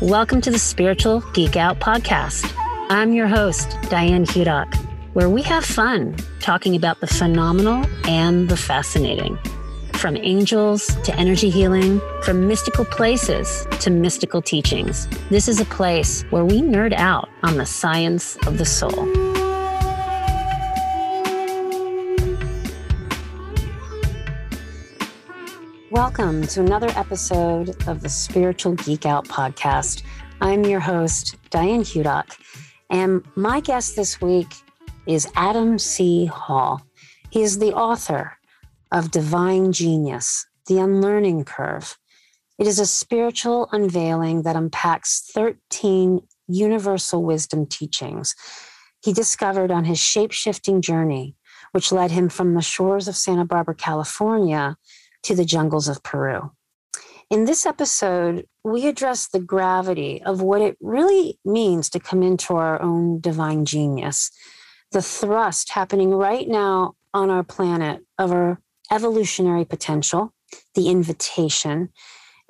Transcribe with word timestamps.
Welcome 0.00 0.40
to 0.42 0.50
the 0.50 0.58
Spiritual 0.58 1.20
Geek 1.34 1.56
Out 1.56 1.78
podcast. 1.78 2.50
I'm 2.88 3.12
your 3.12 3.26
host, 3.26 3.76
Diane 3.90 4.24
Hudock, 4.24 4.74
where 5.12 5.28
we 5.28 5.42
have 5.42 5.62
fun 5.62 6.16
talking 6.40 6.74
about 6.74 7.00
the 7.00 7.06
phenomenal 7.06 7.84
and 8.04 8.48
the 8.48 8.56
fascinating. 8.56 9.38
From 9.92 10.16
angels 10.16 10.86
to 11.04 11.14
energy 11.16 11.50
healing, 11.50 12.00
from 12.22 12.48
mystical 12.48 12.86
places 12.86 13.66
to 13.80 13.90
mystical 13.90 14.40
teachings, 14.40 15.06
this 15.28 15.48
is 15.48 15.60
a 15.60 15.66
place 15.66 16.22
where 16.30 16.46
we 16.46 16.62
nerd 16.62 16.94
out 16.94 17.28
on 17.42 17.58
the 17.58 17.66
science 17.66 18.38
of 18.46 18.56
the 18.56 18.64
soul. 18.64 19.29
Welcome 25.90 26.46
to 26.46 26.60
another 26.60 26.90
episode 26.90 27.70
of 27.88 28.00
the 28.00 28.08
Spiritual 28.08 28.74
Geek 28.74 29.06
Out 29.06 29.26
podcast. 29.26 30.04
I'm 30.40 30.64
your 30.64 30.78
host, 30.78 31.34
Diane 31.50 31.82
Hudock, 31.82 32.38
and 32.90 33.24
my 33.34 33.58
guest 33.58 33.96
this 33.96 34.20
week 34.20 34.54
is 35.08 35.26
Adam 35.34 35.80
C. 35.80 36.26
Hall. 36.26 36.80
He 37.30 37.42
is 37.42 37.58
the 37.58 37.72
author 37.72 38.38
of 38.92 39.10
Divine 39.10 39.72
Genius, 39.72 40.46
The 40.68 40.78
Unlearning 40.78 41.42
Curve. 41.42 41.98
It 42.56 42.68
is 42.68 42.78
a 42.78 42.86
spiritual 42.86 43.68
unveiling 43.72 44.42
that 44.42 44.54
unpacks 44.54 45.28
13 45.34 46.20
universal 46.46 47.24
wisdom 47.24 47.66
teachings 47.66 48.36
he 49.02 49.12
discovered 49.12 49.70
on 49.70 49.84
his 49.84 49.98
shape 49.98 50.32
shifting 50.32 50.82
journey, 50.82 51.36
which 51.72 51.92
led 51.92 52.10
him 52.10 52.28
from 52.28 52.54
the 52.54 52.60
shores 52.60 53.08
of 53.08 53.16
Santa 53.16 53.44
Barbara, 53.44 53.74
California 53.74 54.76
to 55.22 55.34
the 55.34 55.44
jungles 55.44 55.88
of 55.88 56.02
Peru. 56.02 56.50
In 57.30 57.44
this 57.44 57.64
episode, 57.64 58.46
we 58.64 58.88
address 58.88 59.28
the 59.28 59.38
gravity 59.38 60.20
of 60.24 60.42
what 60.42 60.60
it 60.60 60.76
really 60.80 61.38
means 61.44 61.88
to 61.90 62.00
come 62.00 62.22
into 62.22 62.56
our 62.56 62.82
own 62.82 63.20
divine 63.20 63.64
genius, 63.64 64.32
the 64.90 65.02
thrust 65.02 65.70
happening 65.70 66.10
right 66.10 66.48
now 66.48 66.94
on 67.14 67.30
our 67.30 67.44
planet 67.44 68.00
of 68.18 68.32
our 68.32 68.60
evolutionary 68.90 69.64
potential, 69.64 70.32
the 70.74 70.88
invitation, 70.88 71.90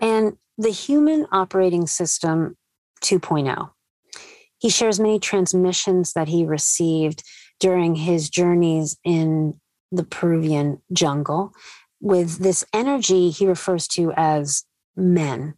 and 0.01 0.39
the 0.57 0.71
human 0.71 1.27
operating 1.31 1.87
system 1.87 2.57
2.0. 3.03 3.71
He 4.59 4.71
shares 4.71 5.01
many 5.01 5.19
transmissions 5.19 6.15
that 6.15 6.29
he 6.29 6.45
received 6.45 7.23
during 7.59 7.95
his 7.95 8.31
journeys 8.31 8.97
in 9.05 9.61
the 9.93 10.05
Peruvian 10.05 10.81
jungle 10.93 11.53
with 12.01 12.39
this 12.39 12.65
energy 12.73 13.31
he 13.31 13.47
refers 13.47 13.87
to 13.89 14.13
as 14.17 14.65
Min. 14.97 15.55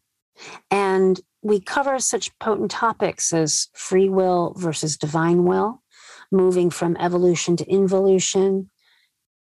And 0.70 1.20
we 1.42 1.60
cover 1.60 1.98
such 1.98 2.36
potent 2.38 2.70
topics 2.70 3.32
as 3.32 3.68
free 3.74 4.08
will 4.08 4.54
versus 4.56 4.96
divine 4.96 5.44
will, 5.44 5.82
moving 6.30 6.70
from 6.70 6.96
evolution 6.98 7.56
to 7.56 7.70
involution, 7.70 8.70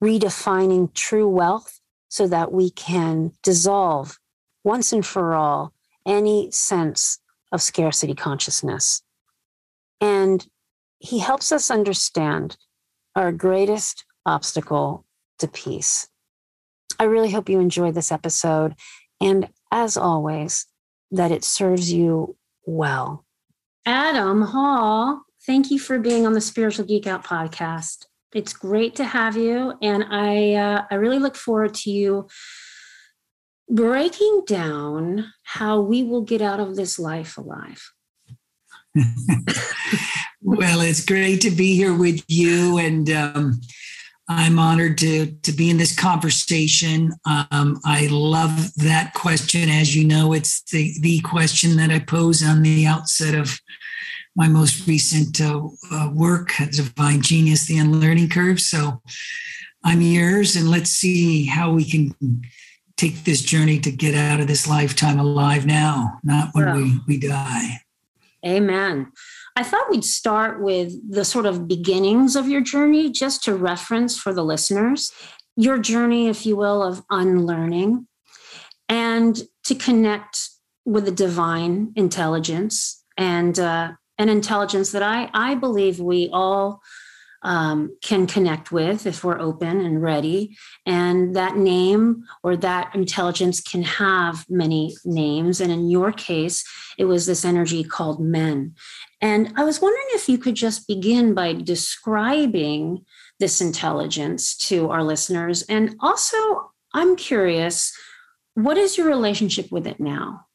redefining 0.03 0.93
true 0.93 1.27
wealth 1.27 1.79
so 2.09 2.27
that 2.27 2.51
we 2.51 2.69
can 2.69 3.31
dissolve 3.43 4.19
once 4.63 4.91
and 4.93 5.05
for 5.05 5.33
all 5.33 5.73
any 6.05 6.49
sense 6.51 7.19
of 7.51 7.61
scarcity 7.61 8.13
consciousness. 8.13 9.01
And 9.99 10.47
he 10.99 11.19
helps 11.19 11.51
us 11.51 11.71
understand 11.71 12.57
our 13.15 13.31
greatest 13.31 14.05
obstacle 14.25 15.05
to 15.39 15.47
peace. 15.47 16.09
I 16.99 17.05
really 17.05 17.31
hope 17.31 17.49
you 17.49 17.59
enjoyed 17.59 17.95
this 17.95 18.11
episode. 18.11 18.75
And 19.21 19.49
as 19.71 19.97
always, 19.97 20.65
that 21.11 21.31
it 21.31 21.43
serves 21.43 21.91
you 21.91 22.35
well. 22.65 23.25
Adam 23.85 24.41
Hall, 24.41 25.23
thank 25.45 25.71
you 25.71 25.79
for 25.79 25.99
being 25.99 26.25
on 26.25 26.33
the 26.33 26.41
Spiritual 26.41 26.85
Geek 26.85 27.07
Out 27.07 27.23
podcast. 27.23 28.05
It's 28.33 28.53
great 28.53 28.95
to 28.97 29.05
have 29.05 29.37
you. 29.37 29.73
And 29.81 30.05
I, 30.09 30.53
uh, 30.53 30.85
I 30.91 30.95
really 30.95 31.19
look 31.19 31.35
forward 31.35 31.73
to 31.75 31.89
you 31.89 32.27
breaking 33.69 34.43
down 34.45 35.33
how 35.43 35.79
we 35.79 36.03
will 36.03 36.21
get 36.21 36.41
out 36.41 36.59
of 36.59 36.75
this 36.75 36.99
life 36.99 37.37
alive. 37.37 37.81
well, 40.41 40.81
it's 40.81 41.05
great 41.05 41.41
to 41.41 41.51
be 41.51 41.75
here 41.75 41.95
with 41.95 42.23
you. 42.27 42.77
And, 42.77 43.09
um, 43.09 43.61
I'm 44.29 44.59
honored 44.59 44.97
to 44.99 45.27
to 45.27 45.51
be 45.51 45.69
in 45.69 45.77
this 45.77 45.95
conversation. 45.95 47.13
Um, 47.25 47.79
I 47.85 48.07
love 48.11 48.73
that 48.75 49.13
question. 49.13 49.69
As 49.69 49.95
you 49.95 50.05
know, 50.05 50.33
it's 50.33 50.61
the 50.63 50.93
the 51.01 51.21
question 51.21 51.77
that 51.77 51.91
I 51.91 51.99
pose 51.99 52.43
on 52.43 52.61
the 52.61 52.85
outset 52.85 53.35
of 53.35 53.59
my 54.35 54.47
most 54.47 54.85
recent 54.87 55.39
uh, 55.39 55.67
uh, 55.91 56.11
work, 56.13 56.51
Divine 56.71 57.21
Genius: 57.21 57.67
The 57.67 57.77
Unlearning 57.77 58.29
Curve. 58.29 58.59
So 58.59 59.01
I'm 59.83 60.01
yours, 60.01 60.55
and 60.57 60.69
let's 60.69 60.89
see 60.89 61.45
how 61.45 61.71
we 61.71 61.85
can 61.85 62.13
take 62.97 63.23
this 63.23 63.41
journey 63.41 63.79
to 63.79 63.91
get 63.91 64.13
out 64.13 64.41
of 64.41 64.47
this 64.47 64.67
lifetime 64.67 65.19
alive 65.19 65.65
now, 65.65 66.19
not 66.23 66.49
when 66.53 66.75
we 66.75 66.99
we 67.07 67.17
die. 67.17 67.79
Amen. 68.45 69.11
I 69.57 69.63
thought 69.63 69.89
we'd 69.89 70.05
start 70.05 70.61
with 70.61 70.93
the 71.11 71.25
sort 71.25 71.47
of 71.47 71.67
beginnings 71.67 72.35
of 72.35 72.47
your 72.47 72.61
journey, 72.61 73.09
just 73.09 73.43
to 73.45 73.55
reference 73.55 74.15
for 74.15 74.31
the 74.31 74.43
listeners 74.43 75.11
your 75.55 75.79
journey, 75.79 76.27
if 76.27 76.45
you 76.45 76.55
will, 76.55 76.83
of 76.83 77.03
unlearning 77.09 78.05
and 78.87 79.41
to 79.63 79.73
connect 79.73 80.49
with 80.85 81.05
the 81.05 81.11
divine 81.11 81.91
intelligence 81.95 83.03
and 83.17 83.57
uh, 83.57 83.93
an 84.19 84.29
intelligence 84.29 84.91
that 84.91 85.01
I, 85.01 85.31
I 85.33 85.55
believe 85.55 85.99
we 85.99 86.29
all 86.31 86.79
um, 87.43 87.97
can 88.03 88.27
connect 88.27 88.71
with 88.71 89.05
if 89.05 89.23
we're 89.23 89.39
open 89.39 89.81
and 89.81 90.01
ready. 90.01 90.55
And 90.85 91.35
that 91.35 91.55
name 91.57 92.23
or 92.43 92.57
that 92.57 92.93
intelligence 92.93 93.61
can 93.61 93.83
have 93.83 94.45
many 94.49 94.95
names. 95.05 95.61
And 95.61 95.71
in 95.71 95.89
your 95.89 96.11
case, 96.11 96.63
it 96.97 97.05
was 97.05 97.25
this 97.25 97.45
energy 97.45 97.83
called 97.83 98.19
Min. 98.19 98.75
And 99.21 99.53
I 99.55 99.63
was 99.63 99.81
wondering 99.81 100.05
if 100.09 100.29
you 100.29 100.37
could 100.37 100.55
just 100.55 100.87
begin 100.87 101.33
by 101.33 101.53
describing 101.53 103.05
this 103.39 103.61
intelligence 103.61 104.55
to 104.57 104.89
our 104.89 105.03
listeners. 105.03 105.63
And 105.63 105.95
also, 105.99 106.71
I'm 106.93 107.15
curious, 107.15 107.93
what 108.53 108.77
is 108.77 108.97
your 108.97 109.07
relationship 109.07 109.71
with 109.71 109.87
it 109.87 109.99
now? 109.99 110.45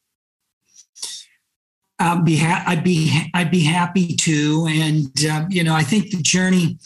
I'd 1.99 2.25
be 2.25 2.37
ha- 2.37 2.63
I'd 2.67 2.83
be 2.83 3.29
I'd 3.33 3.51
be 3.51 3.63
happy 3.63 4.15
to, 4.15 4.67
and 4.69 5.25
uh, 5.25 5.45
you 5.49 5.63
know 5.63 5.73
I 5.73 5.83
think 5.83 6.09
the 6.09 6.21
journey 6.21 6.77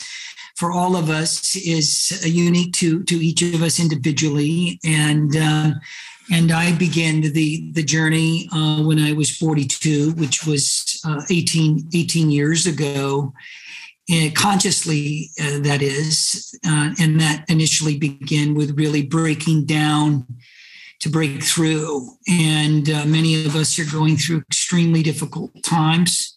for 0.57 0.71
all 0.71 0.95
of 0.95 1.09
us 1.09 1.55
is 1.55 2.23
unique 2.25 2.73
to 2.73 3.03
to 3.03 3.15
each 3.15 3.41
of 3.41 3.63
us 3.63 3.79
individually, 3.79 4.79
and 4.83 5.35
uh, 5.35 5.71
and 6.31 6.51
I 6.51 6.75
began 6.77 7.21
the 7.21 7.71
the 7.71 7.83
journey 7.83 8.49
uh, 8.51 8.83
when 8.83 8.99
I 8.99 9.13
was 9.13 9.35
42, 9.35 10.11
which 10.13 10.45
was 10.45 10.99
uh, 11.05 11.21
18 11.29 11.89
18 11.93 12.29
years 12.29 12.65
ago, 12.67 13.33
and 14.09 14.35
consciously 14.35 15.31
uh, 15.41 15.59
that 15.59 15.81
is, 15.81 16.57
uh, 16.65 16.93
and 16.99 17.19
that 17.19 17.45
initially 17.49 17.97
began 17.97 18.55
with 18.55 18.77
really 18.77 19.03
breaking 19.03 19.65
down 19.65 20.25
to 20.99 21.09
break 21.09 21.43
through, 21.43 22.09
and 22.27 22.89
uh, 22.89 23.05
many 23.05 23.45
of 23.45 23.55
us 23.55 23.77
are 23.79 23.91
going 23.91 24.17
through 24.17 24.39
extremely 24.39 25.03
difficult 25.03 25.51
times 25.63 26.36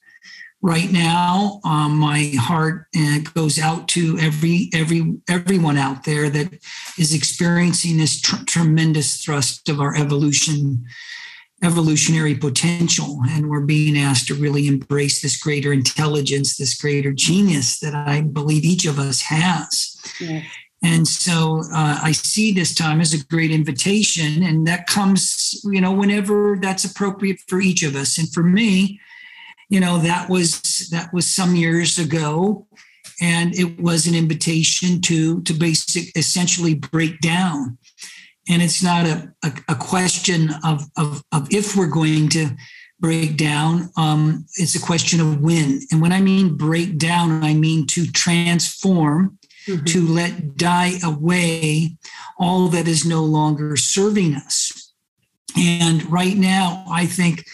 right 0.63 0.93
now. 0.93 1.61
Um, 1.65 1.97
my 1.97 2.33
heart 2.39 2.87
uh, 2.97 3.19
goes 3.35 3.59
out 3.59 3.89
to 3.89 4.19
every 4.21 4.71
every 4.75 5.15
everyone 5.29 5.77
out 5.77 6.05
there 6.05 6.29
that 6.31 6.53
is 6.99 7.15
experiencing 7.15 7.97
this 7.97 8.21
tr- 8.21 8.45
tremendous 8.47 9.23
thrust 9.23 9.69
of 9.69 9.81
our 9.81 9.97
evolution 9.97 10.85
evolutionary 11.63 12.35
potential 12.35 13.21
and 13.29 13.51
we're 13.51 13.61
being 13.61 13.99
asked 13.99 14.27
to 14.27 14.35
really 14.35 14.67
embrace 14.67 15.21
this 15.21 15.39
greater 15.39 15.75
intelligence 15.75 16.57
this 16.57 16.75
greater 16.81 17.13
genius 17.13 17.79
that 17.81 17.95
i 17.95 18.23
believe 18.23 18.65
each 18.65 18.87
of 18.87 18.99
us 18.99 19.21
has 19.21 19.95
yes. 20.19 20.43
and 20.83 21.07
so 21.07 21.61
uh, 21.75 21.99
i 22.03 22.13
see 22.13 22.51
this 22.51 22.75
time 22.75 22.99
as 22.99 23.13
a 23.13 23.23
great 23.27 23.51
invitation 23.51 24.43
and 24.43 24.67
that 24.67 24.87
comes 24.87 25.61
you 25.65 25.83
know 25.83 25.93
whenever 25.93 26.57
that's 26.63 26.87
appropriate 26.87 27.39
for 27.47 27.61
each 27.61 27.83
of 27.83 27.95
us 27.95 28.17
and 28.17 28.33
for 28.33 28.43
me 28.43 28.99
you 29.71 29.81
know 29.81 29.99
that 29.99 30.29
was 30.29 30.89
that 30.91 31.15
was 31.15 31.27
some 31.27 31.57
years 31.57 31.99
ago. 31.99 32.67
And 33.23 33.55
it 33.55 33.79
was 33.79 34.07
an 34.07 34.15
invitation 34.15 35.01
to 35.03 35.41
to 35.43 35.55
basic 35.55 36.17
essentially 36.17 36.75
break 36.75 37.21
down. 37.21 37.79
And 38.49 38.63
it's 38.63 38.83
not 38.83 39.07
a, 39.07 39.33
a, 39.45 39.53
a 39.69 39.75
question 39.75 40.51
of, 40.65 40.83
of 40.97 41.23
of 41.33 41.49
if 41.53 41.77
we're 41.77 41.87
going 41.87 42.29
to 42.31 42.51
break 42.99 43.39
down 43.39 43.91
um, 43.97 44.45
it's 44.57 44.75
a 44.75 44.81
question 44.81 45.21
of 45.21 45.41
when. 45.41 45.81
And 45.91 46.03
when 46.03 46.13
i 46.13 46.21
mean 46.21 46.57
break 46.57 46.99
down 46.99 47.43
i 47.43 47.55
mean 47.55 47.87
to 47.89 48.07
transform 48.07 49.39
mm-hmm. 49.67 49.85
to 49.85 50.07
let 50.07 50.57
die 50.57 50.95
away 51.03 51.97
all 52.39 52.69
that 52.69 52.89
is 52.89 53.07
no 53.07 53.23
longer 53.25 53.77
serving 53.77 54.35
us 54.35 54.80
and 55.57 56.11
right 56.11 56.37
now 56.37 56.85
i 56.91 57.07
think 57.07 57.45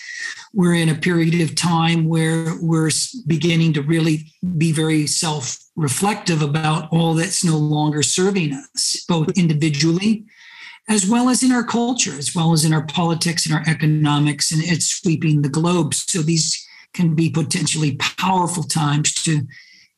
we're 0.52 0.74
in 0.74 0.88
a 0.88 0.94
period 0.94 1.40
of 1.42 1.54
time 1.54 2.08
where 2.08 2.54
we're 2.62 2.90
beginning 3.26 3.74
to 3.74 3.82
really 3.82 4.32
be 4.56 4.72
very 4.72 5.06
self 5.06 5.58
reflective 5.76 6.40
about 6.40 6.88
all 6.90 7.12
that's 7.12 7.44
no 7.44 7.58
longer 7.58 8.02
serving 8.02 8.54
us, 8.54 9.04
both 9.06 9.28
individually 9.36 10.24
as 10.88 11.08
well 11.08 11.28
as 11.28 11.42
in 11.42 11.52
our 11.52 11.64
culture, 11.64 12.16
as 12.16 12.34
well 12.34 12.52
as 12.52 12.64
in 12.64 12.72
our 12.72 12.86
politics 12.86 13.44
and 13.44 13.54
our 13.54 13.64
economics, 13.66 14.52
and 14.52 14.62
it's 14.62 14.86
sweeping 14.86 15.42
the 15.42 15.48
globe. 15.48 15.92
So 15.94 16.22
these 16.22 16.64
can 16.92 17.14
be 17.14 17.28
potentially 17.28 17.96
powerful 17.96 18.62
times 18.62 19.12
to 19.24 19.42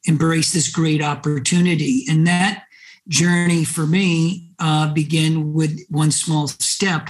embrace 0.05 0.53
this 0.53 0.71
great 0.71 1.03
opportunity. 1.03 2.07
And 2.09 2.27
that 2.27 2.65
journey 3.09 3.65
for 3.65 3.87
me 3.87 4.51
uh, 4.59 4.93
began 4.93 5.53
with 5.53 5.81
one 5.89 6.11
small 6.11 6.49
step 6.49 7.09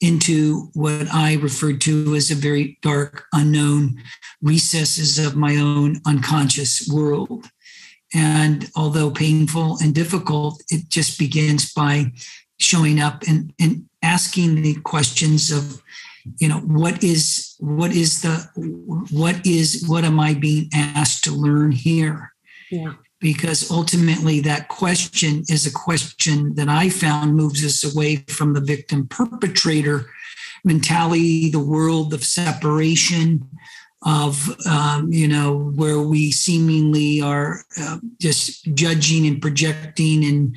into 0.00 0.70
what 0.74 1.12
I 1.12 1.34
referred 1.34 1.80
to 1.82 2.14
as 2.14 2.30
a 2.30 2.34
very 2.34 2.78
dark, 2.82 3.24
unknown 3.32 4.02
recesses 4.42 5.18
of 5.18 5.36
my 5.36 5.56
own 5.56 6.00
unconscious 6.06 6.88
world. 6.92 7.46
And 8.14 8.68
although 8.74 9.10
painful 9.10 9.78
and 9.82 9.94
difficult, 9.94 10.62
it 10.70 10.88
just 10.88 11.18
begins 11.18 11.72
by 11.72 12.12
showing 12.58 13.00
up 13.00 13.22
and, 13.28 13.52
and 13.60 13.88
asking 14.02 14.62
the 14.62 14.74
questions 14.80 15.52
of, 15.52 15.80
you 16.38 16.48
know, 16.48 16.58
what 16.60 17.02
is 17.04 17.54
what 17.60 17.92
is 17.92 18.22
the 18.22 18.36
what 19.10 19.46
is 19.46 19.84
what 19.86 20.04
am 20.04 20.20
I 20.20 20.34
being 20.34 20.68
asked 20.74 21.24
to 21.24 21.30
learn 21.30 21.72
here? 21.72 22.32
Yeah. 22.70 22.94
Because 23.20 23.70
ultimately, 23.70 24.40
that 24.40 24.68
question 24.68 25.44
is 25.48 25.66
a 25.66 25.72
question 25.72 26.54
that 26.54 26.68
I 26.68 26.88
found 26.88 27.36
moves 27.36 27.64
us 27.64 27.84
away 27.84 28.16
from 28.28 28.54
the 28.54 28.60
victim 28.60 29.06
perpetrator 29.08 30.06
mentality, 30.64 31.50
the 31.50 31.58
world 31.58 32.14
of 32.14 32.24
separation, 32.24 33.46
of 34.02 34.48
um, 34.66 35.12
you 35.12 35.28
know 35.28 35.70
where 35.74 36.00
we 36.00 36.32
seemingly 36.32 37.20
are 37.20 37.64
uh, 37.78 37.98
just 38.18 38.64
judging 38.74 39.26
and 39.26 39.42
projecting 39.42 40.24
and 40.24 40.56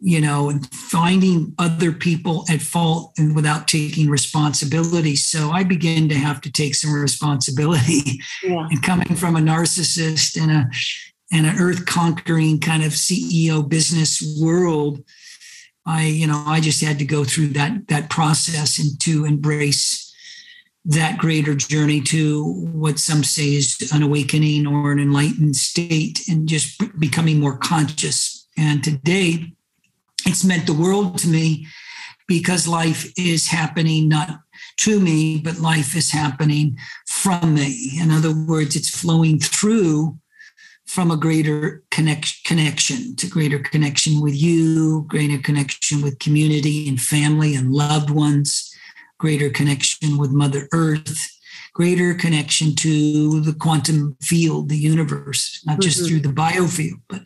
you 0.00 0.20
know 0.20 0.50
and 0.50 0.68
finding 0.74 1.54
other 1.58 1.92
people 1.92 2.44
at 2.50 2.60
fault 2.60 3.12
and 3.18 3.36
without 3.36 3.68
taking 3.68 4.10
responsibility 4.10 5.14
so 5.14 5.50
i 5.52 5.62
began 5.62 6.08
to 6.08 6.16
have 6.16 6.40
to 6.40 6.50
take 6.50 6.74
some 6.74 6.92
responsibility 6.92 8.20
yeah. 8.42 8.66
and 8.70 8.82
coming 8.82 9.14
from 9.14 9.36
a 9.36 9.40
narcissist 9.40 10.40
and 10.40 10.50
a 10.50 10.68
and 11.32 11.46
an 11.46 11.58
earth 11.58 11.86
conquering 11.86 12.60
kind 12.60 12.82
of 12.82 12.92
ceo 12.92 13.66
business 13.66 14.38
world 14.40 15.02
i 15.86 16.04
you 16.04 16.26
know 16.26 16.42
i 16.46 16.60
just 16.60 16.82
had 16.82 16.98
to 16.98 17.04
go 17.04 17.24
through 17.24 17.48
that 17.48 17.88
that 17.88 18.10
process 18.10 18.78
and 18.78 19.00
to 19.00 19.24
embrace 19.24 20.12
that 20.84 21.18
greater 21.18 21.54
journey 21.54 22.00
to 22.00 22.44
what 22.72 22.98
some 22.98 23.22
say 23.22 23.54
is 23.54 23.92
an 23.94 24.02
awakening 24.02 24.66
or 24.66 24.90
an 24.90 24.98
enlightened 24.98 25.56
state 25.56 26.26
and 26.28 26.48
just 26.48 26.82
becoming 26.98 27.38
more 27.38 27.56
conscious. 27.56 28.48
And 28.58 28.82
today, 28.82 29.52
it's 30.26 30.44
meant 30.44 30.66
the 30.66 30.74
world 30.74 31.18
to 31.18 31.28
me 31.28 31.66
because 32.26 32.66
life 32.66 33.12
is 33.16 33.46
happening 33.48 34.08
not 34.08 34.40
to 34.78 34.98
me, 34.98 35.38
but 35.38 35.58
life 35.58 35.96
is 35.96 36.10
happening 36.10 36.76
from 37.06 37.54
me. 37.54 37.92
In 38.00 38.10
other 38.10 38.34
words, 38.34 38.74
it's 38.74 38.90
flowing 38.90 39.38
through 39.38 40.18
from 40.92 41.10
a 41.10 41.16
greater 41.16 41.82
connect, 41.90 42.44
connection 42.44 43.16
to 43.16 43.26
greater 43.26 43.58
connection 43.58 44.20
with 44.20 44.34
you, 44.34 45.04
greater 45.08 45.38
connection 45.38 46.02
with 46.02 46.18
community 46.18 46.88
and 46.88 47.00
family 47.00 47.54
and 47.54 47.72
loved 47.72 48.10
ones 48.10 48.72
greater 49.22 49.50
connection 49.50 50.18
with 50.18 50.32
Mother 50.32 50.68
Earth, 50.72 51.38
greater 51.74 52.12
connection 52.12 52.74
to 52.74 53.40
the 53.40 53.54
quantum 53.54 54.16
field, 54.20 54.68
the 54.68 54.76
universe, 54.76 55.62
not 55.64 55.80
just 55.80 55.98
mm-hmm. 55.98 56.08
through 56.08 56.20
the 56.22 56.34
biofield. 56.34 57.00
But 57.08 57.22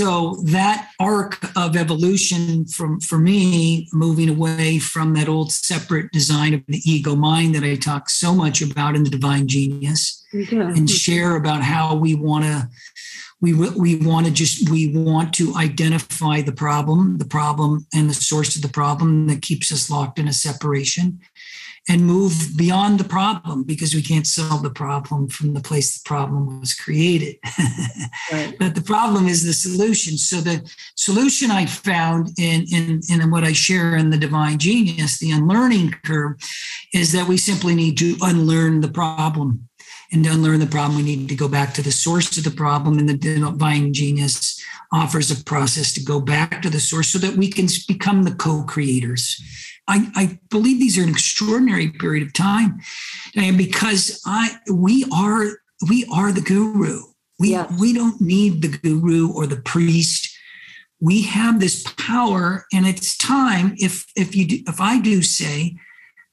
so 0.00 0.36
that 0.44 0.90
arc 0.98 1.38
of 1.56 1.76
evolution 1.76 2.64
from 2.64 3.00
for 3.00 3.18
me, 3.18 3.86
moving 3.92 4.30
away 4.30 4.78
from 4.78 5.12
that 5.14 5.28
old 5.28 5.52
separate 5.52 6.10
design 6.10 6.54
of 6.54 6.62
the 6.68 6.80
ego 6.90 7.14
mind 7.14 7.54
that 7.54 7.64
I 7.64 7.76
talk 7.76 8.08
so 8.08 8.34
much 8.34 8.62
about 8.62 8.96
in 8.96 9.04
the 9.04 9.10
divine 9.10 9.46
genius, 9.46 10.24
yeah. 10.32 10.68
and 10.68 10.88
share 10.88 11.36
about 11.36 11.62
how 11.62 11.94
we 11.96 12.14
want 12.14 12.44
to 12.44 12.68
we 13.42 13.52
we 13.52 13.96
want 13.96 14.26
to 14.26 14.32
just 14.32 14.70
we 14.70 14.94
want 14.96 15.34
to 15.34 15.54
identify 15.56 16.40
the 16.40 16.52
problem 16.52 17.18
the 17.18 17.24
problem 17.24 17.86
and 17.94 18.08
the 18.08 18.14
source 18.14 18.56
of 18.56 18.62
the 18.62 18.68
problem 18.68 19.26
that 19.26 19.42
keeps 19.42 19.72
us 19.72 19.90
locked 19.90 20.18
in 20.18 20.28
a 20.28 20.32
separation 20.32 21.20
and 21.88 22.06
move 22.06 22.50
beyond 22.56 23.00
the 23.00 23.04
problem 23.04 23.64
because 23.64 23.94
we 23.94 24.02
can't 24.02 24.26
solve 24.26 24.62
the 24.62 24.70
problem 24.70 25.28
from 25.28 25.54
the 25.54 25.60
place 25.60 25.98
the 25.98 26.08
problem 26.08 26.60
was 26.60 26.74
created 26.74 27.36
right. 28.32 28.54
but 28.58 28.74
the 28.74 28.82
problem 28.82 29.26
is 29.26 29.44
the 29.44 29.52
solution 29.52 30.18
so 30.18 30.36
the 30.40 30.70
solution 30.94 31.50
i 31.50 31.64
found 31.64 32.30
in, 32.38 32.64
in 32.72 33.00
in 33.08 33.30
what 33.30 33.44
i 33.44 33.52
share 33.52 33.96
in 33.96 34.10
the 34.10 34.18
divine 34.18 34.58
genius 34.58 35.18
the 35.18 35.30
unlearning 35.30 35.90
curve 36.04 36.36
is 36.92 37.12
that 37.12 37.26
we 37.26 37.36
simply 37.36 37.74
need 37.74 37.96
to 37.96 38.16
unlearn 38.22 38.80
the 38.80 38.88
problem 38.88 39.68
and 40.12 40.24
to 40.24 40.30
unlearn 40.30 40.58
the 40.58 40.66
problem, 40.66 40.96
we 40.96 41.04
need 41.04 41.28
to 41.28 41.36
go 41.36 41.48
back 41.48 41.72
to 41.74 41.82
the 41.82 41.92
source 41.92 42.36
of 42.36 42.44
the 42.44 42.50
problem. 42.50 42.98
And 42.98 43.08
the 43.08 43.14
divine 43.14 43.92
genius 43.92 44.60
offers 44.92 45.30
a 45.30 45.44
process 45.44 45.92
to 45.94 46.02
go 46.02 46.20
back 46.20 46.62
to 46.62 46.70
the 46.70 46.80
source 46.80 47.08
so 47.08 47.18
that 47.18 47.36
we 47.36 47.48
can 47.48 47.68
become 47.86 48.24
the 48.24 48.34
co-creators. 48.34 49.40
I, 49.88 50.10
I 50.14 50.38
believe 50.50 50.78
these 50.78 50.98
are 50.98 51.02
an 51.02 51.08
extraordinary 51.08 51.90
period 51.90 52.26
of 52.26 52.32
time, 52.32 52.80
and 53.36 53.58
because 53.58 54.22
I 54.26 54.56
we 54.70 55.04
are 55.12 55.46
we 55.88 56.06
are 56.12 56.32
the 56.32 56.40
guru. 56.40 57.02
We 57.38 57.58
we 57.78 57.92
don't 57.92 58.20
need 58.20 58.62
the 58.62 58.68
guru 58.68 59.32
or 59.32 59.46
the 59.46 59.60
priest. 59.60 60.28
We 61.00 61.22
have 61.22 61.60
this 61.60 61.84
power, 61.96 62.66
and 62.72 62.86
it's 62.86 63.16
time. 63.16 63.74
If 63.78 64.06
if 64.16 64.36
you 64.36 64.46
do, 64.46 64.58
if 64.66 64.80
I 64.80 65.00
do 65.00 65.22
say 65.22 65.76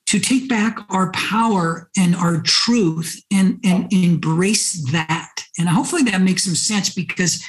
to 0.08 0.20
take 0.20 0.48
back 0.48 0.80
our 0.90 1.12
power 1.12 1.90
and 1.98 2.16
our 2.16 2.42
truth 2.42 3.22
and, 3.32 3.60
and 3.64 3.92
embrace 3.92 4.92
that. 4.92 5.34
And 5.60 5.68
hopefully 5.68 6.04
that 6.04 6.22
makes 6.22 6.46
some 6.46 6.56
sense 6.56 6.94
because 6.94 7.44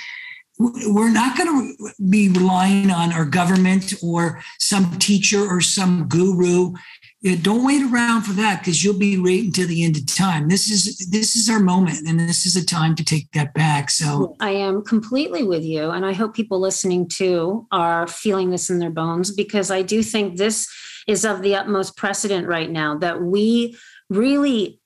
we're 0.59 1.11
not 1.11 1.37
going 1.37 1.77
to 1.77 1.93
be 2.11 2.29
relying 2.29 2.91
on 2.91 3.13
our 3.13 3.25
government 3.25 3.95
or 4.03 4.43
some 4.59 4.99
teacher 4.99 5.41
or 5.41 5.61
some 5.61 6.09
guru. 6.09 6.73
Don't 7.43 7.65
wait 7.65 7.83
around 7.83 8.23
for 8.23 8.33
that 8.35 8.61
because 8.61 8.83
you'll 8.83 8.99
be 8.99 9.17
right 9.17 9.45
until 9.45 9.69
the 9.69 9.85
end 9.85 9.97
of 9.97 10.07
time. 10.07 10.49
This 10.49 10.71
is 10.71 11.09
this 11.11 11.37
is 11.37 11.49
our 11.49 11.59
moment, 11.59 12.07
and 12.09 12.19
this 12.19 12.47
is 12.47 12.57
a 12.57 12.65
time 12.65 12.95
to 12.97 13.05
take 13.05 13.31
that 13.33 13.55
back. 13.55 13.91
So 13.91 14.37
I 14.41 14.51
am 14.51 14.83
completely 14.83 15.43
with 15.43 15.65
you, 15.65 15.91
and 15.91 16.07
I 16.07 16.13
hope 16.13 16.35
people 16.35 16.61
listening 16.61 17.09
too 17.09 17.67
are 17.73 18.07
feeling 18.07 18.51
this 18.51 18.71
in 18.71 18.79
their 18.79 18.91
bones 18.91 19.33
because 19.33 19.71
I 19.71 19.83
do 19.83 20.03
think 20.03 20.37
this 20.37 20.69
is 21.09 21.25
of 21.25 21.43
the 21.43 21.57
utmost 21.57 21.97
precedent 21.97 22.47
right 22.47 22.71
now 22.71 22.97
that 22.99 23.21
we 23.21 23.77
really 24.11 24.81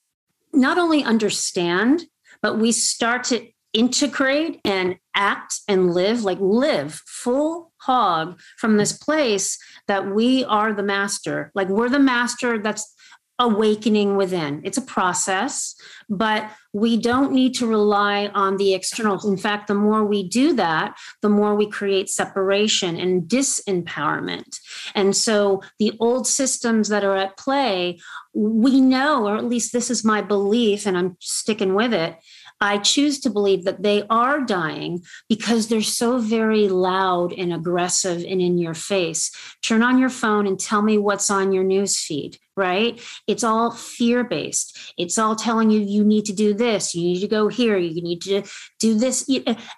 not 0.55 0.79
only 0.79 1.05
understand, 1.05 2.05
but 2.41 2.59
we 2.59 2.73
start 2.73 3.25
to 3.25 3.47
integrate 3.73 4.61
and 4.65 4.97
act 5.15 5.61
and 5.69 5.93
live 5.95 6.25
like 6.25 6.39
live 6.41 7.01
full 7.07 7.73
hog 7.79 8.39
from 8.59 8.77
this 8.77 8.93
place 8.93 9.59
that 9.89 10.15
we 10.15 10.45
are 10.45 10.73
the 10.73 10.83
master 10.83 11.51
like 11.55 11.69
we're 11.69 11.89
the 11.89 11.99
master 11.99 12.59
that's 12.59 12.95
awakening 13.43 14.17
within. 14.17 14.61
It's 14.65 14.79
a 14.79 14.83
process, 14.83 15.75
but 16.09 16.49
we 16.73 16.97
don't 16.97 17.33
need 17.33 17.55
to 17.55 17.67
rely 17.67 18.29
on 18.29 18.57
the 18.57 18.73
external. 18.73 19.19
In 19.29 19.37
fact, 19.37 19.67
the 19.67 19.75
more 19.75 20.05
we 20.05 20.29
do 20.29 20.55
that, 20.55 20.97
the 21.23 21.29
more 21.29 21.55
we 21.55 21.69
create 21.69 22.09
separation 22.09 22.97
and 22.97 23.23
disempowerment. 23.23 24.59
And 24.95 25.17
so 25.17 25.63
the 25.79 25.93
old 25.99 26.27
systems 26.27 26.89
that 26.89 27.05
are 27.05 27.17
at 27.17 27.37
play, 27.37 27.99
we 28.33 28.81
know, 28.81 29.27
or 29.27 29.37
at 29.37 29.45
least 29.45 29.73
this 29.73 29.91
is 29.91 30.05
my 30.05 30.23
belief, 30.23 30.87
and 30.87 30.97
I'm 30.97 31.17
sticking 31.21 31.75
with 31.75 31.93
it, 31.93 32.17
I 32.63 32.79
choose 32.79 33.19
to 33.21 33.31
believe 33.31 33.65
that 33.65 33.83
they 33.83 34.05
are 34.09 34.41
dying 34.41 35.03
because 35.29 35.67
they're 35.67 35.83
so 35.83 36.19
very 36.19 36.69
loud 36.69 37.33
and 37.33 37.53
aggressive 37.53 38.19
and 38.19 38.41
in 38.41 38.57
your 38.57 38.75
face. 38.75 39.33
Turn 39.63 39.83
on 39.83 39.99
your 39.99 40.09
phone 40.09 40.47
and 40.47 40.59
tell 40.59 40.81
me 40.81 40.97
what's 40.97 41.29
on 41.29 41.53
your 41.53 41.65
news 41.65 41.99
feed, 41.99 42.39
right? 42.57 43.01
It's 43.27 43.43
all 43.43 43.73
fear 43.73 44.23
based. 44.23 44.95
It's 44.97 45.19
all 45.19 45.35
telling 45.35 45.73
you 45.73 45.81
you 45.81 46.05
need 46.05 46.25
to 46.27 46.33
do 46.33 46.55
this, 46.55 46.95
you 46.95 47.03
need 47.03 47.21
to 47.21 47.27
go 47.27 47.49
here, 47.49 47.77
you 47.77 48.01
need 48.01 48.23
to 48.23 48.45
do 48.79 48.97
this. 48.97 49.29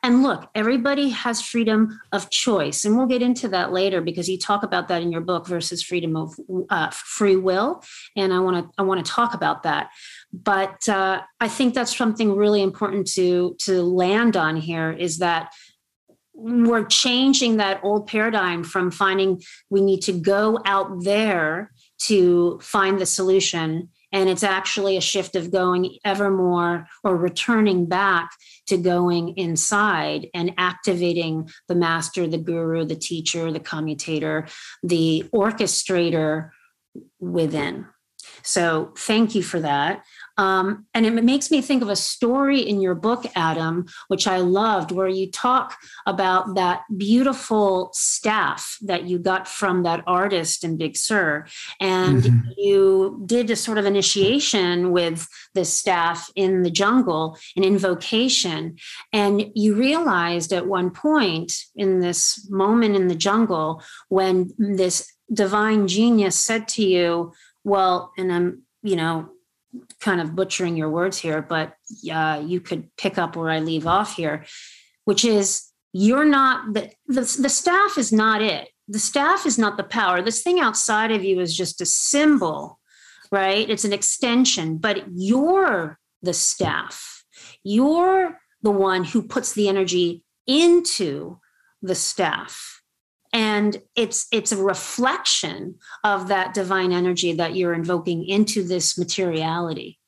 And 0.03 0.23
look, 0.23 0.50
everybody 0.55 1.09
has 1.09 1.41
freedom 1.41 1.99
of 2.12 2.29
choice. 2.29 2.85
And 2.85 2.99
we'll 2.99 3.07
get 3.07 3.23
into 3.23 3.49
that 3.49 3.73
later 3.73 4.03
because 4.03 4.29
you 4.29 4.38
talk 4.38 4.62
about 4.62 4.88
that 4.88 5.00
in 5.00 5.11
your 5.11 5.23
book 5.23 5.47
versus 5.47 5.83
freedom 5.83 6.17
of 6.17 6.38
uh, 6.69 6.91
free 6.91 7.37
will. 7.37 7.83
And 8.14 8.31
I 8.35 8.41
want 8.41 8.67
to 8.67 8.71
I 8.76 8.83
want 8.83 9.05
to 9.05 9.11
talk 9.11 9.33
about 9.33 9.62
that 9.62 9.88
but 10.43 10.88
uh, 10.88 11.21
I 11.41 11.49
think 11.49 11.75
that's 11.75 11.97
something 11.97 12.35
really 12.35 12.62
important 12.62 13.07
to 13.12 13.57
to 13.61 13.83
land 13.83 14.37
on 14.37 14.57
here 14.57 14.91
is 14.91 15.19
that 15.19 15.53
we're 16.37 16.87
changing 16.87 17.59
that 17.59 17.81
old 17.85 18.09
paradigm 18.09 18.64
from 18.64 18.91
finding 18.91 19.41
we 19.71 19.81
need 19.81 20.00
to 20.03 20.12
go 20.12 20.59
out 20.64 21.05
there 21.05 21.71
to 21.99 22.59
find 22.61 22.99
the 22.99 23.07
solution 23.07 23.88
And 24.14 24.31
it's 24.31 24.45
actually 24.45 24.97
a 24.97 25.00
shift 25.00 25.35
of 25.35 25.50
going 25.50 25.99
ever 26.05 26.31
more 26.31 26.87
or 27.03 27.17
returning 27.17 27.87
back 27.87 28.31
to 28.69 28.76
going 28.76 29.37
inside 29.37 30.29
and 30.33 30.55
activating 30.57 31.50
the 31.67 31.75
master, 31.75 32.29
the 32.29 32.38
guru, 32.38 32.85
the 32.85 32.95
teacher, 32.95 33.50
the 33.50 33.59
commutator, 33.59 34.47
the 34.85 35.25
orchestrator 35.35 36.50
within. 37.19 37.87
So 38.45 38.93
thank 38.97 39.35
you 39.35 39.43
for 39.43 39.59
that. 39.61 40.05
Um, 40.37 40.87
and 40.95 41.07
it 41.07 41.12
makes 41.25 41.50
me 41.50 41.61
think 41.61 41.83
of 41.83 41.88
a 41.88 41.97
story 41.97 42.61
in 42.61 42.81
your 42.81 42.95
book, 42.95 43.25
Adam, 43.37 43.87
which 44.09 44.26
I 44.26 44.38
loved, 44.38 44.91
where 44.91 45.09
you 45.09 45.31
talk 45.31 45.76
about 46.07 46.55
that 46.57 46.83
beautiful 46.97 47.91
staff 47.93 48.76
that 48.83 49.05
you 49.05 49.19
got 49.19 49.47
from 49.47 49.85
that 49.85 50.03
artist 50.07 50.64
in 50.64 50.76
Big 50.76 50.97
Sur. 50.97 51.47
And 51.81 52.23
mm-hmm. 52.23 52.50
you 52.57 53.23
did 53.26 53.50
a 53.50 53.57
sort 53.57 53.79
of 53.79 53.87
initiation 53.87 54.91
with 54.91 55.29
the 55.55 55.64
staff 55.64 56.29
in 56.35 56.62
the 56.62 56.71
jungle, 56.71 57.38
an 57.57 57.64
invocation. 57.64 58.76
And 59.12 59.50
you 59.55 59.75
realized 59.75 60.53
at 60.53 60.67
one 60.67 60.91
point 60.91 61.53
in 61.76 62.00
this 62.00 62.49
moment 62.50 62.97
in 62.97 63.09
the 63.09 63.14
jungle 63.14 63.83
when 64.09 64.50
this 64.59 65.12
divine 65.33 65.87
genius 65.88 66.38
said 66.38 66.69
to 66.69 66.85
you, 66.85 67.33
well, 67.62 68.12
and 68.19 68.33
I'm, 68.33 68.62
you 68.83 68.97
know, 68.97 69.31
kind 70.00 70.21
of 70.21 70.35
butchering 70.35 70.76
your 70.76 70.90
words 70.90 71.19
here, 71.19 71.43
but 71.43 71.75
uh, 72.11 72.43
you 72.45 72.61
could 72.61 72.95
pick 72.97 73.19
up 73.19 73.37
where 73.37 73.50
I 73.50 73.61
leave 73.61 73.87
off 73.87 74.16
here, 74.16 74.45
which 75.04 75.25
is 75.25 75.71
you're 75.93 76.25
not 76.25 76.75
the, 76.75 76.90
the 77.07 77.21
the 77.40 77.49
staff 77.49 77.99
is 77.99 78.12
not 78.12 78.43
it. 78.43 78.69
The 78.88 78.99
staff 78.99 79.47
is 79.47 79.59
not 79.59 79.76
the 79.76 79.85
power. 79.85 80.21
This 80.21 80.43
thing 80.43 80.61
outside 80.61 81.11
of 81.11 81.25
you 81.25 81.40
is 81.40 81.57
just 81.57 81.81
a 81.81 81.87
symbol, 81.87 82.78
right? 83.31 83.69
It's 83.69 83.85
an 83.85 83.93
extension, 83.93 84.78
but 84.78 85.04
you're 85.14 85.99
the 86.23 86.35
staff. 86.35 87.25
You're 87.62 88.38
the 88.62 88.71
one 88.71 89.04
who 89.04 89.23
puts 89.23 89.52
the 89.52 89.69
energy 89.69 90.25
into 90.47 91.38
the 91.81 91.95
staff 91.95 92.74
and 93.35 93.83
it's 93.97 94.29
it's 94.31 94.53
a 94.53 94.62
reflection 94.62 95.75
of 96.05 96.29
that 96.29 96.55
divine 96.55 96.93
energy 96.93 97.33
that 97.33 97.57
you're 97.57 97.75
invoking 97.75 98.25
into 98.25 98.62
this 98.62 98.97
materiality. 98.97 99.99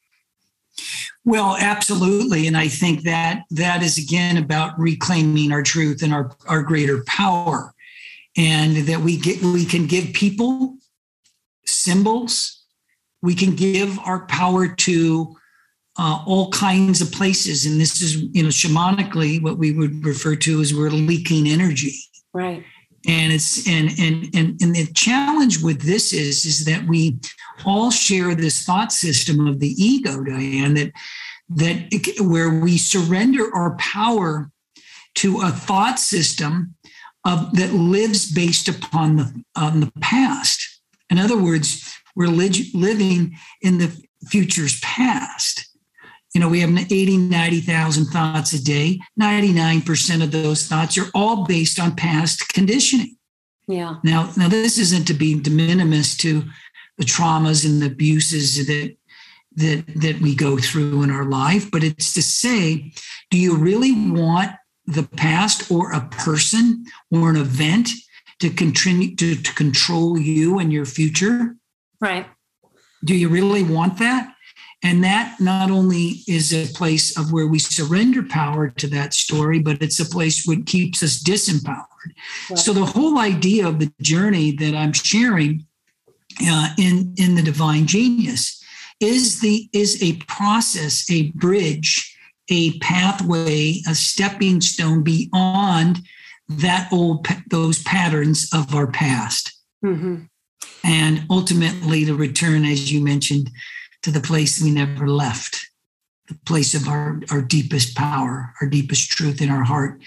Well 1.25 1.57
absolutely. 1.59 2.47
And 2.47 2.57
i 2.57 2.69
think 2.69 3.03
that 3.03 3.43
that 3.51 3.83
is 3.83 3.99
again 3.99 4.37
about 4.37 4.79
reclaiming 4.79 5.51
our 5.53 5.63
truth 5.63 6.03
and 6.03 6.15
our 6.15 6.31
our 6.47 6.63
greater 6.63 7.03
power. 7.05 7.75
And 8.39 8.77
that 8.87 9.01
we 9.01 9.17
get 9.17 9.43
we 9.43 9.65
can 9.65 9.87
give 9.87 10.13
people 10.13 10.77
symbols. 11.65 12.63
We 13.23 13.35
can 13.35 13.57
give 13.57 13.99
our 14.01 14.27
power 14.27 14.69
to 14.69 15.37
uh, 15.99 16.23
all 16.27 16.51
kinds 16.51 17.01
of 17.01 17.11
places. 17.11 17.65
And 17.65 17.81
this 17.81 18.01
is 18.03 18.15
you 18.17 18.45
know 18.45 18.51
shamanically 18.51 19.43
what 19.43 19.59
we 19.59 19.73
would 19.73 20.05
refer 20.05 20.37
to 20.37 20.61
as 20.61 20.73
we're 20.73 20.91
leaking 20.91 21.49
energy. 21.49 21.97
Right 22.33 22.63
and 23.07 23.33
it's 23.33 23.67
and 23.69 23.91
and 23.99 24.35
and 24.35 24.61
and 24.61 24.75
the 24.75 24.87
challenge 24.93 25.63
with 25.63 25.83
this 25.83 26.13
is 26.13 26.45
is 26.45 26.65
that 26.65 26.87
we 26.87 27.19
all 27.65 27.91
share 27.91 28.35
this 28.35 28.65
thought 28.65 28.93
system 28.93 29.47
of 29.47 29.61
the 29.61 29.75
ego 29.83 30.23
diane 30.23 30.75
that 30.75 30.93
that 31.49 31.89
where 32.21 32.61
we 32.61 32.77
surrender 32.77 33.55
our 33.55 33.77
power 33.77 34.51
to 35.15 35.41
a 35.41 35.51
thought 35.51 35.99
system 35.99 36.75
of 37.25 37.55
that 37.57 37.73
lives 37.73 38.31
based 38.33 38.69
upon 38.69 39.17
the 39.17 39.45
on 39.57 39.81
the 39.81 39.93
past. 40.01 40.81
In 41.11 41.19
other 41.19 41.39
words 41.39 41.93
we're 42.15 42.29
li- 42.29 42.71
living 42.75 43.37
in 43.61 43.79
the 43.79 43.95
future's 44.29 44.81
past 44.81 45.66
you 46.37 46.41
know, 46.41 46.51
we 46.51 46.61
have 46.61 46.93
80, 46.93 47.17
90,000 47.17 48.05
thoughts 48.09 48.53
a 48.53 48.63
day. 48.63 49.01
99% 49.19 50.23
of 50.23 50.33
those 50.33 50.67
thoughts 50.67 50.99
are 50.99 51.09
all 51.15 51.47
based 51.47 51.81
on 51.81 51.97
past 51.97 52.53
conditioning. 52.53 53.17
Yeah. 53.67 53.95
Now, 54.05 54.31
now 54.37 54.47
this 54.47 54.77
isn't 54.77 55.07
to 55.07 55.15
be 55.15 55.41
de 55.41 55.49
minimis 55.49 56.15
to 56.19 56.45
the 56.99 57.07
traumas 57.07 57.65
and 57.65 57.81
the 57.81 57.87
abuses 57.87 58.67
that 58.67 58.95
that 59.55 59.87
that 59.97 60.21
we 60.21 60.35
go 60.35 60.59
through 60.59 61.05
in 61.05 61.11
our 61.11 61.25
life, 61.25 61.71
but 61.71 61.83
it's 61.83 62.13
to 62.13 62.23
say, 62.23 62.93
do 63.31 63.39
you 63.39 63.57
really 63.57 63.95
want 63.95 64.51
the 64.85 65.05
past 65.17 65.71
or 65.71 65.93
a 65.93 66.07
person 66.09 66.85
or 67.11 67.31
an 67.31 67.37
event 67.37 67.89
to 68.41 68.51
continue 68.51 69.17
to, 69.17 69.37
to 69.37 69.55
control 69.55 70.19
you 70.19 70.59
and 70.59 70.71
your 70.71 70.85
future? 70.85 71.57
Right. 71.99 72.27
Do 73.03 73.15
you 73.15 73.31
really 73.31 73.63
want 73.63 73.99
that? 74.01 74.36
And 74.87 75.03
that 75.03 75.41
not 75.41 75.73
only 75.73 76.23
is 76.29 76.55
a 76.55 76.73
place 76.73 77.19
of 77.19 77.33
where 77.33 77.49
we 77.49 77.59
surrender 77.59 78.23
power 78.23 78.69
to 78.69 78.87
that 78.89 79.15
story, 79.15 79.59
but 79.59 79.83
it's 79.83 79.99
a 79.99 80.05
place 80.05 80.47
that 80.47 80.65
keeps 80.67 81.03
us 81.03 81.21
disempowered. 81.21 82.13
Right. 82.49 82.57
So 82.57 82.73
the 82.73 82.85
whole 82.85 83.19
idea 83.19 83.67
of 83.67 83.81
the 83.81 83.93
journey 84.01 84.53
that 84.53 84.77
I'm 84.77 84.93
sharing 84.93 85.67
uh, 86.41 86.69
in 86.79 87.13
in 87.17 87.35
the 87.35 87.43
divine 87.43 87.89
genius 87.89 88.63
is 89.01 89.41
the 89.41 89.69
is 89.73 90.01
a 90.01 90.19
process, 90.29 91.11
a 91.11 91.33
bridge, 91.33 92.17
a 92.49 92.79
pathway, 92.79 93.81
a 93.89 93.95
stepping 93.97 94.61
stone 94.61 95.03
beyond 95.03 95.99
that 96.49 96.93
old 96.93 97.27
those 97.51 97.83
patterns 97.83 98.49
of 98.55 98.73
our 98.73 98.87
past. 98.87 99.53
Mm-hmm. 99.85 100.27
And 100.85 101.27
ultimately, 101.29 102.05
the 102.05 102.15
return, 102.15 102.65
as 102.65 102.93
you 102.93 103.03
mentioned, 103.03 103.51
to 104.07 104.13
the 104.13 104.21
place 104.21 104.63
we 104.63 104.71
never 104.71 105.09
left, 105.09 105.69
the 106.29 106.39
place 106.47 106.75
of 106.75 106.87
our, 106.87 107.21
our 107.33 107.43
deepest 107.43 107.97
power, 107.97 108.55
our 108.61 108.69
deepest 108.69 109.11
truth 109.11 109.43
in 109.43 109.51
our 109.51 109.65
heart 109.65 110.01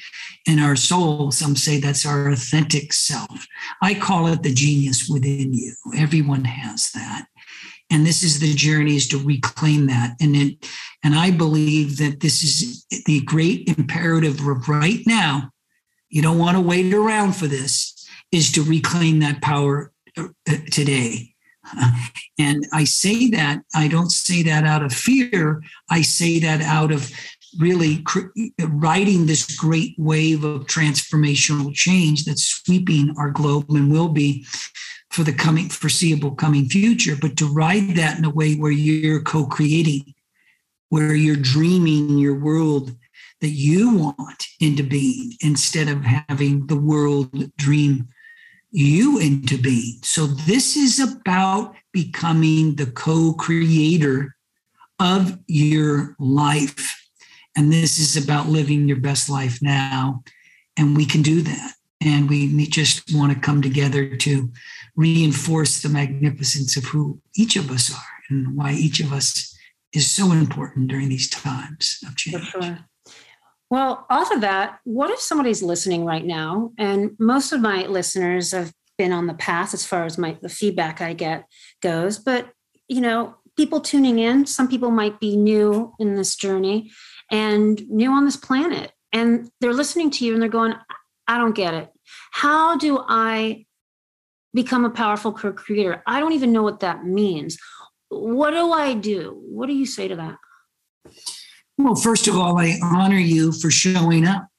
and 0.48 0.62
our 0.62 0.77
soul. 0.77 1.32
Some 1.32 1.58
say 1.58 1.82
that's 1.82 2.06
our 2.06 2.29
authentic 2.29 2.94
self. 2.94 3.46
I 3.82 3.94
call 3.94 4.27
it 4.27 4.41
the 4.41 4.53
genius 4.53 5.10
within 5.10 5.53
you. 5.53 5.74
Everyone 5.98 6.46
has 6.46 6.91
that. 6.94 7.25
And 7.89 8.06
this 8.06 8.24
is 8.24 8.39
the 8.39 8.53
journey 8.53 8.96
is 8.96 9.10
to 9.10 9.18
reclaim 9.18 9.88
that. 9.88 10.15
And 10.22 10.34
it, 10.34 10.65
and 11.03 11.13
I 11.13 11.32
believe 11.32 11.98
that 11.98 12.22
this 12.22 12.41
is 12.41 12.86
the 13.06 13.20
great 13.25 13.68
imperative 13.68 14.39
of 14.48 14.70
right 14.70 15.01
now. 15.06 15.51
You 16.08 16.22
don't 16.22 16.39
want 16.39 16.56
to 16.56 16.62
wait 16.62 16.94
around 16.94 17.34
for 17.34 17.48
this, 17.48 18.08
is 18.32 18.50
to 18.53 18.63
reclaim 18.63 19.20
that 19.20 19.41
power 19.41 19.91
uh, 20.18 20.29
today 20.72 21.36
and 22.40 22.66
I 22.74 22.84
say 22.84 23.30
that, 23.32 23.62
I 23.76 23.88
don't 23.88 24.12
say 24.12 24.44
that 24.44 24.66
out 24.66 24.84
of 24.84 24.94
fear. 24.94 25.62
I 25.90 26.02
say 26.02 26.40
that 26.40 26.62
out 26.62 26.92
of 26.92 27.12
really 27.58 28.04
riding 28.60 29.26
this 29.26 29.56
great 29.56 29.96
wave 29.98 30.44
of 30.44 30.66
transformational 30.66 31.74
change 31.74 32.26
that's 32.26 32.44
sweeping 32.44 33.14
our 33.18 33.32
globe 33.32 33.66
and 33.70 33.92
will 33.92 34.10
be 34.10 34.46
for 35.10 35.24
the 35.24 35.34
coming 35.34 35.70
foreseeable 35.70 36.36
coming 36.36 36.70
future. 36.70 37.16
But 37.20 37.38
to 37.38 37.52
ride 37.52 37.96
that 37.96 38.18
in 38.18 38.26
a 38.26 38.30
way 38.30 38.56
where 38.56 38.72
you're 38.72 39.22
co 39.22 39.46
creating, 39.46 40.14
where 40.90 41.16
you're 41.16 41.36
dreaming 41.36 42.18
your 42.18 42.36
world 42.36 42.96
that 43.42 43.50
you 43.50 43.96
want 43.96 44.48
into 44.60 44.84
being 44.84 45.34
instead 45.42 45.88
of 45.88 46.04
having 46.04 46.68
the 46.68 46.76
world 46.76 47.56
dream 47.58 48.10
you 48.72 49.18
into 49.20 49.58
being. 49.58 50.00
So 50.04 50.28
this 50.28 50.76
is 50.78 51.00
about 51.00 51.76
becoming 51.92 52.76
the 52.76 52.86
co-creator 52.86 54.36
of 55.00 55.40
your 55.48 56.16
life. 56.20 56.96
And 57.56 57.72
this 57.74 57.98
is 58.00 58.16
about 58.22 58.48
living 58.48 58.88
your 58.88 59.00
best 59.00 59.30
life 59.30 59.60
now. 59.62 60.24
And 60.78 60.96
we 60.96 61.06
can 61.06 61.22
do 61.22 61.42
that. 61.42 61.74
And 62.02 62.30
we 62.30 62.68
just 62.68 63.14
want 63.14 63.34
to 63.34 63.40
come 63.40 63.62
together 63.62 64.16
to 64.16 64.52
reinforce 64.96 65.82
the 65.82 65.90
magnificence 65.90 66.78
of 66.78 66.86
who 66.86 67.22
each 67.36 67.56
of 67.56 67.72
us 67.72 67.92
are 67.94 68.24
and 68.30 68.56
why 68.56 68.74
each 68.74 69.00
of 69.00 69.12
us 69.12 69.58
is 69.94 70.10
so 70.10 70.32
important 70.32 70.88
during 70.90 71.10
these 71.10 71.30
times 71.30 72.00
of 72.08 72.16
change. 72.16 72.46
Sure. 72.46 72.80
Well, 73.70 74.06
off 74.10 74.32
of 74.32 74.42
that, 74.42 74.80
what 74.84 75.12
if 75.12 75.20
somebody's 75.20 75.62
listening 75.62 76.06
right 76.06 76.26
now? 76.26 76.72
And 76.78 77.12
most 77.20 77.52
of 77.52 77.62
my 77.62 77.86
listeners 77.86 78.52
have 78.52 78.74
been 78.98 79.12
on 79.14 79.28
the 79.28 79.34
path 79.36 79.74
as 79.74 79.86
far 79.86 80.06
as 80.06 80.18
my 80.18 80.38
the 80.42 80.50
feedback 80.50 81.02
I 81.02 81.14
get 81.14 81.46
goes. 81.82 82.18
But 82.18 82.52
you 82.88 83.02
know, 83.02 83.36
people 83.56 83.80
tuning 83.82 84.20
in, 84.20 84.46
some 84.46 84.68
people 84.68 84.92
might 84.92 85.20
be 85.20 85.38
new 85.38 85.94
in 86.00 86.16
this 86.16 86.36
journey 86.36 86.92
and 87.32 87.82
new 87.90 88.12
on 88.12 88.26
this 88.26 88.38
planet. 88.38 88.92
And 89.14 89.50
they're 89.62 89.74
listening 89.74 90.12
to 90.12 90.26
you 90.26 90.34
and 90.34 90.42
they're 90.42 90.50
going, 90.50 90.76
I 91.28 91.38
don't 91.38 91.56
get 91.56 91.74
it. 91.74 91.90
How 92.32 92.78
do 92.78 93.04
I 93.08 93.66
become 94.54 94.86
a 94.86 94.90
powerful 94.90 95.32
creator? 95.32 96.02
I 96.08 96.20
don't 96.20 96.34
even 96.34 96.52
know 96.52 96.64
what 96.64 96.80
that 96.80 97.06
means. 97.06 97.58
What 98.10 98.52
do 98.52 98.72
I 98.72 98.94
do? 98.96 99.40
What 99.48 99.68
do 99.68 99.74
you 99.74 99.86
say 99.86 100.08
to 100.08 100.16
that? 100.16 100.38
Well, 101.80 101.96
first 101.96 102.28
of 102.28 102.38
all, 102.38 102.60
I 102.60 102.78
honor 102.84 103.18
you 103.18 103.54
for 103.54 103.72
showing 103.72 104.28
up 104.28 104.50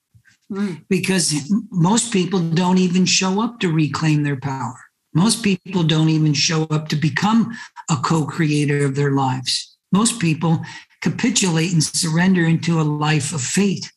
mm. 0.51 0.83
because 0.89 1.53
most 1.71 2.15
people 2.15 2.41
don't 2.41 2.79
even 2.79 3.05
show 3.05 3.43
up 3.43 3.61
to 3.61 3.71
reclaim 3.71 4.23
their 4.23 4.41
power. 4.41 4.75
Most 5.13 5.45
people 5.45 5.83
don't 5.83 6.09
even 6.09 6.33
show 6.33 6.63
up 6.71 6.89
to 6.89 6.97
become 6.97 7.53
a 7.91 7.97
co 7.97 8.25
creator 8.25 8.87
of 8.87 8.95
their 8.95 9.11
lives. 9.11 9.77
Most 9.93 10.19
people 10.19 10.65
capitulate 11.03 11.75
and 11.75 11.85
surrender 11.85 12.47
into 12.47 12.81
a 12.81 12.83
life 12.83 13.35
of 13.35 13.43
fate. 13.43 13.93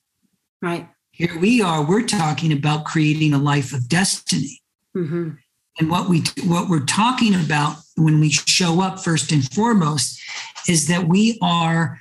Right. 0.61 0.89
Here 1.11 1.39
we 1.39 1.61
are, 1.61 1.81
we're 1.85 2.05
talking 2.05 2.51
about 2.51 2.83
creating 2.83 3.33
a 3.33 3.37
life 3.37 3.71
of 3.71 3.87
destiny. 3.87 4.61
Mm-hmm. 4.97 5.29
And 5.79 5.89
what 5.89 6.09
we 6.09 6.23
what 6.43 6.67
we're 6.67 6.85
talking 6.85 7.35
about 7.35 7.77
when 7.95 8.19
we 8.19 8.31
show 8.31 8.81
up 8.81 8.99
first 8.99 9.31
and 9.31 9.49
foremost 9.53 10.21
is 10.67 10.87
that 10.87 11.07
we 11.07 11.37
are 11.41 11.99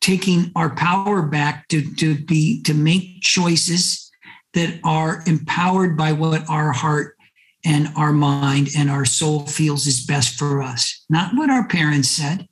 taking 0.00 0.50
our 0.56 0.70
power 0.70 1.22
back 1.22 1.68
to, 1.68 1.94
to 1.96 2.14
be 2.14 2.62
to 2.62 2.74
make 2.74 3.20
choices 3.20 4.10
that 4.54 4.80
are 4.82 5.22
empowered 5.26 5.96
by 5.96 6.12
what 6.12 6.48
our 6.48 6.72
heart 6.72 7.16
and 7.64 7.88
our 7.96 8.12
mind 8.12 8.68
and 8.76 8.90
our 8.90 9.04
soul 9.04 9.46
feels 9.46 9.86
is 9.86 10.06
best 10.06 10.38
for 10.38 10.62
us 10.62 11.04
not 11.08 11.34
what 11.34 11.50
our 11.50 11.66
parents 11.68 12.08
said 12.08 12.48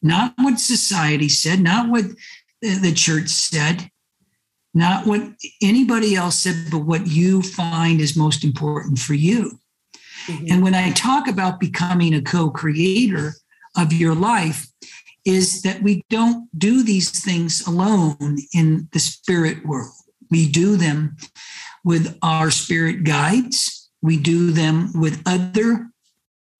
not 0.00 0.32
what 0.38 0.58
society 0.58 1.28
said 1.28 1.60
not 1.60 1.90
what 1.90 2.04
the 2.62 2.92
church 2.94 3.28
said 3.28 3.90
not 4.74 5.06
what 5.06 5.20
anybody 5.60 6.16
else 6.16 6.38
said 6.38 6.56
but 6.70 6.78
what 6.78 7.06
you 7.06 7.42
find 7.42 8.00
is 8.00 8.16
most 8.16 8.42
important 8.42 8.98
for 8.98 9.14
you 9.14 9.58
mm-hmm. 10.26 10.46
and 10.48 10.62
when 10.62 10.74
i 10.74 10.90
talk 10.92 11.28
about 11.28 11.60
becoming 11.60 12.14
a 12.14 12.22
co-creator 12.22 13.34
of 13.76 13.92
your 13.92 14.14
life 14.14 14.66
is 15.24 15.62
that 15.62 15.82
we 15.82 16.02
don't 16.10 16.48
do 16.58 16.82
these 16.82 17.24
things 17.24 17.66
alone 17.66 18.38
in 18.52 18.88
the 18.92 18.98
spirit 18.98 19.64
world. 19.64 19.92
We 20.30 20.48
do 20.48 20.76
them 20.76 21.16
with 21.84 22.18
our 22.22 22.50
spirit 22.50 23.04
guides, 23.04 23.90
we 24.00 24.16
do 24.16 24.50
them 24.50 24.90
with 24.94 25.22
other 25.26 25.90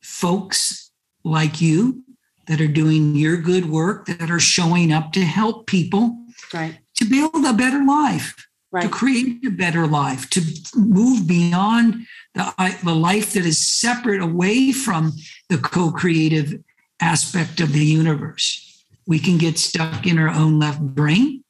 folks 0.03 0.91
like 1.25 1.61
you 1.61 2.05
that 2.47 2.61
are 2.61 2.69
doing 2.69 3.15
your 3.17 3.37
good 3.37 3.69
work, 3.69 4.07
that 4.07 4.31
are 4.31 4.41
showing 4.41 4.93
up 4.93 5.13
to 5.13 5.25
help 5.25 5.67
people 5.67 6.19
right. 6.53 6.79
to 6.97 7.05
build 7.05 7.45
a 7.45 7.53
better 7.53 7.85
life. 7.85 8.35
Right. 8.71 8.85
To 8.85 8.89
create 8.89 9.45
a 9.45 9.51
better 9.51 9.87
life, 9.87 10.31
to 10.31 10.41
move 10.75 11.29
beyond 11.29 12.07
the, 12.33 12.77
the 12.83 12.95
life 12.95 13.35
that 13.35 13.45
is 13.45 13.61
separate 13.61 14.23
away 14.23 14.73
from 14.73 15.13
the 15.51 15.59
co 15.59 15.93
creative 15.93 16.55
aspect 17.03 17.61
of 17.61 17.73
the 17.73 17.85
universe. 17.85 18.85
We 19.07 19.19
can 19.19 19.37
get 19.37 19.59
stuck 19.59 20.07
in 20.07 20.19
our 20.19 20.29
own 20.29 20.59
left 20.59 20.81
brain, 20.81 21.45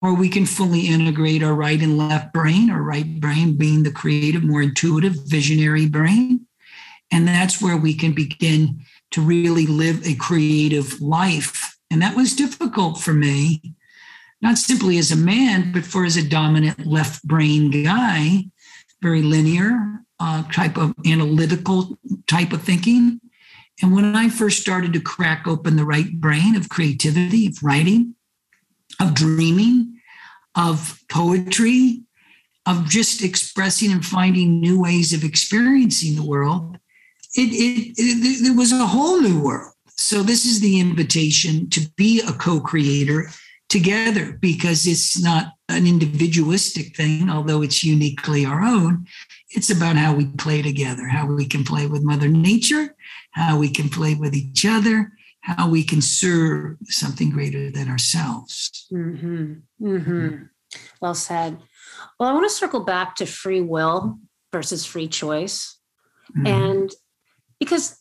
or 0.00 0.14
we 0.14 0.28
can 0.28 0.46
fully 0.46 0.86
integrate 0.86 1.42
our 1.42 1.54
right 1.54 1.80
and 1.80 1.98
left 1.98 2.32
brain, 2.32 2.70
our 2.70 2.82
right 2.82 3.20
brain 3.20 3.56
being 3.56 3.82
the 3.82 3.90
creative, 3.90 4.44
more 4.44 4.62
intuitive, 4.62 5.16
visionary 5.26 5.86
brain. 5.86 6.46
And 7.10 7.28
that's 7.28 7.60
where 7.60 7.76
we 7.76 7.94
can 7.94 8.12
begin 8.12 8.84
to 9.10 9.20
really 9.20 9.66
live 9.66 10.06
a 10.06 10.14
creative 10.14 11.00
life. 11.00 11.76
And 11.90 12.00
that 12.00 12.16
was 12.16 12.34
difficult 12.34 12.98
for 12.98 13.12
me, 13.12 13.74
not 14.40 14.56
simply 14.56 14.96
as 14.96 15.12
a 15.12 15.16
man, 15.16 15.72
but 15.72 15.84
for 15.84 16.04
as 16.04 16.16
a 16.16 16.26
dominant 16.26 16.86
left 16.86 17.22
brain 17.24 17.84
guy, 17.84 18.44
very 19.02 19.20
linear 19.20 20.02
uh, 20.18 20.44
type 20.50 20.78
of 20.78 20.94
analytical 21.04 21.98
type 22.26 22.52
of 22.52 22.62
thinking. 22.62 23.20
And 23.80 23.92
when 23.92 24.16
I 24.16 24.28
first 24.28 24.60
started 24.60 24.92
to 24.92 25.00
crack 25.00 25.46
open 25.46 25.76
the 25.76 25.84
right 25.84 26.12
brain 26.20 26.56
of 26.56 26.68
creativity, 26.68 27.46
of 27.46 27.62
writing, 27.62 28.14
of 29.00 29.14
dreaming, 29.14 30.00
of 30.54 31.00
poetry, 31.10 32.02
of 32.66 32.88
just 32.88 33.22
expressing 33.22 33.90
and 33.90 34.04
finding 34.04 34.60
new 34.60 34.80
ways 34.80 35.12
of 35.12 35.24
experiencing 35.24 36.16
the 36.16 36.24
world, 36.24 36.76
it, 37.34 37.48
it, 37.50 37.94
it, 37.96 38.50
it 38.50 38.56
was 38.56 38.72
a 38.72 38.86
whole 38.86 39.20
new 39.20 39.42
world. 39.42 39.72
So, 39.96 40.22
this 40.22 40.44
is 40.44 40.60
the 40.60 40.80
invitation 40.80 41.70
to 41.70 41.80
be 41.96 42.20
a 42.20 42.32
co 42.32 42.60
creator 42.60 43.28
together 43.68 44.36
because 44.40 44.86
it's 44.86 45.20
not 45.22 45.54
an 45.68 45.86
individualistic 45.86 46.94
thing, 46.94 47.30
although 47.30 47.62
it's 47.62 47.82
uniquely 47.82 48.44
our 48.44 48.62
own. 48.62 49.06
It's 49.50 49.70
about 49.70 49.96
how 49.96 50.14
we 50.14 50.26
play 50.26 50.60
together, 50.60 51.06
how 51.06 51.26
we 51.26 51.46
can 51.46 51.64
play 51.64 51.86
with 51.86 52.02
Mother 52.02 52.28
Nature, 52.28 52.94
how 53.32 53.58
we 53.58 53.68
can 53.68 53.88
play 53.88 54.14
with 54.14 54.34
each 54.34 54.64
other, 54.64 55.12
how 55.40 55.68
we 55.68 55.84
can 55.84 56.00
serve 56.00 56.76
something 56.84 57.30
greater 57.30 57.70
than 57.70 57.88
ourselves. 57.88 58.86
Mm-hmm. 58.92 59.54
Mm-hmm. 59.82 60.44
Well 61.00 61.14
said. 61.14 61.58
Well, 62.18 62.28
I 62.28 62.32
want 62.32 62.48
to 62.48 62.54
circle 62.54 62.80
back 62.80 63.16
to 63.16 63.26
free 63.26 63.60
will 63.60 64.18
versus 64.52 64.86
free 64.86 65.08
choice. 65.08 65.78
Mm-hmm. 66.36 66.46
And 66.46 66.90
because 67.58 67.98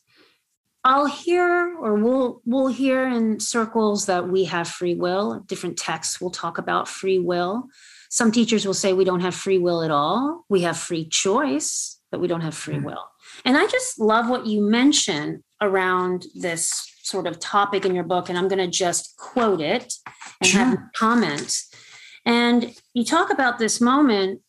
I'll 0.83 1.05
hear 1.05 1.75
or 1.77 1.95
we'll 1.95 2.41
we'll 2.45 2.67
hear 2.67 3.07
in 3.07 3.39
circles 3.39 4.07
that 4.07 4.27
we 4.29 4.45
have 4.45 4.67
free 4.67 4.95
will. 4.95 5.41
Different 5.45 5.77
texts 5.77 6.19
will 6.19 6.31
talk 6.31 6.57
about 6.57 6.87
free 6.87 7.19
will. 7.19 7.67
Some 8.09 8.31
teachers 8.31 8.65
will 8.65 8.73
say 8.73 8.93
we 8.93 9.05
don't 9.05 9.21
have 9.21 9.35
free 9.35 9.59
will 9.59 9.83
at 9.83 9.91
all. 9.91 10.45
We 10.49 10.61
have 10.61 10.77
free 10.77 11.07
choice, 11.07 11.99
but 12.11 12.19
we 12.19 12.27
don't 12.27 12.41
have 12.41 12.55
free 12.55 12.75
mm-hmm. 12.75 12.85
will. 12.85 13.10
And 13.45 13.57
I 13.57 13.67
just 13.67 13.99
love 13.99 14.29
what 14.29 14.45
you 14.45 14.61
mention 14.61 15.43
around 15.61 16.25
this 16.35 16.87
sort 17.03 17.27
of 17.27 17.39
topic 17.39 17.85
in 17.85 17.95
your 17.95 18.03
book, 18.03 18.29
and 18.29 18.37
I'm 18.37 18.47
going 18.47 18.59
to 18.59 18.67
just 18.67 19.17
quote 19.17 19.61
it 19.61 19.93
and 20.39 20.49
sure. 20.49 20.61
have 20.61 20.77
comments. 20.95 21.69
And 22.25 22.75
you 22.93 23.03
talk 23.03 23.31
about 23.31 23.59
this 23.59 23.81
moment 23.81 24.41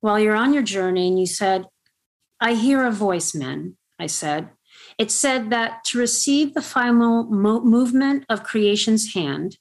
while 0.00 0.18
you're 0.18 0.36
on 0.36 0.52
your 0.52 0.62
journey, 0.62 1.08
and 1.08 1.18
you 1.18 1.26
said, 1.26 1.66
I 2.40 2.54
hear 2.54 2.84
a 2.84 2.90
voice, 2.90 3.34
Min. 3.34 3.76
I 3.98 4.06
said, 4.06 4.50
it 4.98 5.10
said 5.10 5.50
that 5.50 5.84
to 5.86 5.98
receive 5.98 6.54
the 6.54 6.62
final 6.62 7.24
mo- 7.24 7.60
movement 7.60 8.24
of 8.28 8.42
creation's 8.42 9.14
hand, 9.14 9.58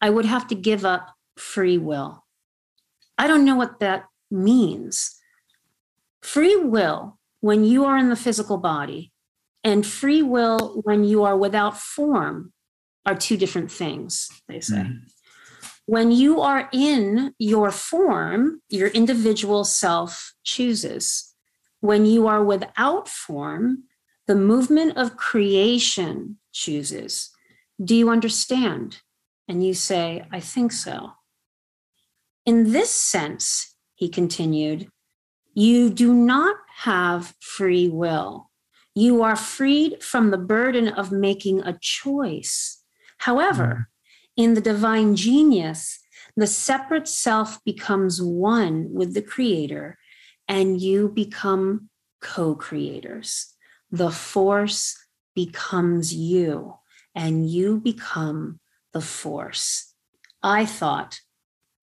I 0.00 0.10
would 0.10 0.24
have 0.24 0.46
to 0.48 0.54
give 0.54 0.84
up 0.84 1.14
free 1.36 1.78
will. 1.78 2.24
I 3.18 3.26
don't 3.26 3.44
know 3.44 3.56
what 3.56 3.80
that 3.80 4.06
means. 4.30 5.18
Free 6.22 6.56
will 6.56 7.18
when 7.42 7.64
you 7.64 7.84
are 7.84 7.98
in 7.98 8.08
the 8.08 8.16
physical 8.16 8.56
body 8.56 9.12
and 9.64 9.84
free 9.84 10.22
will 10.22 10.80
when 10.84 11.04
you 11.04 11.24
are 11.24 11.36
without 11.36 11.76
form 11.76 12.52
are 13.04 13.16
two 13.16 13.36
different 13.36 13.70
things, 13.70 14.28
they 14.48 14.60
say. 14.60 14.76
Mm-hmm. 14.76 15.06
When 15.86 16.12
you 16.12 16.40
are 16.40 16.68
in 16.72 17.34
your 17.38 17.72
form, 17.72 18.62
your 18.68 18.88
individual 18.88 19.64
self 19.64 20.32
chooses. 20.44 21.34
When 21.80 22.06
you 22.06 22.28
are 22.28 22.44
without 22.44 23.08
form, 23.08 23.84
the 24.28 24.36
movement 24.36 24.96
of 24.96 25.16
creation 25.16 26.38
chooses. 26.52 27.30
Do 27.84 27.96
you 27.96 28.08
understand? 28.08 28.98
And 29.48 29.66
you 29.66 29.74
say, 29.74 30.24
I 30.30 30.38
think 30.38 30.70
so. 30.70 31.14
In 32.46 32.70
this 32.70 32.92
sense, 32.92 33.74
he 33.96 34.08
continued, 34.08 34.91
you 35.54 35.90
do 35.90 36.14
not 36.14 36.56
have 36.78 37.34
free 37.40 37.88
will. 37.88 38.50
You 38.94 39.22
are 39.22 39.36
freed 39.36 40.02
from 40.02 40.30
the 40.30 40.38
burden 40.38 40.88
of 40.88 41.12
making 41.12 41.60
a 41.60 41.78
choice. 41.80 42.82
However, 43.18 43.88
mm. 43.88 44.42
in 44.42 44.54
the 44.54 44.60
divine 44.60 45.16
genius, 45.16 45.98
the 46.36 46.46
separate 46.46 47.08
self 47.08 47.62
becomes 47.64 48.20
one 48.20 48.92
with 48.92 49.14
the 49.14 49.22
creator, 49.22 49.98
and 50.48 50.80
you 50.80 51.08
become 51.08 51.90
co 52.20 52.54
creators. 52.54 53.54
The 53.90 54.10
force 54.10 54.96
becomes 55.34 56.14
you, 56.14 56.74
and 57.14 57.48
you 57.48 57.78
become 57.78 58.60
the 58.92 59.00
force. 59.00 59.94
I 60.42 60.66
thought 60.66 61.20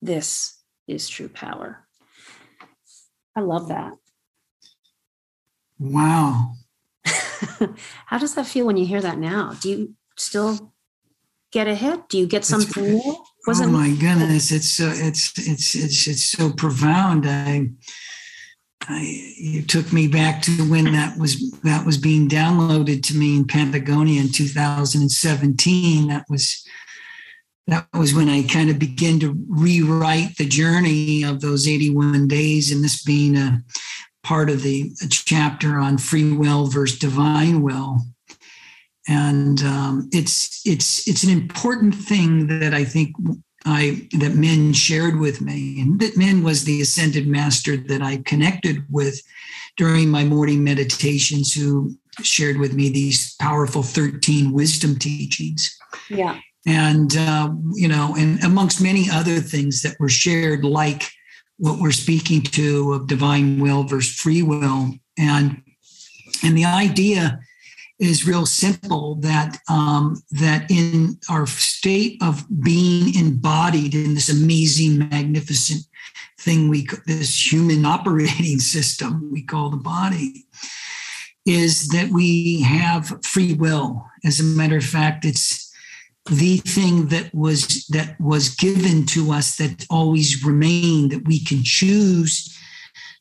this 0.02 0.60
is 0.88 1.08
true 1.08 1.30
power. 1.30 1.88
I 3.40 3.42
love 3.42 3.70
that. 3.70 3.94
Wow. 5.80 6.56
How 8.06 8.18
does 8.18 8.36
that 8.36 8.48
feel 8.48 8.66
when 8.66 8.76
you 8.76 8.86
hear 8.86 9.00
that 9.00 9.18
now? 9.18 9.54
Do 9.62 9.70
you 9.70 9.96
still 10.18 10.74
get 11.54 11.66
a 11.66 11.74
hit? 11.74 12.10
Do 12.10 12.18
you 12.18 12.28
get 12.28 12.44
something 12.44 12.84
it's, 12.84 13.06
new? 13.06 13.26
Was 13.48 13.62
oh 13.62 13.68
my 13.68 13.92
goodness, 13.92 14.52
it's 14.52 14.68
so 14.68 14.92
it's 14.94 15.32
it's 15.38 15.74
it's 15.74 16.06
it's 16.06 16.26
so 16.26 16.52
profound. 16.52 17.26
I 17.26 17.70
I, 18.82 19.04
it 19.38 19.70
took 19.70 19.94
me 19.94 20.10
back 20.10 20.42
to 20.42 20.52
when 20.70 20.92
that 20.92 21.18
was 21.18 21.50
that 21.62 21.86
was 21.86 21.98
being 21.98 22.28
downloaded 22.28 23.04
to 23.04 23.16
me 23.16 23.38
in 23.38 23.48
Patagonia 23.48 24.20
in 24.20 24.34
2017. 24.34 26.08
That 26.10 26.26
was 26.30 26.68
that 27.70 27.88
was 27.94 28.14
when 28.14 28.30
I 28.30 28.44
kind 28.44 28.70
of 28.70 28.80
began 28.80 29.20
to 29.20 29.38
rewrite 29.48 30.38
the 30.38 30.48
journey 30.48 31.24
of 31.24 31.42
those 31.42 31.68
81 31.68 32.28
days, 32.28 32.72
and 32.72 32.84
this 32.84 33.04
being 33.04 33.38
a 33.38 33.62
part 34.24 34.50
of 34.50 34.64
the 34.64 34.92
chapter 35.10 35.78
on 35.78 35.98
free 35.98 36.34
will 36.34 36.68
versus 36.68 37.00
divine 37.00 37.62
will. 37.62 38.00
And 39.08 39.62
um, 39.62 40.10
it's 40.12 40.62
it's 40.66 41.08
it's 41.08 41.24
an 41.24 41.32
important 41.32 41.96
thing 41.96 42.48
that 42.48 42.74
I 42.74 42.84
think 42.84 43.16
I 43.66 44.08
that 44.20 44.36
Min 44.36 44.74
shared 44.74 45.20
with 45.20 45.42
me, 45.42 45.82
and 45.82 46.00
that 46.00 46.18
Min 46.18 46.44
was 46.44 46.64
the 46.64 46.82
ascended 46.82 47.28
master 47.28 47.76
that 47.76 48.02
I 48.02 48.18
connected 48.18 48.86
with 48.90 49.22
during 49.78 50.10
my 50.10 50.24
morning 50.24 50.64
meditations, 50.64 51.54
who 51.54 51.98
shared 52.22 52.58
with 52.58 52.74
me 52.74 52.90
these 52.90 53.36
powerful 53.36 53.82
13 53.82 54.52
wisdom 54.52 55.00
teachings. 55.00 55.76
Yeah. 56.10 56.40
And, 56.68 57.16
uh, 57.16 57.52
you 57.74 57.88
know, 57.88 58.16
and 58.18 58.44
amongst 58.44 58.82
many 58.82 59.10
other 59.10 59.40
things 59.40 59.82
that 59.82 60.00
were 60.00 60.10
shared, 60.10 60.64
like 60.64 61.04
what 61.58 61.80
we're 61.80 61.92
speaking 61.92 62.42
to 62.42 62.94
of 62.94 63.08
divine 63.08 63.60
will 63.60 63.84
versus 63.84 64.14
free 64.14 64.44
will. 64.44 64.94
And, 65.18 65.62
and 66.44 66.58
the 66.58 66.66
idea 66.66 67.40
is 68.00 68.26
real 68.26 68.46
simple 68.46 69.16
that 69.16 69.58
um, 69.70 70.22
that 70.32 70.72
in 70.72 71.18
our 71.30 71.46
state 71.46 72.18
of 72.24 72.46
being 72.64 73.14
embodied 73.16 73.94
in 73.94 74.16
this 74.16 74.30
amazing, 74.30 74.98
magnificent 74.98 75.82
thing 76.40 76.70
we 76.70 76.88
this 77.06 77.52
human 77.52 77.86
operating 77.96 78.60
system 78.60 79.30
we 79.32 79.44
call 79.44 79.70
the 79.70 79.78
body 79.78 80.46
is 81.46 81.90
that 81.90 82.10
we 82.10 82.62
have 82.62 83.24
free 83.24 83.54
will. 83.54 84.06
As 84.24 84.40
a 84.40 84.44
matter 84.44 84.78
of 84.78 84.86
fact, 84.86 85.26
it's 85.26 85.69
the 86.30 86.58
thing 86.58 87.08
that 87.08 87.34
was 87.34 87.86
that 87.88 88.20
was 88.20 88.56
given 88.56 89.06
to 89.08 89.32
us 89.32 89.58
that 89.58 89.86
always 89.90 90.44
remained 90.44 91.12
that 91.12 91.28
we 91.28 91.44
can 91.44 91.64
choose 91.64 92.56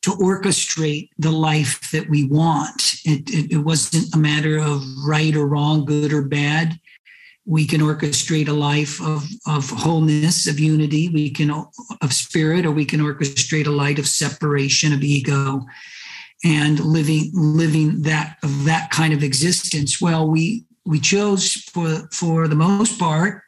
to 0.03 0.11
orchestrate 0.11 1.11
the 1.19 1.31
life 1.31 1.91
that 1.91 2.09
we 2.09 2.25
want. 2.25 2.95
It, 3.05 3.29
it, 3.31 3.53
it, 3.53 3.59
wasn't 3.59 4.15
a 4.15 4.19
matter 4.19 4.59
of 4.59 4.83
right 5.05 5.35
or 5.35 5.49
wrong, 5.49 5.85
good 5.85 6.13
or 6.13 6.23
bad. 6.23 6.79
We 7.45 7.67
can 7.67 7.81
orchestrate 7.81 8.49
a 8.49 8.53
life 8.53 9.03
of, 9.03 9.25
of 9.47 9.69
wholeness, 9.71 10.47
of 10.47 10.61
unity, 10.61 11.09
we 11.09 11.31
can 11.31 11.51
of 11.51 12.13
spirit, 12.13 12.65
or 12.65 12.71
we 12.71 12.85
can 12.85 13.01
orchestrate 13.01 13.67
a 13.67 13.71
light 13.71 13.99
of 13.99 14.07
separation, 14.07 14.93
of 14.93 15.03
ego 15.03 15.67
and 16.45 16.79
living 16.81 17.33
living 17.35 18.03
that 18.03 18.37
that 18.43 18.91
kind 18.91 19.13
of 19.13 19.25
existence 19.25 20.01
well 20.01 20.29
we 20.29 20.65
we 20.89 20.99
chose 20.99 21.53
for 21.53 22.09
for 22.11 22.49
the 22.49 22.57
most 22.57 22.99
part 22.99 23.43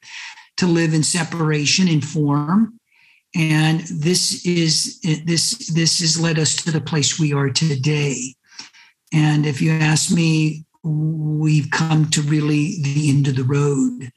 to 0.58 0.66
live 0.66 0.92
in 0.92 1.02
separation 1.02 1.88
in 1.88 2.00
form 2.00 2.78
and 3.34 3.80
this 3.80 4.44
is 4.44 5.00
this 5.24 5.68
this 5.68 6.00
has 6.00 6.20
led 6.20 6.38
us 6.38 6.54
to 6.54 6.70
the 6.70 6.80
place 6.80 7.18
we 7.18 7.32
are 7.32 7.48
today 7.48 8.34
and 9.12 9.46
if 9.46 9.62
you 9.62 9.72
ask 9.72 10.12
me 10.12 10.64
we've 10.82 11.70
come 11.70 12.08
to 12.10 12.20
really 12.22 12.82
the 12.82 13.08
end 13.08 13.26
of 13.26 13.36
the 13.36 13.44
road 13.44 14.10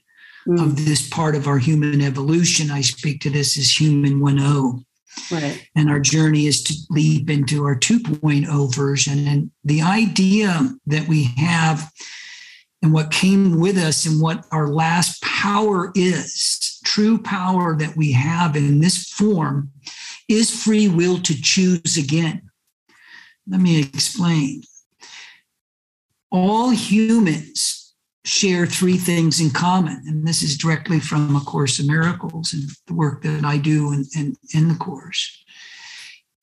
mm. 0.46 0.62
of 0.62 0.86
this 0.86 1.08
part 1.10 1.34
of 1.34 1.48
our 1.48 1.58
human 1.58 2.02
evolution 2.02 2.70
i 2.72 2.82
speak 2.82 3.22
to 3.22 3.30
this 3.30 3.58
as 3.58 3.80
human 3.80 4.20
1.0 4.20 4.84
Right. 5.32 5.70
And 5.76 5.92
our 5.92 6.00
journey 6.00 6.48
is 6.48 6.64
to 6.64 6.74
leap 6.90 7.30
into 7.30 7.66
our 7.66 7.76
2.0 7.76 8.76
version. 8.76 9.28
And 9.28 9.52
the 9.64 9.84
idea 9.84 10.74
that 10.88 11.08
we 11.08 11.26
have 11.38 11.92
and 12.84 12.92
what 12.92 13.12
came 13.12 13.60
with 13.60 13.78
us 13.78 14.06
and 14.06 14.22
what 14.22 14.46
our 14.52 14.68
last 14.68 15.24
power 15.24 15.92
is, 15.96 16.80
true 16.84 17.18
power 17.18 17.78
that 17.78 17.96
we 17.96 18.12
have 18.12 18.58
in 18.58 18.82
this 18.82 19.08
form, 19.08 19.72
is 20.28 20.64
free 20.64 20.90
will 20.90 21.18
to 21.20 21.42
choose 21.42 21.98
again. 21.98 22.42
Let 23.48 23.62
me 23.62 23.80
explain. 23.80 24.64
All 26.30 26.72
humans 26.72 27.94
share 28.26 28.66
three 28.66 28.98
things 28.98 29.40
in 29.40 29.50
common. 29.52 30.02
And 30.08 30.28
this 30.28 30.42
is 30.42 30.58
directly 30.58 31.00
from 31.00 31.36
A 31.36 31.42
Course 31.42 31.80
in 31.80 31.88
Miracles 31.88 32.54
and 32.54 32.64
the 32.88 32.94
work 32.94 33.24
that 33.24 33.44
I 33.46 33.58
do 33.58 33.94
in, 33.94 34.06
in, 34.16 34.36
in 34.54 34.68
the 34.70 34.76
Course. 34.76 35.43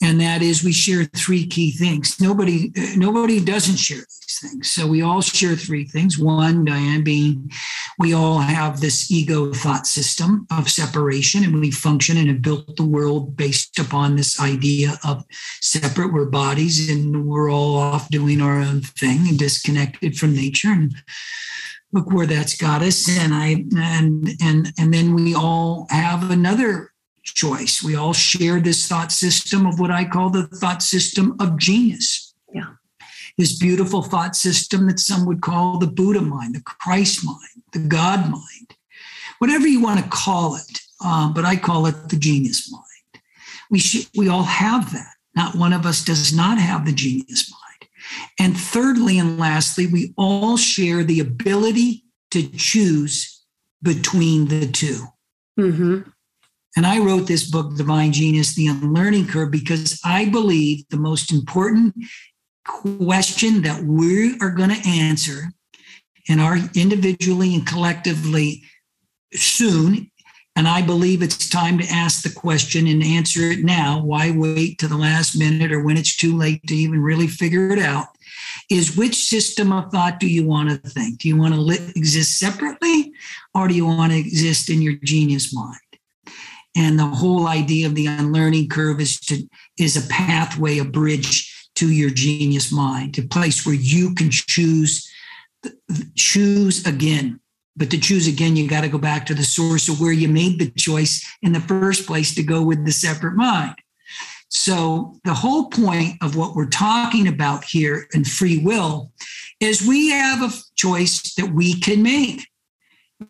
And 0.03 0.21
that 0.21 0.41
is 0.41 0.65
we 0.65 0.73
share 0.73 1.05
three 1.05 1.47
key 1.47 1.73
things. 1.73 2.21
Nobody, 2.21 2.73
nobody 2.97 3.39
doesn't 3.45 3.77
share 3.77 3.99
these 3.99 4.39
things. 4.41 4.71
So 4.71 4.87
we 4.87 5.03
all 5.03 5.21
share 5.21 5.55
three 5.55 5.85
things. 5.85 6.19
One, 6.19 6.65
Diane, 6.65 7.05
being 7.05 7.51
we 7.99 8.15
all 8.15 8.39
have 8.39 8.81
this 8.81 9.11
ego 9.11 9.53
thought 9.53 9.87
system 9.87 10.47
of 10.51 10.71
separation 10.71 11.45
and 11.45 11.61
we 11.61 11.71
function 11.71 12.17
and 12.17 12.29
have 12.29 12.41
built 12.41 12.77
the 12.77 12.85
world 12.85 13.37
based 13.37 13.79
upon 13.79 14.17
this 14.17 14.41
idea 14.41 14.99
of 15.05 15.25
separate. 15.61 16.15
We're 16.15 16.27
bodies 16.27 16.89
and 16.89 17.27
we're 17.27 17.51
all 17.51 17.77
off 17.77 18.09
doing 18.09 18.41
our 18.41 18.59
own 18.59 18.81
thing 18.81 19.29
and 19.29 19.39
disconnected 19.39 20.17
from 20.17 20.35
nature. 20.35 20.71
And 20.71 20.95
look 21.93 22.11
where 22.11 22.27
that's 22.27 22.57
got 22.57 22.83
us 22.83 23.09
and 23.09 23.35
i 23.35 23.65
and 23.77 24.29
and 24.41 24.73
and 24.79 24.95
then 24.95 25.15
we 25.15 25.35
all 25.35 25.87
have 25.91 26.31
another 26.31 26.90
choice. 27.35 27.83
We 27.83 27.97
all 27.97 28.13
share 28.13 28.61
this 28.61 28.87
thought 28.87 29.13
system 29.13 29.67
of 29.67 29.79
what 29.79 29.91
i 29.91 30.05
call 30.05 30.31
the 30.31 30.47
thought 30.47 30.83
system 30.83 31.37
of 31.41 31.59
genius. 31.59 32.35
Yeah. 32.53 32.75
This 33.39 33.59
beautiful 33.59 34.03
thought 34.03 34.37
system 34.37 34.87
that 34.87 35.01
some 35.01 35.27
would 35.27 35.41
call 35.41 35.79
the 35.79 35.87
buddha 35.87 36.21
mind 36.21 36.55
the 36.55 36.63
christ 36.63 37.25
mind 37.25 37.65
the 37.73 37.79
god 37.79 38.31
mind 38.31 38.75
whatever 39.39 39.67
you 39.67 39.81
want 39.81 40.03
to 40.03 40.11
call 40.11 40.57
it 40.57 40.81
um, 41.05 41.33
but 41.33 41.45
i 41.45 41.57
call 41.57 41.87
it 41.87 42.09
the 42.09 42.17
genius 42.17 42.71
mind. 42.71 42.85
We 43.71 43.79
should 43.79 44.07
we 44.17 44.29
all 44.29 44.43
have 44.43 44.93
that. 44.93 45.15
Not 45.35 45.55
one 45.55 45.73
of 45.73 45.87
us 45.87 46.05
does 46.05 46.33
not 46.35 46.59
have 46.59 46.85
the 46.85 46.93
genius 46.93 47.51
mind. 47.51 47.61
And 48.39 48.59
thirdly 48.59 49.19
and 49.19 49.39
lastly, 49.39 49.87
we 49.87 50.13
all 50.17 50.57
share 50.57 51.05
the 51.05 51.21
ability 51.21 52.05
to 52.33 52.49
choose 52.49 53.45
between 53.83 54.49
the 54.49 54.67
2 54.67 55.05
mm-hmm. 55.59 56.11
And 56.77 56.87
I 56.87 56.99
wrote 56.99 57.27
this 57.27 57.51
book, 57.51 57.77
Divine 57.77 58.13
Genius, 58.13 58.55
The 58.55 58.69
Unlearning 58.69 59.27
Curve, 59.27 59.51
because 59.51 60.01
I 60.05 60.27
believe 60.27 60.89
the 60.89 60.97
most 60.97 61.33
important 61.33 61.95
question 62.65 63.63
that 63.63 63.83
we 63.83 64.39
are 64.41 64.51
going 64.51 64.71
to 64.71 64.89
answer 64.89 65.53
in 66.29 66.39
our 66.39 66.59
individually 66.75 67.55
and 67.55 67.67
collectively 67.67 68.63
soon 69.33 70.11
and 70.57 70.67
I 70.67 70.83
believe 70.83 71.23
it's 71.23 71.49
time 71.49 71.79
to 71.79 71.89
ask 71.89 72.23
the 72.23 72.39
question 72.39 72.87
and 72.87 73.03
answer 73.03 73.43
it 73.43 73.65
now. 73.65 74.03
Why 74.03 74.31
wait 74.31 74.79
to 74.81 74.89
the 74.89 74.97
last 74.97 75.35
minute 75.35 75.73
or 75.73 75.83
when 75.83 75.97
it's 75.97 76.17
too 76.17 76.37
late 76.37 76.67
to 76.67 76.75
even 76.75 77.01
really 77.01 77.29
figure 77.29 77.71
it 77.71 77.79
out? 77.79 78.09
Is 78.69 78.97
which 78.97 79.15
system 79.15 79.73
of 79.73 79.91
thought 79.91 80.21
do 80.21 80.27
you 80.27 80.47
want 80.47 80.69
to 80.69 80.91
think? 80.91 81.21
Do 81.21 81.29
you 81.29 81.37
want 81.37 81.55
to 81.55 81.93
exist 81.97 82.39
separately 82.39 83.13
or 83.55 83.69
do 83.69 83.75
you 83.75 83.87
want 83.87 84.13
to 84.13 84.19
exist 84.19 84.69
in 84.71 84.83
your 84.83 84.95
genius 85.05 85.55
mind? 85.55 85.79
And 86.77 86.99
the 86.99 87.07
whole 87.07 87.49
idea 87.49 87.87
of 87.87 87.95
the 87.95 88.07
unlearning 88.07 88.69
curve 88.69 89.01
is 89.01 89.19
to 89.21 89.49
is 89.79 89.97
a 89.97 90.09
pathway, 90.09 90.79
a 90.79 90.85
bridge 90.85 91.69
to 91.77 91.91
your 91.91 92.11
genius 92.11 92.71
mind, 92.71 93.19
a 93.19 93.23
place 93.23 93.67
where 93.67 93.75
you 93.75 94.15
can 94.15 94.31
choose 94.31 95.09
choose 96.17 96.87
again 96.87 97.41
but 97.81 97.91
to 97.91 97.99
choose 97.99 98.29
again, 98.29 98.57
you 98.57 98.69
got 98.69 98.83
to 98.83 98.89
go 98.89 98.99
back 98.99 99.25
to 99.27 99.35
the 99.35 99.43
source 99.43 99.89
of 99.89 100.03
where 100.03 100.13
you 100.13 100.29
made 100.29 100.59
the 100.59 100.71
choice 100.73 101.27
in 101.41 101.53
the 101.53 101.61
first 101.61 102.07
place 102.07 102.35
to 102.35 102.43
go 102.43 102.63
with 102.63 102.85
the 102.85 102.93
separate 102.93 103.37
mind. 103.37 103.75
So, 104.51 105.19
the 105.25 105.33
whole 105.33 105.71
point 105.71 106.17
of 106.21 106.37
what 106.37 106.55
we're 106.55 106.69
talking 106.69 107.27
about 107.27 107.65
here 107.65 108.07
in 108.13 108.25
free 108.25 108.59
will 108.59 109.13
is 109.61 109.87
we 109.87 110.11
have 110.11 110.43
a 110.43 110.55
choice 110.77 111.35
that 111.37 111.55
we 111.55 111.81
can 111.81 112.03
make. 112.03 112.50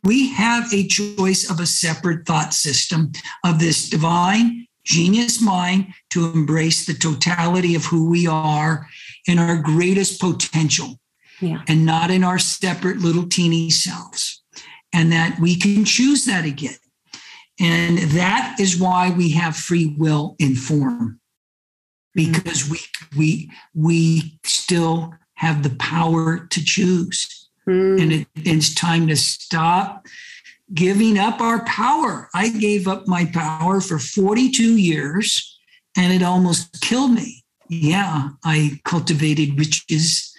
We 0.04 0.32
have 0.32 0.72
a 0.72 0.86
choice 0.86 1.50
of 1.50 1.60
a 1.60 1.66
separate 1.66 2.26
thought 2.26 2.54
system 2.54 3.12
of 3.44 3.58
this 3.58 3.88
divine 3.88 4.66
genius 4.84 5.40
mind 5.40 5.88
to 6.10 6.24
embrace 6.26 6.86
the 6.86 6.94
totality 6.94 7.74
of 7.74 7.84
who 7.84 8.08
we 8.08 8.26
are 8.26 8.86
in 9.26 9.38
our 9.38 9.56
greatest 9.56 10.20
potential 10.20 10.98
yeah. 11.40 11.62
and 11.68 11.84
not 11.84 12.10
in 12.10 12.24
our 12.24 12.38
separate 12.38 12.98
little 12.98 13.28
teeny 13.28 13.70
selves. 13.70 14.42
And 14.92 15.12
that 15.12 15.38
we 15.38 15.56
can 15.56 15.84
choose 15.84 16.24
that 16.24 16.44
again. 16.44 16.74
And 17.60 17.98
that 17.98 18.56
is 18.58 18.80
why 18.80 19.10
we 19.10 19.30
have 19.32 19.54
free 19.54 19.94
will 19.98 20.34
in 20.38 20.56
form, 20.56 21.20
because 22.14 22.68
we 22.68 22.78
we 23.16 23.50
we 23.74 24.38
still 24.44 25.14
have 25.34 25.62
the 25.62 25.76
power 25.76 26.46
to 26.50 26.64
choose. 26.64 27.39
Mm. 27.70 28.02
And 28.02 28.12
it, 28.12 28.28
it's 28.36 28.74
time 28.74 29.06
to 29.08 29.16
stop 29.16 30.06
giving 30.72 31.18
up 31.18 31.40
our 31.40 31.64
power. 31.64 32.28
I 32.34 32.48
gave 32.50 32.86
up 32.86 33.06
my 33.06 33.26
power 33.26 33.80
for 33.80 33.98
42 33.98 34.76
years 34.76 35.58
and 35.96 36.12
it 36.12 36.22
almost 36.22 36.80
killed 36.80 37.12
me. 37.12 37.44
Yeah, 37.68 38.30
I 38.44 38.80
cultivated 38.84 39.58
riches 39.58 40.30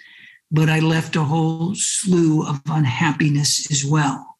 but 0.52 0.68
I 0.68 0.80
left 0.80 1.16
a 1.16 1.24
whole 1.24 1.74
slew 1.74 2.46
of 2.46 2.60
unhappiness 2.66 3.70
as 3.70 3.84
well. 3.84 4.36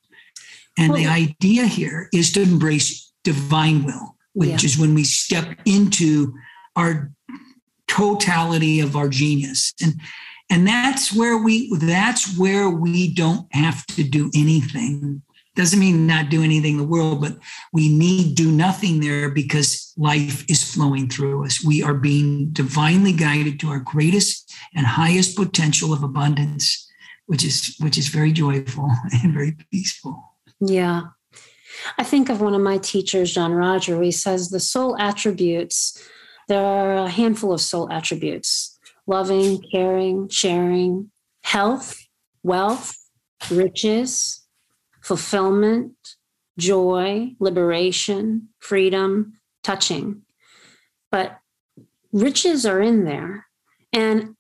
And 0.79 0.95
the 0.95 1.07
idea 1.07 1.67
here 1.67 2.09
is 2.13 2.33
to 2.33 2.43
embrace 2.43 3.13
divine 3.25 3.85
will, 3.85 4.17
which 4.35 4.63
yeah. 4.63 4.67
is 4.67 4.79
when 4.79 4.95
we 4.95 5.05
step 5.05 5.59
into 5.65 6.35
our 6.77 7.11
totality 7.89 8.81
of 8.81 8.95
our 8.95 9.09
genius. 9.09 9.73
And 9.83 9.95
and 10.53 10.69
that's 10.69 11.15
where 11.15 11.39
we 11.39 11.75
that's 11.79 12.37
where 12.37 12.69
we 12.69 13.15
don't 13.15 13.47
have 13.55 13.87
to 13.87 14.05
do 14.05 14.31
anything 14.35 15.23
Doesn't 15.57 15.81
mean 15.81 16.07
not 16.07 16.29
do 16.29 16.43
anything 16.43 16.73
in 16.73 16.79
the 16.79 16.93
world, 16.97 17.21
but 17.21 17.37
we 17.73 17.89
need 17.89 18.37
do 18.37 18.51
nothing 18.53 19.01
there 19.01 19.31
because 19.31 19.93
life 19.97 20.45
is 20.49 20.63
flowing 20.63 21.09
through 21.09 21.45
us. 21.47 21.65
We 21.65 21.83
are 21.83 21.95
being 21.95 22.53
divinely 22.53 23.13
guided 23.13 23.61
to 23.61 23.69
our 23.69 23.81
greatest 23.81 24.55
and 24.75 24.87
highest 24.87 25.37
potential 25.37 25.93
of 25.93 26.03
abundance, 26.03 26.87
which 27.27 27.45
is 27.45 27.77
which 27.81 27.97
is 27.97 28.09
very 28.09 28.33
joyful 28.33 28.91
and 29.23 29.33
very 29.33 29.57
peaceful. 29.71 30.35
Yeah. 30.61 31.01
I 31.99 32.05
think 32.05 32.29
of 32.29 32.41
one 32.43 32.55
of 32.55 32.61
my 32.61 32.79
teachers, 32.79 33.33
John-Roger, 33.33 34.01
he 34.03 34.13
says 34.13 34.51
the 34.51 34.61
soul 34.61 34.97
attributes, 34.99 35.99
there 36.49 36.65
are 36.65 36.95
a 36.95 37.09
handful 37.09 37.53
of 37.53 37.61
soul 37.61 37.91
attributes 37.91 38.72
loving, 39.07 39.63
caring, 39.73 40.29
sharing, 40.29 41.11
health, 41.43 41.97
wealth, 42.43 42.97
riches, 43.51 44.47
fulfillment, 45.03 45.93
joy, 46.59 47.35
liberation, 47.41 48.49
freedom, 48.61 49.35
touching. 49.63 50.23
But 51.11 51.39
riches 52.13 52.65
are 52.67 52.81
in 52.81 53.05
there. 53.05 53.47
And 53.93 54.37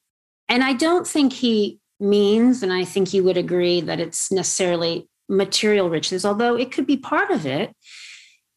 and 0.48 0.62
I 0.62 0.74
don't 0.74 1.06
think 1.06 1.32
he 1.32 1.80
means, 1.98 2.62
and 2.62 2.72
I 2.72 2.84
think 2.84 3.08
he 3.08 3.20
would 3.20 3.38
agree 3.38 3.80
that 3.80 4.00
it's 4.00 4.30
necessarily 4.30 5.08
material 5.28 5.88
riches, 5.88 6.26
although 6.26 6.56
it 6.56 6.70
could 6.70 6.86
be 6.86 6.96
part 6.96 7.30
of 7.30 7.46
it. 7.46 7.74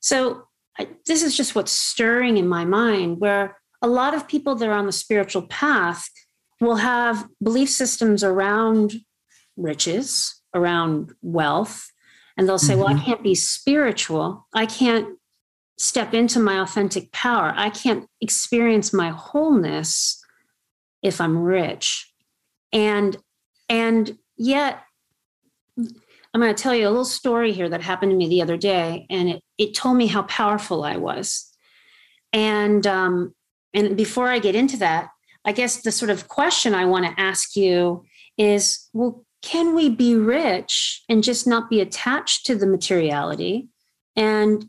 So 0.02 0.44
I, 0.78 0.90
this 1.06 1.24
is 1.24 1.38
just 1.38 1.56
what's 1.56 1.72
stirring 1.72 2.38
in 2.38 2.48
my 2.48 2.66
mind, 2.66 3.20
where 3.20 3.58
a 3.86 3.88
lot 3.88 4.16
of 4.16 4.28
people 4.28 4.56
that 4.56 4.68
are 4.68 4.74
on 4.74 4.88
the 4.88 4.92
spiritual 4.92 5.44
path 5.44 6.10
will 6.60 6.78
have 6.78 7.28
belief 7.44 7.70
systems 7.70 8.24
around 8.24 8.96
riches, 9.58 10.42
around 10.56 11.14
wealth, 11.22 11.92
and 12.36 12.50
they'll 12.50 12.58
say, 12.58 12.74
mm-hmm. 12.74 12.82
Well, 12.82 12.90
I 12.90 12.94
mm-hmm. 12.94 13.06
can't 13.06 13.24
be 13.24 13.36
spiritual. 13.36 14.48
I 14.56 14.66
can't 14.66 15.20
step 15.78 16.16
into 16.16 16.40
my 16.40 16.62
authentic 16.62 17.12
power. 17.12 17.54
I 17.56 17.70
can't 17.70 18.10
experience 18.22 18.92
my 18.92 19.10
wholeness 19.10 20.20
if 21.04 21.22
I'm 21.22 21.38
rich. 21.38 22.12
And 22.74 23.16
and 23.70 24.18
yet 24.36 24.82
I'm 25.78 26.42
going 26.42 26.54
to 26.54 26.64
tell 26.64 26.74
you 26.74 26.88
a 26.88 26.90
little 26.90 27.06
story 27.06 27.52
here 27.52 27.70
that 27.70 27.82
happened 27.82 28.12
to 28.14 28.18
me 28.18 28.30
the 28.30 28.42
other 28.42 28.58
day, 28.58 29.06
and 29.12 29.30
it, 29.30 29.44
it 29.60 29.76
told 29.76 29.96
me 29.96 30.08
how 30.08 30.24
powerful 30.24 30.84
I 30.84 30.98
was. 30.98 31.52
And 32.34 32.86
um, 32.88 33.36
and 33.76 33.98
before 33.98 34.30
I 34.30 34.40
get 34.40 34.56
into 34.56 34.78
that, 34.78 35.10
I 35.44 35.52
guess 35.52 35.82
the 35.82 35.92
sort 35.92 36.10
of 36.10 36.28
question 36.28 36.74
I 36.74 36.86
want 36.86 37.06
to 37.06 37.22
ask 37.22 37.56
you 37.56 38.06
is, 38.38 38.90
well, 38.94 39.26
can 39.42 39.76
we 39.76 39.90
be 39.90 40.16
rich 40.16 41.04
and 41.08 41.24
just 41.24 41.46
not 41.46 41.70
be 41.70 41.82
attached 41.82 42.48
to 42.48 42.56
the 42.56 42.66
materiality, 42.66 43.68
and 44.16 44.68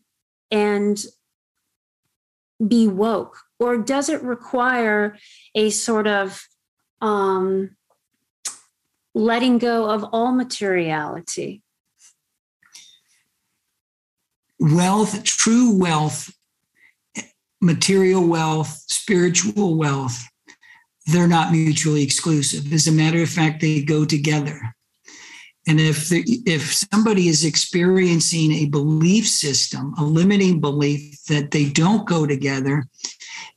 and 0.50 1.02
be 2.66 2.88
woke, 2.88 3.38
or 3.58 3.78
does 3.78 4.08
it 4.08 4.22
require 4.22 5.16
a 5.54 5.70
sort 5.70 6.06
of 6.06 6.46
um, 7.00 7.76
letting 9.14 9.58
go 9.58 9.88
of 9.88 10.04
all 10.12 10.32
materiality? 10.32 11.62
Wealth, 14.58 15.22
true 15.24 15.76
wealth, 15.78 16.35
material 17.66 18.26
wealth, 18.26 18.84
spiritual 18.86 19.76
wealth, 19.76 20.22
they're 21.06 21.28
not 21.28 21.52
mutually 21.52 22.02
exclusive. 22.02 22.72
As 22.72 22.86
a 22.86 22.92
matter 22.92 23.22
of 23.22 23.28
fact, 23.28 23.60
they 23.60 23.82
go 23.82 24.04
together. 24.04 24.60
And 25.68 25.80
if 25.80 26.08
the, 26.08 26.24
if 26.46 26.72
somebody 26.72 27.28
is 27.28 27.44
experiencing 27.44 28.52
a 28.52 28.66
belief 28.66 29.26
system, 29.26 29.94
a 29.98 30.04
limiting 30.04 30.60
belief 30.60 31.24
that 31.24 31.50
they 31.50 31.64
don't 31.64 32.06
go 32.06 32.24
together, 32.24 32.86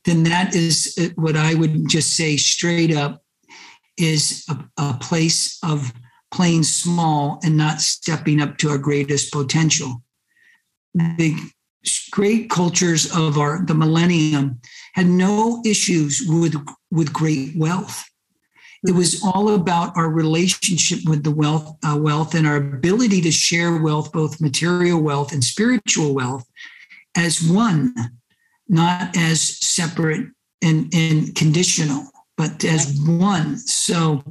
then 0.04 0.24
that 0.24 0.54
is 0.54 1.12
what 1.14 1.36
I 1.36 1.54
would 1.54 1.88
just 1.88 2.16
say 2.16 2.36
straight 2.36 2.94
up 2.94 3.22
is 3.96 4.44
a, 4.48 4.64
a 4.76 4.94
place 4.94 5.58
of 5.62 5.92
playing 6.32 6.62
small 6.62 7.40
and 7.44 7.56
not 7.56 7.80
stepping 7.80 8.40
up 8.40 8.56
to 8.58 8.70
our 8.70 8.78
greatest 8.78 9.32
potential. 9.32 10.02
The 10.94 11.36
great 12.10 12.50
cultures 12.50 13.14
of 13.14 13.38
our 13.38 13.64
the 13.64 13.74
millennium 13.74 14.60
had 14.94 15.06
no 15.06 15.62
issues 15.64 16.22
with 16.26 16.54
with 16.90 17.12
great 17.12 17.56
wealth. 17.56 18.04
It 18.86 18.92
was 18.92 19.22
all 19.22 19.54
about 19.54 19.94
our 19.96 20.08
relationship 20.08 21.00
with 21.04 21.22
the 21.22 21.30
wealth, 21.30 21.76
uh, 21.84 21.98
wealth, 22.00 22.34
and 22.34 22.46
our 22.46 22.56
ability 22.56 23.20
to 23.22 23.30
share 23.30 23.76
wealth, 23.76 24.10
both 24.10 24.40
material 24.40 25.00
wealth 25.02 25.32
and 25.32 25.44
spiritual 25.44 26.14
wealth, 26.14 26.46
as 27.14 27.42
one, 27.42 27.94
not 28.68 29.14
as 29.16 29.42
separate 29.42 30.28
and, 30.62 30.90
and 30.94 31.34
conditional 31.34 32.10
but 32.40 32.64
as 32.64 32.98
one. 33.02 33.58
So 33.58 34.24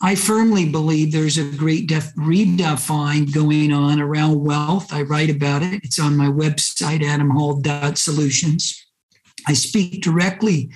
I 0.00 0.14
firmly 0.14 0.68
believe 0.68 1.10
there's 1.10 1.38
a 1.38 1.44
great 1.56 1.88
def- 1.88 2.14
redefine 2.14 3.32
going 3.34 3.72
on 3.72 4.00
around 4.00 4.44
wealth. 4.44 4.92
I 4.92 5.02
write 5.02 5.30
about 5.30 5.62
it. 5.62 5.82
It's 5.82 5.98
on 5.98 6.16
my 6.16 6.28
website, 6.28 7.00
adamhall.solutions. 7.00 8.86
I 9.48 9.54
speak 9.54 10.02
directly 10.02 10.70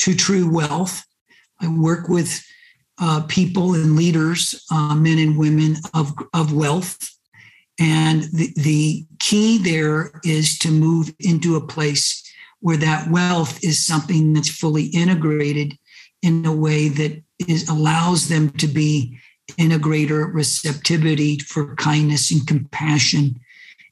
to 0.00 0.14
true 0.14 0.50
wealth. 0.50 1.04
I 1.60 1.68
work 1.68 2.08
with 2.08 2.44
uh, 3.00 3.22
people 3.28 3.74
and 3.74 3.96
leaders, 3.96 4.64
uh, 4.70 4.94
men 4.94 5.18
and 5.18 5.38
women 5.38 5.76
of, 5.94 6.12
of 6.34 6.52
wealth. 6.52 6.98
And 7.80 8.24
the, 8.24 8.52
the 8.56 9.06
key 9.18 9.58
there 9.58 10.10
is 10.24 10.58
to 10.58 10.70
move 10.70 11.14
into 11.20 11.56
a 11.56 11.66
place 11.66 12.22
where 12.60 12.76
that 12.76 13.08
wealth 13.08 13.62
is 13.62 13.86
something 13.86 14.32
that's 14.32 14.50
fully 14.50 14.86
integrated 14.86 15.78
in 16.22 16.44
a 16.44 16.54
way 16.54 16.88
that 16.88 17.22
is 17.46 17.68
allows 17.68 18.28
them 18.28 18.50
to 18.50 18.66
be 18.66 19.18
in 19.56 19.72
a 19.72 19.78
greater 19.78 20.26
receptivity 20.26 21.38
for 21.38 21.74
kindness 21.76 22.30
and 22.30 22.46
compassion 22.46 23.38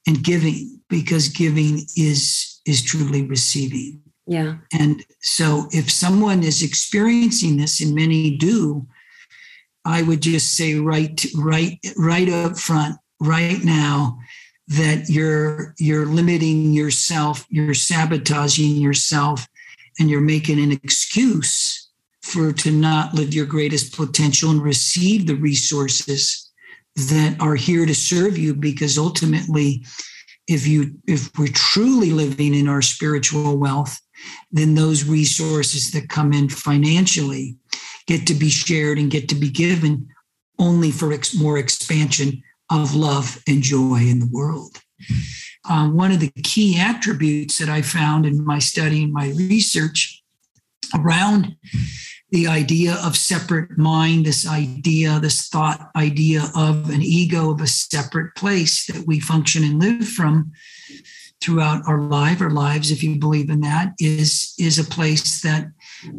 and 0.07 0.23
giving 0.23 0.81
because 0.89 1.29
giving 1.29 1.87
is 1.97 2.61
is 2.67 2.83
truly 2.83 3.23
receiving. 3.23 4.03
Yeah. 4.27 4.57
And 4.73 5.05
so 5.21 5.69
if 5.71 5.91
someone 5.91 6.43
is 6.43 6.63
experiencing 6.63 7.57
this 7.57 7.81
and 7.81 7.95
many 7.95 8.37
do 8.37 8.87
i 9.87 10.03
would 10.03 10.21
just 10.21 10.57
say 10.57 10.75
right 10.75 11.25
right 11.37 11.79
right 11.97 12.29
up 12.29 12.59
front 12.59 12.97
right 13.21 13.65
now 13.65 14.19
that 14.69 15.09
you're 15.09 15.75
you're 15.79 16.07
limiting 16.07 16.73
yourself 16.73 17.47
you're 17.49 17.73
sabotaging 17.73 18.77
yourself 18.77 19.49
and 19.99 20.11
you're 20.11 20.21
making 20.21 20.61
an 20.61 20.73
excuse 20.73 21.76
for 22.27 22.53
to 22.53 22.71
not 22.71 23.15
live 23.15 23.33
your 23.33 23.47
greatest 23.47 23.97
potential 23.97 24.51
and 24.51 24.63
receive 24.63 25.27
the 25.27 25.37
resources 25.37 26.51
that 26.97 27.37
are 27.41 27.55
here 27.55 27.87
to 27.87 27.95
serve 27.95 28.37
you 28.37 28.55
because 28.55 28.99
ultimately 28.99 29.85
if 30.49 30.67
you 30.67 30.97
if 31.07 31.31
we're 31.39 31.49
truly 31.53 32.11
living 32.11 32.55
in 32.55 32.69
our 32.69 32.83
spiritual 32.83 33.57
wealth 33.59 34.01
then 34.51 34.75
those 34.75 35.05
resources 35.05 35.91
that 35.91 36.09
come 36.09 36.33
in 36.33 36.49
financially 36.49 37.57
get 38.07 38.27
to 38.27 38.35
be 38.35 38.49
shared 38.49 38.99
and 38.99 39.11
get 39.11 39.29
to 39.29 39.35
be 39.35 39.51
given 39.51 40.09
only 40.59 40.91
for 40.91 41.13
ex- 41.13 41.35
more 41.35 41.59
expansion 41.59 42.43
of 42.71 42.95
love 42.95 43.43
and 43.47 43.63
joy 43.63 43.99
in 43.99 44.21
the 44.21 44.31
world. 44.33 44.79
Uh, 45.69 45.89
one 45.89 46.13
of 46.13 46.21
the 46.21 46.31
key 46.43 46.79
attributes 46.79 47.59
that 47.59 47.69
I 47.69 47.83
found 47.83 48.25
in 48.27 48.45
my 48.45 48.59
study 48.59 49.05
and 49.05 49.13
my 49.13 49.29
research 49.31 50.23
around 50.95 51.57
the 52.31 52.47
idea 52.47 52.99
of 53.05 53.17
separate 53.17 53.79
mind, 53.79 54.27
this 54.27 54.47
idea, 54.47 55.21
this 55.21 55.49
thought 55.49 55.91
idea 55.95 56.43
of 56.57 56.91
an 56.91 57.03
ego 57.03 57.51
of 57.51 57.61
a 57.61 57.67
separate 57.67 58.35
place 58.35 58.87
that 58.87 59.07
we 59.07 59.21
function 59.21 59.63
and 59.63 59.81
live 59.81 60.09
from 60.09 60.53
throughout 61.41 61.87
our 61.87 62.01
life, 62.01 62.41
our 62.41 62.51
lives, 62.51 62.91
if 62.91 63.03
you 63.03 63.17
believe 63.17 63.51
in 63.51 63.61
that, 63.61 63.93
is, 64.01 64.55
is 64.59 64.79
a 64.79 64.85
place 64.85 65.43
that 65.43 65.69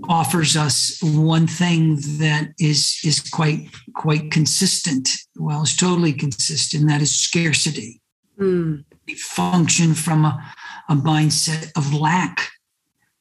offers 0.08 0.56
us 0.56 1.00
one 1.02 1.48
thing 1.48 1.98
that 2.20 2.50
is 2.60 3.00
is 3.04 3.20
quite 3.20 3.70
quite 3.94 4.32
consistent. 4.32 5.10
Well, 5.36 5.64
it's 5.64 5.76
totally 5.76 6.14
consistent. 6.14 6.88
That 6.88 7.02
is 7.02 7.20
scarcity. 7.20 8.02
Mm. 8.40 8.86
We 9.08 9.16
function 9.16 9.94
from 9.94 10.26
a, 10.26 10.54
a 10.90 10.96
mindset 10.96 11.72
of 11.78 11.94
lack 11.94 12.50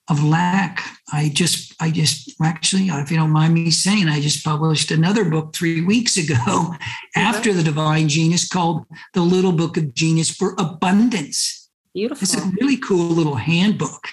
of 0.08 0.22
lack. 0.22 0.82
I 1.12 1.30
just, 1.32 1.74
I 1.80 1.90
just 1.90 2.34
actually, 2.42 2.88
if 2.88 3.10
you 3.10 3.16
don't 3.16 3.30
mind 3.30 3.54
me 3.54 3.70
saying, 3.70 4.08
I 4.08 4.20
just 4.20 4.44
published 4.44 4.90
another 4.90 5.24
book 5.24 5.54
three 5.54 5.84
weeks 5.84 6.16
ago 6.16 6.74
after 7.16 7.52
the 7.52 7.62
divine 7.62 8.08
genius 8.08 8.48
called 8.48 8.84
The 9.14 9.22
Little 9.22 9.52
Book 9.52 9.76
of 9.76 9.94
Genius 9.94 10.30
for 10.30 10.54
Abundance. 10.58 11.68
Beautiful. 11.94 12.22
It's 12.22 12.36
a 12.36 12.50
really 12.60 12.76
cool 12.76 13.08
little 13.08 13.36
handbook. 13.36 14.08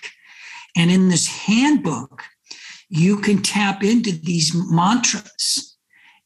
And 0.76 0.90
in 0.90 1.10
this 1.10 1.28
handbook, 1.28 2.24
you 2.90 3.18
can 3.18 3.42
tap 3.42 3.84
into 3.84 4.12
these 4.12 4.54
mantras 4.54 5.78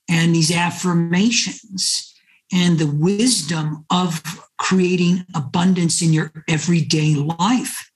and 0.09 0.33
these 0.33 0.55
affirmations 0.55 2.13
and 2.53 2.79
the 2.79 2.87
wisdom 2.87 3.85
of 3.89 4.21
creating 4.57 5.25
abundance 5.35 6.01
in 6.01 6.13
your 6.13 6.31
everyday 6.47 7.15
life. 7.15 7.86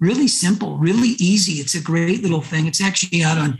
Really 0.00 0.28
simple, 0.28 0.78
really 0.78 1.10
easy. 1.18 1.54
It's 1.54 1.74
a 1.74 1.82
great 1.82 2.22
little 2.22 2.40
thing. 2.40 2.66
It's 2.66 2.82
actually 2.82 3.22
out 3.22 3.38
on 3.38 3.58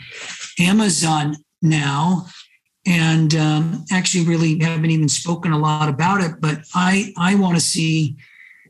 Amazon 0.59 1.37
now. 1.61 2.27
And 2.87 3.35
um, 3.35 3.85
actually, 3.93 4.25
really 4.25 4.59
haven't 4.59 4.91
even 4.91 5.09
spoken 5.09 5.53
a 5.53 5.59
lot 5.59 5.91
about 5.91 6.23
it, 6.23 6.41
but 6.41 6.61
I, 6.75 7.13
I 7.19 7.35
want 7.35 7.57
to 7.57 7.61
see 7.61 8.17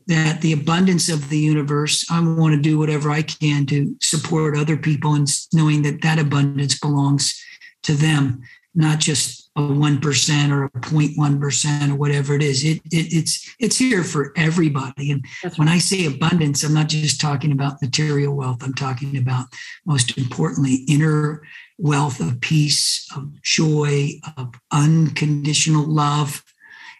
that 0.07 0.41
the 0.41 0.51
abundance 0.51 1.07
of 1.07 1.29
the 1.29 1.37
universe, 1.37 2.05
I 2.11 2.19
want 2.19 2.53
to 2.53 2.61
do 2.61 2.77
whatever 2.77 3.09
I 3.09 3.21
can 3.21 3.65
to 3.67 3.95
support 4.01 4.57
other 4.57 4.75
people 4.75 5.13
and 5.13 5.27
knowing 5.53 5.83
that 5.83 6.01
that 6.01 6.19
abundance 6.19 6.77
belongs 6.77 7.41
to 7.83 7.93
them, 7.93 8.41
not 8.75 8.99
just 8.99 9.40
a 9.57 9.61
1% 9.61 10.51
or 10.51 10.63
a 10.65 10.69
0.1% 10.69 11.91
or 11.91 11.95
whatever 11.95 12.35
it 12.35 12.41
is. 12.41 12.63
It, 12.63 12.77
it, 12.85 13.13
it's, 13.13 13.53
it's 13.59 13.77
here 13.77 14.03
for 14.03 14.31
everybody. 14.37 15.11
And 15.11 15.25
That's 15.43 15.59
when. 15.59 15.67
I 15.67 15.77
say 15.77 16.05
abundance, 16.05 16.63
I'm 16.63 16.73
not 16.73 16.87
just 16.87 17.19
talking 17.19 17.51
about 17.51 17.81
material 17.81 18.33
wealth. 18.33 18.63
I'm 18.63 18.73
talking 18.73 19.17
about 19.17 19.47
most 19.85 20.17
importantly, 20.17 20.85
inner 20.87 21.41
wealth 21.77 22.21
of 22.21 22.39
peace, 22.39 23.07
of 23.15 23.41
joy, 23.41 24.11
of 24.37 24.53
unconditional 24.71 25.85
love, 25.85 26.43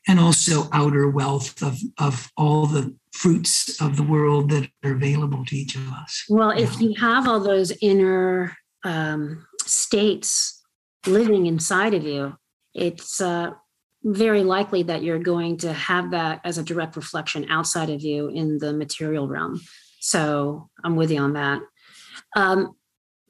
and 0.07 0.19
also 0.19 0.67
outer 0.73 1.07
wealth 1.09 1.61
of, 1.61 1.79
of 1.99 2.31
all 2.35 2.65
the 2.65 2.93
fruits 3.13 3.81
of 3.81 3.95
the 3.95 4.03
world 4.03 4.49
that 4.49 4.69
are 4.83 4.93
available 4.93 5.45
to 5.45 5.55
each 5.55 5.75
of 5.75 5.87
us. 5.89 6.25
Well, 6.27 6.49
if 6.49 6.81
you 6.81 6.95
have 6.99 7.27
all 7.27 7.39
those 7.39 7.71
inner 7.81 8.57
um, 8.83 9.45
states 9.65 10.61
living 11.05 11.45
inside 11.45 11.93
of 11.93 12.03
you, 12.03 12.35
it's 12.73 13.21
uh, 13.21 13.51
very 14.03 14.43
likely 14.43 14.83
that 14.83 15.03
you're 15.03 15.19
going 15.19 15.57
to 15.57 15.73
have 15.73 16.11
that 16.11 16.41
as 16.43 16.57
a 16.57 16.63
direct 16.63 16.95
reflection 16.95 17.45
outside 17.49 17.89
of 17.89 18.01
you 18.01 18.27
in 18.29 18.57
the 18.57 18.73
material 18.73 19.27
realm. 19.27 19.61
So 19.99 20.69
I'm 20.83 20.95
with 20.95 21.11
you 21.11 21.19
on 21.19 21.33
that. 21.33 21.61
Um, 22.35 22.75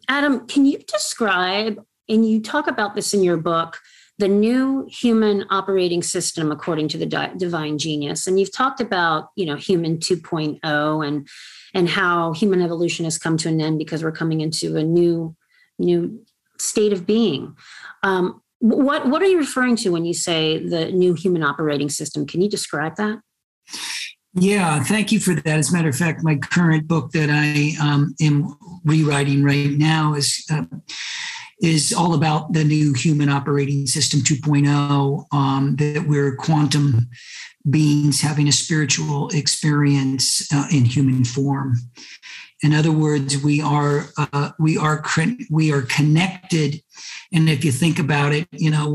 Adam, 0.07 0.47
can 0.47 0.65
you 0.65 0.77
describe, 0.79 1.83
and 2.07 2.27
you 2.27 2.41
talk 2.41 2.67
about 2.67 2.95
this 2.95 3.13
in 3.13 3.23
your 3.23 3.37
book, 3.37 3.79
the 4.21 4.27
new 4.27 4.87
human 4.87 5.45
operating 5.49 6.03
system 6.03 6.51
according 6.51 6.87
to 6.89 6.97
the 6.97 7.07
di- 7.07 7.33
divine 7.37 7.79
genius 7.79 8.27
and 8.27 8.39
you've 8.39 8.51
talked 8.51 8.79
about 8.79 9.29
you 9.35 9.47
know 9.47 9.55
human 9.55 9.97
2.0 9.97 11.07
and 11.07 11.27
and 11.73 11.89
how 11.89 12.31
human 12.33 12.61
evolution 12.61 13.03
has 13.03 13.17
come 13.17 13.35
to 13.35 13.49
an 13.49 13.59
end 13.59 13.79
because 13.79 14.03
we're 14.03 14.11
coming 14.11 14.41
into 14.41 14.77
a 14.77 14.83
new 14.83 15.35
new 15.79 16.23
state 16.59 16.93
of 16.93 17.07
being 17.07 17.55
um, 18.03 18.40
what 18.61 19.07
what 19.07 19.21
are 19.21 19.25
you 19.25 19.39
referring 19.39 19.75
to 19.77 19.89
when 19.89 20.05
you 20.05 20.13
say 20.13 20.63
the 20.63 20.91
new 20.91 21.13
human 21.13 21.43
operating 21.43 21.89
system? 21.89 22.25
Can 22.25 22.41
you 22.41 22.49
describe 22.49 22.95
that? 22.95 23.19
Yeah, 24.33 24.81
thank 24.83 25.11
you 25.11 25.19
for 25.19 25.33
that. 25.33 25.45
As 25.45 25.71
a 25.71 25.73
matter 25.73 25.89
of 25.89 25.95
fact, 25.95 26.23
my 26.23 26.35
current 26.35 26.87
book 26.87 27.11
that 27.11 27.29
I 27.29 27.73
um, 27.83 28.15
am 28.21 28.55
rewriting 28.85 29.43
right 29.43 29.71
now 29.71 30.13
is 30.13 30.45
uh, 30.49 30.63
is 31.61 31.91
all 31.91 32.13
about 32.13 32.53
the 32.53 32.63
new 32.63 32.93
human 32.93 33.29
operating 33.29 33.87
system 33.87 34.21
2.0. 34.21 35.25
Um, 35.33 35.75
that 35.77 36.05
we're 36.07 36.35
quantum 36.35 37.09
beings 37.69 38.21
having 38.21 38.47
a 38.47 38.51
spiritual 38.51 39.29
experience 39.29 40.51
uh, 40.53 40.67
in 40.71 40.85
human 40.85 41.23
form. 41.23 41.75
In 42.63 42.73
other 42.73 42.91
words, 42.91 43.41
we 43.41 43.61
are 43.61 44.05
uh, 44.17 44.51
we 44.59 44.77
are 44.77 45.03
we 45.49 45.71
are 45.71 45.81
connected 45.83 46.81
and 47.33 47.49
if 47.49 47.63
you 47.63 47.71
think 47.71 47.97
about 47.97 48.33
it, 48.33 48.47
you 48.51 48.69
know, 48.69 48.89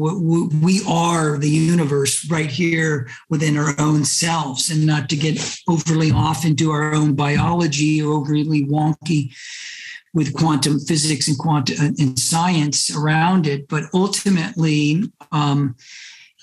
we 0.63 0.83
are 0.87 1.39
the 1.39 1.49
universe 1.49 2.29
right 2.31 2.51
here 2.51 3.09
within 3.31 3.57
our 3.57 3.75
own 3.79 4.05
selves, 4.05 4.71
and 4.71 4.85
not 4.85 5.09
to 5.09 5.17
get 5.17 5.59
overly 5.67 6.11
off 6.11 6.45
into 6.45 6.71
our 6.71 6.95
own 6.95 7.15
biology 7.15 8.03
or 8.03 8.15
overly 8.15 8.65
wonky 8.67 9.35
with 10.13 10.35
quantum 10.35 10.79
physics 10.81 11.29
and 11.29 11.39
quantum 11.39 11.77
uh, 11.81 11.93
and 11.99 12.19
science 12.19 12.95
around 12.95 13.47
it. 13.47 13.69
But 13.69 13.85
ultimately, 13.95 15.05
um, 15.33 15.77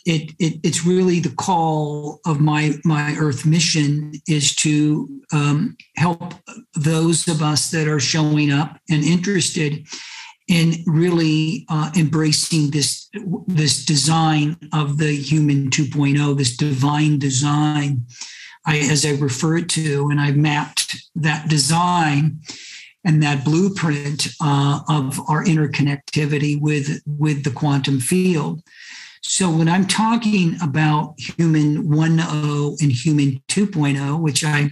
it, 0.05 0.31
it, 0.39 0.59
it's 0.63 0.85
really 0.85 1.19
the 1.19 1.35
call 1.35 2.19
of 2.25 2.39
my 2.39 2.73
my 2.83 3.15
Earth 3.17 3.45
mission 3.45 4.13
is 4.27 4.55
to 4.57 5.07
um, 5.31 5.77
help 5.95 6.33
those 6.75 7.27
of 7.27 7.41
us 7.41 7.71
that 7.71 7.87
are 7.87 7.99
showing 7.99 8.51
up 8.51 8.77
and 8.89 9.03
interested 9.03 9.87
in 10.47 10.73
really 10.85 11.65
uh, 11.69 11.91
embracing 11.95 12.71
this 12.71 13.09
this 13.47 13.85
design 13.85 14.57
of 14.73 14.97
the 14.97 15.15
human 15.15 15.69
2.0 15.69 16.37
this 16.37 16.57
divine 16.57 17.17
design. 17.19 18.05
I, 18.65 18.77
as 18.77 19.05
i 19.05 19.11
referred 19.11 19.67
to 19.71 20.07
and 20.09 20.21
i've 20.21 20.37
mapped 20.37 20.95
that 21.15 21.49
design 21.49 22.39
and 23.05 23.21
that 23.21 23.43
blueprint 23.43 24.29
uh, 24.41 24.79
of 24.87 25.19
our 25.27 25.43
interconnectivity 25.43 26.61
with 26.61 27.01
with 27.05 27.43
the 27.43 27.51
quantum 27.51 27.99
field 27.99 28.61
so 29.23 29.49
when 29.49 29.67
i'm 29.67 29.87
talking 29.87 30.55
about 30.61 31.15
human 31.17 31.83
1.0 31.87 32.81
and 32.81 32.91
human 32.91 33.41
2.0 33.47 34.21
which 34.21 34.43
i 34.43 34.69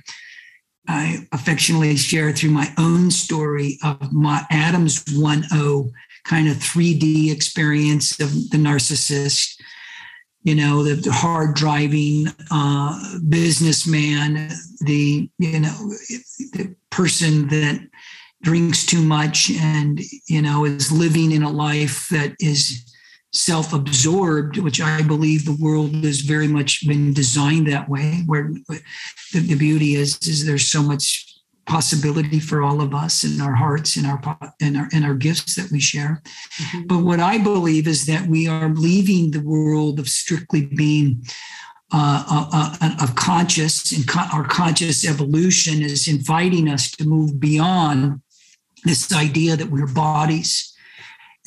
I 0.87 1.27
affectionately 1.31 1.95
share 1.95 2.31
through 2.31 2.51
my 2.51 2.67
own 2.77 3.11
story 3.11 3.77
of 3.83 4.11
my 4.11 4.43
Adams 4.49 5.03
1.0 5.05 5.91
kind 6.25 6.47
of 6.47 6.57
3D 6.57 7.31
experience 7.31 8.19
of 8.19 8.31
the 8.49 8.57
narcissist, 8.57 9.59
you 10.43 10.55
know, 10.55 10.83
the, 10.83 10.95
the 10.95 11.11
hard 11.11 11.55
driving 11.55 12.27
uh, 12.51 13.19
businessman, 13.29 14.49
the, 14.81 15.29
you 15.37 15.59
know, 15.59 15.93
the 16.53 16.75
person 16.89 17.47
that 17.49 17.87
drinks 18.41 18.85
too 18.85 19.01
much 19.01 19.51
and, 19.51 20.01
you 20.27 20.41
know, 20.41 20.65
is 20.65 20.91
living 20.91 21.31
in 21.31 21.43
a 21.43 21.49
life 21.49 22.09
that 22.09 22.35
is 22.39 22.90
self 23.33 23.73
absorbed, 23.73 24.57
which 24.57 24.81
I 24.81 25.01
believe 25.01 25.45
the 25.45 25.57
world 25.59 25.95
has 26.03 26.21
very 26.21 26.47
much 26.47 26.87
been 26.87 27.13
designed 27.13 27.67
that 27.67 27.89
way, 27.89 28.23
where 28.25 28.51
the, 28.67 29.39
the, 29.39 29.55
beauty 29.55 29.95
is, 29.95 30.17
is 30.21 30.45
there's 30.45 30.67
so 30.67 30.83
much 30.83 31.27
possibility 31.65 32.39
for 32.39 32.61
all 32.61 32.81
of 32.81 32.93
us 32.93 33.23
in 33.23 33.39
our 33.39 33.55
hearts 33.55 33.95
and 33.95 34.05
our 34.05 34.19
and 34.59 34.75
our 34.75 34.89
and 34.91 35.05
our 35.05 35.13
gifts 35.13 35.55
that 35.55 35.71
we 35.71 35.79
share. 35.79 36.21
Mm-hmm. 36.57 36.87
But 36.87 36.99
what 36.99 37.19
I 37.19 37.37
believe 37.37 37.87
is 37.87 38.05
that 38.07 38.27
we 38.27 38.47
are 38.47 38.69
leaving 38.69 39.31
the 39.31 39.41
world 39.41 39.99
of 39.99 40.09
strictly 40.09 40.65
being 40.65 41.23
uh, 41.93 42.23
uh, 42.29 42.75
uh, 42.81 42.95
of 43.01 43.15
conscious 43.15 43.91
and 43.91 44.05
our 44.33 44.45
conscious 44.45 45.07
evolution 45.07 45.81
is 45.81 46.07
inviting 46.07 46.69
us 46.69 46.89
to 46.91 47.05
move 47.05 47.39
beyond 47.39 48.21
this 48.83 49.13
idea 49.13 49.55
that 49.55 49.69
we're 49.69 49.87
bodies 49.87 50.70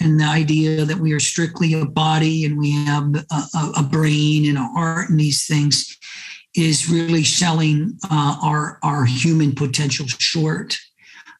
and 0.01 0.19
the 0.19 0.25
idea 0.25 0.85
that 0.85 0.99
we 0.99 1.13
are 1.13 1.21
strictly 1.21 1.75
a 1.75 1.85
body 1.85 2.45
and 2.45 2.59
we 2.59 2.73
have 2.73 3.15
a, 3.15 3.73
a 3.79 3.83
brain 3.83 4.49
and 4.49 4.59
a 4.59 4.63
heart 4.63 5.09
and 5.09 5.21
these 5.21 5.47
things 5.47 5.97
is 6.57 6.89
really 6.89 7.25
selling 7.25 7.99
uh, 8.11 8.37
our 8.43 8.79
our 8.83 9.05
human 9.05 9.55
potential 9.55 10.07
short. 10.07 10.79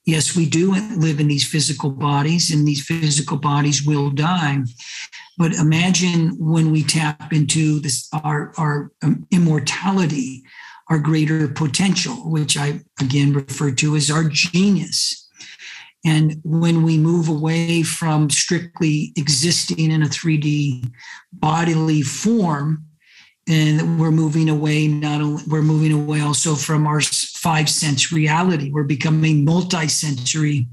Yes, 0.05 0.37
we 0.37 0.47
do 0.47 0.73
live 0.97 1.19
in 1.19 1.29
these 1.29 1.47
physical 1.47 1.91
bodies, 1.91 2.53
and 2.53 2.67
these 2.67 2.85
physical 2.85 3.39
bodies 3.39 3.87
will 3.87 4.11
die. 4.11 4.59
But 5.39 5.55
imagine 5.55 6.37
when 6.39 6.71
we 6.71 6.83
tap 6.83 7.33
into 7.33 7.81
this 7.81 8.09
our 8.13 8.53
our 8.59 8.91
um, 9.03 9.27
immortality, 9.31 10.43
our 10.91 10.99
greater 10.99 11.49
potential, 11.49 12.15
which 12.31 12.57
I 12.57 12.81
again 13.01 13.33
refer 13.33 13.71
to 13.73 13.97
as 13.97 14.11
our 14.11 14.25
genius 14.25 15.24
and 16.05 16.41
when 16.45 16.83
we 16.83 16.99
move 16.99 17.29
away 17.29 17.83
from 17.83 18.29
strictly 18.29 19.13
existing 19.17 19.91
in 19.91 20.03
a 20.03 20.07
3D 20.07 20.91
bodily 21.33 22.03
form, 22.03 22.85
and 23.49 24.01
we're 24.01 24.11
moving 24.11 24.49
away 24.49 24.89
not 24.89 25.21
only 25.21 25.43
we're 25.49 25.63
moving 25.63 25.93
away 25.93 26.21
also 26.21 26.55
from 26.55 26.87
our 26.87 27.01
five 27.01 27.69
sense 27.69 28.11
reality. 28.11 28.71
We're 28.71 28.85
becoming 28.85 29.45
multi-sensory 29.45 30.67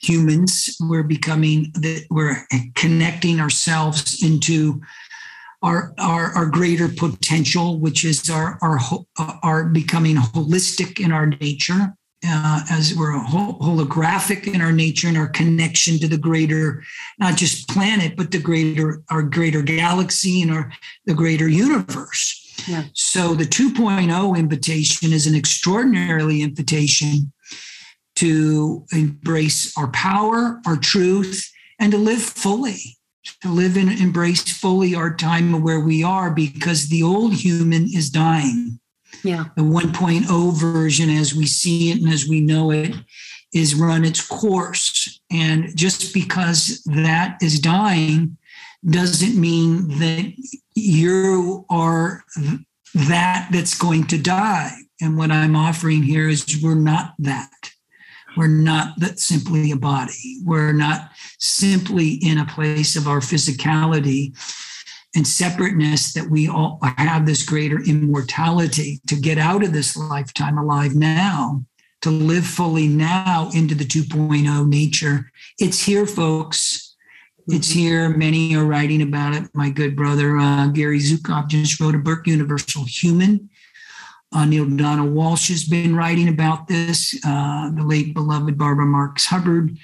humans. 0.00 0.76
We're 0.80 1.02
becoming 1.02 1.72
that 1.74 2.06
we're 2.10 2.46
connecting 2.76 3.40
ourselves 3.40 4.22
into 4.22 4.80
our, 5.60 5.92
our, 5.98 6.26
our 6.36 6.46
greater 6.46 6.88
potential, 6.88 7.80
which 7.80 8.04
is 8.04 8.30
our, 8.30 8.58
our, 8.62 8.78
our 9.42 9.64
becoming 9.64 10.14
holistic 10.14 11.04
in 11.04 11.10
our 11.10 11.26
nature 11.26 11.97
uh, 12.26 12.64
as 12.70 12.94
we're 12.96 13.12
holographic 13.12 14.52
in 14.52 14.60
our 14.60 14.72
nature 14.72 15.08
and 15.08 15.16
our 15.16 15.28
connection 15.28 15.98
to 15.98 16.08
the 16.08 16.18
greater, 16.18 16.82
not 17.18 17.36
just 17.36 17.68
planet, 17.68 18.16
but 18.16 18.30
the 18.30 18.40
greater, 18.40 19.02
our 19.10 19.22
greater 19.22 19.62
galaxy 19.62 20.42
and 20.42 20.50
our 20.50 20.72
the 21.06 21.14
greater 21.14 21.48
universe. 21.48 22.44
Yeah. 22.66 22.84
So 22.92 23.34
the 23.34 23.44
2.0 23.44 24.36
invitation 24.36 25.12
is 25.12 25.26
an 25.26 25.36
extraordinarily 25.36 26.42
invitation 26.42 27.32
to 28.16 28.84
embrace 28.92 29.76
our 29.78 29.88
power, 29.88 30.60
our 30.66 30.76
truth, 30.76 31.48
and 31.78 31.92
to 31.92 31.98
live 31.98 32.20
fully, 32.20 32.98
to 33.42 33.48
live 33.48 33.76
and 33.76 33.92
embrace 33.92 34.42
fully 34.42 34.94
our 34.94 35.14
time 35.14 35.62
where 35.62 35.78
we 35.78 36.02
are 36.02 36.32
because 36.32 36.88
the 36.88 37.02
old 37.02 37.32
human 37.32 37.84
is 37.84 38.10
dying. 38.10 38.80
Yeah. 39.24 39.44
The 39.56 39.62
1.0 39.62 40.60
version, 40.60 41.10
as 41.10 41.34
we 41.34 41.46
see 41.46 41.90
it 41.90 42.00
and 42.00 42.12
as 42.12 42.28
we 42.28 42.40
know 42.40 42.70
it, 42.70 42.94
is 43.52 43.74
run 43.74 44.04
its 44.04 44.26
course. 44.26 45.20
And 45.30 45.76
just 45.76 46.12
because 46.14 46.82
that 46.86 47.38
is 47.42 47.60
dying 47.60 48.36
doesn't 48.88 49.40
mean 49.40 49.88
that 49.98 50.32
you 50.74 51.64
are 51.68 52.24
that 52.94 53.48
that's 53.50 53.76
going 53.76 54.06
to 54.08 54.18
die. 54.18 54.72
And 55.00 55.16
what 55.16 55.30
I'm 55.30 55.56
offering 55.56 56.02
here 56.02 56.28
is 56.28 56.60
we're 56.62 56.74
not 56.74 57.14
that. 57.18 57.50
We're 58.36 58.46
not 58.48 58.98
that 59.00 59.18
simply 59.18 59.70
a 59.72 59.76
body. 59.76 60.40
We're 60.44 60.72
not 60.72 61.10
simply 61.38 62.14
in 62.14 62.38
a 62.38 62.46
place 62.46 62.96
of 62.96 63.08
our 63.08 63.20
physicality 63.20 64.36
and 65.14 65.26
separateness 65.26 66.12
that 66.12 66.30
we 66.30 66.48
all 66.48 66.78
have 66.82 67.26
this 67.26 67.42
greater 67.42 67.80
immortality 67.80 69.00
to 69.06 69.16
get 69.16 69.38
out 69.38 69.64
of 69.64 69.72
this 69.72 69.96
lifetime 69.96 70.58
alive 70.58 70.94
now, 70.94 71.64
to 72.02 72.10
live 72.10 72.46
fully 72.46 72.86
now 72.86 73.50
into 73.54 73.74
the 73.74 73.84
2.0 73.84 74.68
nature. 74.68 75.30
It's 75.58 75.84
here, 75.84 76.06
folks. 76.06 76.96
It's 77.48 77.70
mm-hmm. 77.70 77.78
here. 77.78 78.08
Many 78.10 78.54
are 78.54 78.64
writing 78.64 79.02
about 79.02 79.34
it. 79.34 79.48
My 79.54 79.70
good 79.70 79.96
brother 79.96 80.36
uh, 80.36 80.68
Gary 80.68 81.00
Zukav 81.00 81.48
just 81.48 81.80
wrote 81.80 81.94
a 81.94 81.98
book, 81.98 82.26
Universal 82.26 82.84
Human. 82.84 83.48
Uh, 84.30 84.44
Neale 84.44 84.68
Donald 84.68 85.14
Walsch 85.14 85.48
has 85.48 85.64
been 85.64 85.96
writing 85.96 86.28
about 86.28 86.68
this. 86.68 87.18
Uh, 87.24 87.70
the 87.70 87.82
late 87.82 88.12
beloved 88.12 88.58
Barbara 88.58 88.84
Marx 88.84 89.24
Hubbard. 89.24 89.78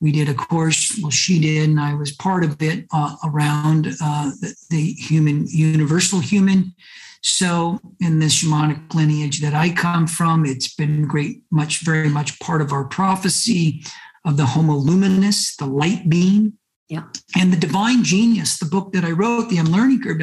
We 0.00 0.12
did 0.12 0.28
a 0.28 0.34
course, 0.34 0.98
well, 1.02 1.10
she 1.10 1.40
did, 1.40 1.68
and 1.68 1.80
I 1.80 1.94
was 1.94 2.12
part 2.12 2.42
of 2.42 2.60
it 2.62 2.86
uh, 2.92 3.16
around 3.24 3.88
uh, 4.00 4.30
the, 4.40 4.54
the, 4.70 4.92
human, 4.92 5.46
universal 5.48 6.20
human. 6.20 6.74
So, 7.22 7.78
in 8.00 8.18
the 8.18 8.26
shamanic 8.26 8.94
lineage 8.94 9.40
that 9.42 9.52
I 9.52 9.70
come 9.70 10.06
from, 10.06 10.46
it's 10.46 10.74
been 10.74 11.06
great, 11.06 11.42
much, 11.50 11.84
very 11.84 12.08
much 12.08 12.38
part 12.40 12.62
of 12.62 12.72
our 12.72 12.84
prophecy 12.84 13.84
of 14.24 14.38
the 14.38 14.46
Homo 14.46 14.74
luminous, 14.74 15.54
the 15.56 15.66
light 15.66 16.08
being. 16.08 16.54
Yeah. 16.88 17.04
And 17.36 17.52
the 17.52 17.58
divine 17.58 18.02
genius, 18.02 18.58
the 18.58 18.66
book 18.66 18.92
that 18.92 19.04
I 19.04 19.10
wrote, 19.10 19.48
the 19.48 19.58
Unlearning 19.58 20.02
Curve, 20.02 20.22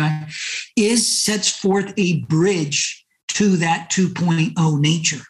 is 0.75 1.07
sets 1.07 1.49
forth 1.49 1.93
a 1.97 2.21
bridge 2.23 3.05
to 3.30 3.55
that 3.57 3.89
2.0 3.91 4.80
nature. 4.80 5.21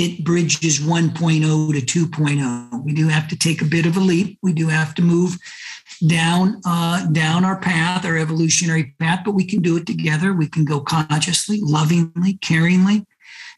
It 0.00 0.24
bridges 0.24 0.78
1.0 0.80 1.86
to 1.86 2.06
2.0. 2.08 2.84
We 2.84 2.94
do 2.94 3.08
have 3.08 3.28
to 3.28 3.36
take 3.36 3.60
a 3.60 3.66
bit 3.66 3.84
of 3.84 3.98
a 3.98 4.00
leap. 4.00 4.38
We 4.42 4.54
do 4.54 4.66
have 4.68 4.94
to 4.94 5.02
move 5.02 5.36
down 6.06 6.62
uh, 6.64 7.04
down 7.12 7.44
our 7.44 7.60
path, 7.60 8.06
our 8.06 8.16
evolutionary 8.16 8.94
path, 8.98 9.20
but 9.26 9.32
we 9.32 9.44
can 9.44 9.60
do 9.60 9.76
it 9.76 9.84
together. 9.84 10.32
We 10.32 10.48
can 10.48 10.64
go 10.64 10.80
consciously, 10.80 11.58
lovingly, 11.60 12.38
caringly, 12.38 13.04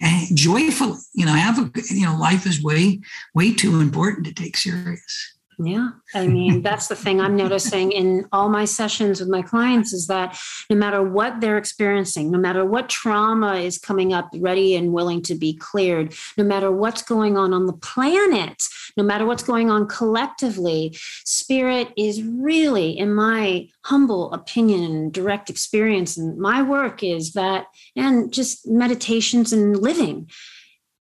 and 0.01 0.37
joyfully. 0.37 0.99
You 1.15 1.27
know, 1.27 1.33
have 1.33 1.61
a 1.61 1.71
you 1.95 2.07
know, 2.07 2.17
life 2.19 2.45
is 2.45 2.61
way 2.61 3.01
way 3.37 3.55
too 3.55 3.81
important 3.81 4.27
to 4.27 4.35
take 4.35 4.57
serious. 4.57 5.37
Yeah. 5.65 5.91
I 6.15 6.27
mean, 6.27 6.63
that's 6.63 6.89
the 6.89 6.97
thing 6.97 7.21
I'm 7.21 7.37
noticing 7.37 7.93
in 7.93 8.27
all 8.33 8.49
my 8.49 8.65
sessions 8.65 9.21
with 9.21 9.29
my 9.29 9.43
clients 9.43 9.93
is 9.93 10.07
that 10.09 10.39
no 10.69 10.77
matter 10.77 11.03
what 11.03 11.41
they're 11.41 11.59
experiencing, 11.59 12.31
no 12.31 12.39
matter 12.39 12.65
what 12.65 12.89
trauma 12.89 13.57
is 13.57 13.79
coming 13.79 14.13
up 14.13 14.29
ready 14.35 14.75
and 14.75 14.93
willing 14.93 15.23
to 15.23 15.35
be 15.35 15.55
cleared, 15.55 16.15
no 16.37 16.45
matter 16.45 16.71
what's 16.71 17.03
going 17.03 17.37
on 17.37 17.53
on 17.53 17.67
the 17.67 17.73
planet, 17.73 18.63
no 18.97 19.05
matter 19.05 19.25
what's 19.25 19.43
going 19.43 19.71
on 19.71 19.87
collectively, 19.87 20.97
spirit 21.25 21.89
is 21.97 22.23
really, 22.23 22.99
in 22.99 23.15
my 23.15 23.69
humble 23.85 24.33
opinion 24.33 24.85
and 24.85 25.13
direct 25.13 25.51
experience, 25.51 26.17
and 26.17 26.39
my 26.39 26.63
work 26.63 27.03
is 27.03 27.33
that, 27.33 27.67
and 27.97 28.33
just 28.33 28.67
meditations 28.67 29.53
and 29.53 29.77
living. 29.77 30.29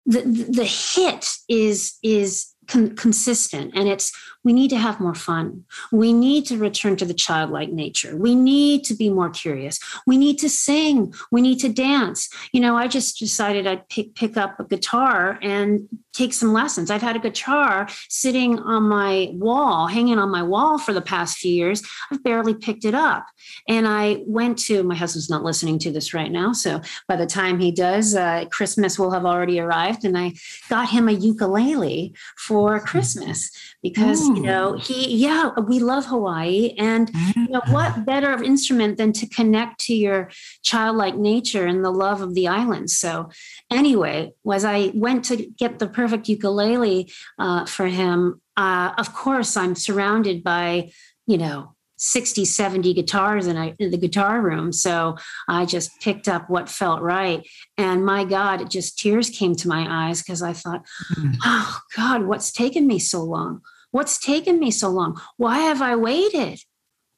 The, 0.05 0.21
the 0.21 0.65
hit 0.65 1.29
is 1.47 1.97
is 2.01 2.51
con- 2.71 2.95
consistent 2.95 3.71
and 3.75 3.87
it's 3.87 4.11
we 4.43 4.53
need 4.53 4.69
to 4.69 4.77
have 4.77 4.99
more 4.99 5.15
fun. 5.15 5.65
We 5.91 6.13
need 6.13 6.45
to 6.47 6.57
return 6.57 6.95
to 6.97 7.05
the 7.05 7.13
childlike 7.13 7.71
nature. 7.71 8.15
We 8.15 8.35
need 8.35 8.83
to 8.85 8.95
be 8.95 9.09
more 9.09 9.29
curious. 9.29 9.79
We 10.07 10.17
need 10.17 10.39
to 10.39 10.49
sing. 10.49 11.13
We 11.31 11.41
need 11.41 11.59
to 11.59 11.69
dance. 11.69 12.29
You 12.51 12.61
know 12.61 12.75
i 12.75 12.87
just 12.87 13.19
decided 13.19 13.67
i'd 13.67 13.87
pick, 13.89 14.15
pick 14.15 14.37
up 14.37 14.59
a 14.59 14.63
guitar 14.63 15.37
and 15.41 15.87
take 16.13 16.33
some 16.33 16.53
lessons. 16.53 16.91
I've 16.91 17.01
had 17.01 17.15
a 17.15 17.19
guitar 17.19 17.87
sitting 18.09 18.59
on 18.59 18.83
my 18.83 19.29
wall 19.33 19.87
hanging 19.87 20.19
on 20.19 20.29
my 20.29 20.43
wall 20.43 20.77
for 20.77 20.93
the 20.93 21.01
past 21.01 21.37
few 21.37 21.53
years. 21.53 21.81
I've 22.11 22.23
barely 22.23 22.53
picked 22.53 22.85
it 22.85 22.93
up. 22.95 23.25
And 23.67 23.87
i 23.87 24.21
went 24.25 24.57
to 24.59 24.83
my 24.83 24.95
husband's 24.95 25.29
not 25.29 25.43
listening 25.43 25.79
to 25.79 25.91
this 25.91 26.13
right 26.13 26.31
now 26.31 26.53
so 26.53 26.81
by 27.07 27.15
the 27.15 27.25
time 27.25 27.59
he 27.59 27.71
does 27.71 28.15
uh, 28.15 28.45
christmas 28.51 28.97
will 28.99 29.11
have 29.11 29.25
already 29.25 29.59
arrived 29.59 30.05
and 30.05 30.17
i 30.17 30.33
got 30.69 30.89
him 30.89 31.07
a 31.07 31.11
ukulele 31.11 32.13
for 32.37 32.79
Christmas 32.79 33.51
because. 33.81 34.30
You 34.35 34.43
know 34.43 34.73
he 34.73 35.15
yeah 35.15 35.51
we 35.67 35.79
love 35.79 36.05
Hawaii 36.05 36.73
and 36.77 37.09
you 37.35 37.47
know 37.49 37.61
what 37.69 37.93
mm. 37.93 38.05
better 38.05 38.41
instrument 38.43 38.97
than 38.97 39.13
to 39.13 39.27
connect 39.27 39.79
to 39.81 39.93
your 39.93 40.29
childlike 40.63 41.15
nature 41.15 41.65
and 41.65 41.83
the 41.83 41.91
love 41.91 42.21
of 42.21 42.33
the 42.33 42.47
island 42.47 42.89
so 42.89 43.29
anyway 43.69 44.31
as 44.51 44.65
I 44.65 44.91
went 44.93 45.25
to 45.25 45.37
get 45.37 45.79
the 45.79 45.87
perfect 45.87 46.29
ukulele 46.29 47.11
uh, 47.39 47.65
for 47.65 47.87
him 47.87 48.41
uh, 48.57 48.93
of 48.97 49.13
course 49.13 49.57
I'm 49.57 49.75
surrounded 49.75 50.43
by 50.43 50.91
you 51.27 51.37
know 51.37 51.75
60, 52.01 52.45
70 52.45 52.95
guitars 52.95 53.45
in, 53.45 53.55
a, 53.55 53.75
in, 53.77 53.91
the 53.91 53.97
guitar 53.97 54.41
room. 54.41 54.73
So 54.73 55.17
I 55.47 55.65
just 55.65 55.91
picked 56.01 56.27
up 56.27 56.49
what 56.49 56.67
felt 56.67 56.99
right. 56.99 57.47
And 57.77 58.03
my 58.03 58.25
God, 58.25 58.59
it 58.59 58.71
just 58.71 58.97
tears 58.97 59.29
came 59.29 59.55
to 59.57 59.67
my 59.67 59.85
eyes 59.87 60.23
because 60.23 60.41
I 60.41 60.53
thought, 60.53 60.83
mm-hmm. 61.13 61.33
oh 61.45 61.79
God, 61.95 62.23
what's 62.23 62.51
taken 62.51 62.87
me 62.87 62.97
so 62.97 63.21
long? 63.21 63.61
What's 63.91 64.19
taken 64.19 64.59
me 64.59 64.71
so 64.71 64.89
long? 64.89 65.19
Why 65.37 65.59
have 65.59 65.81
I 65.81 65.95
waited? 65.95 66.59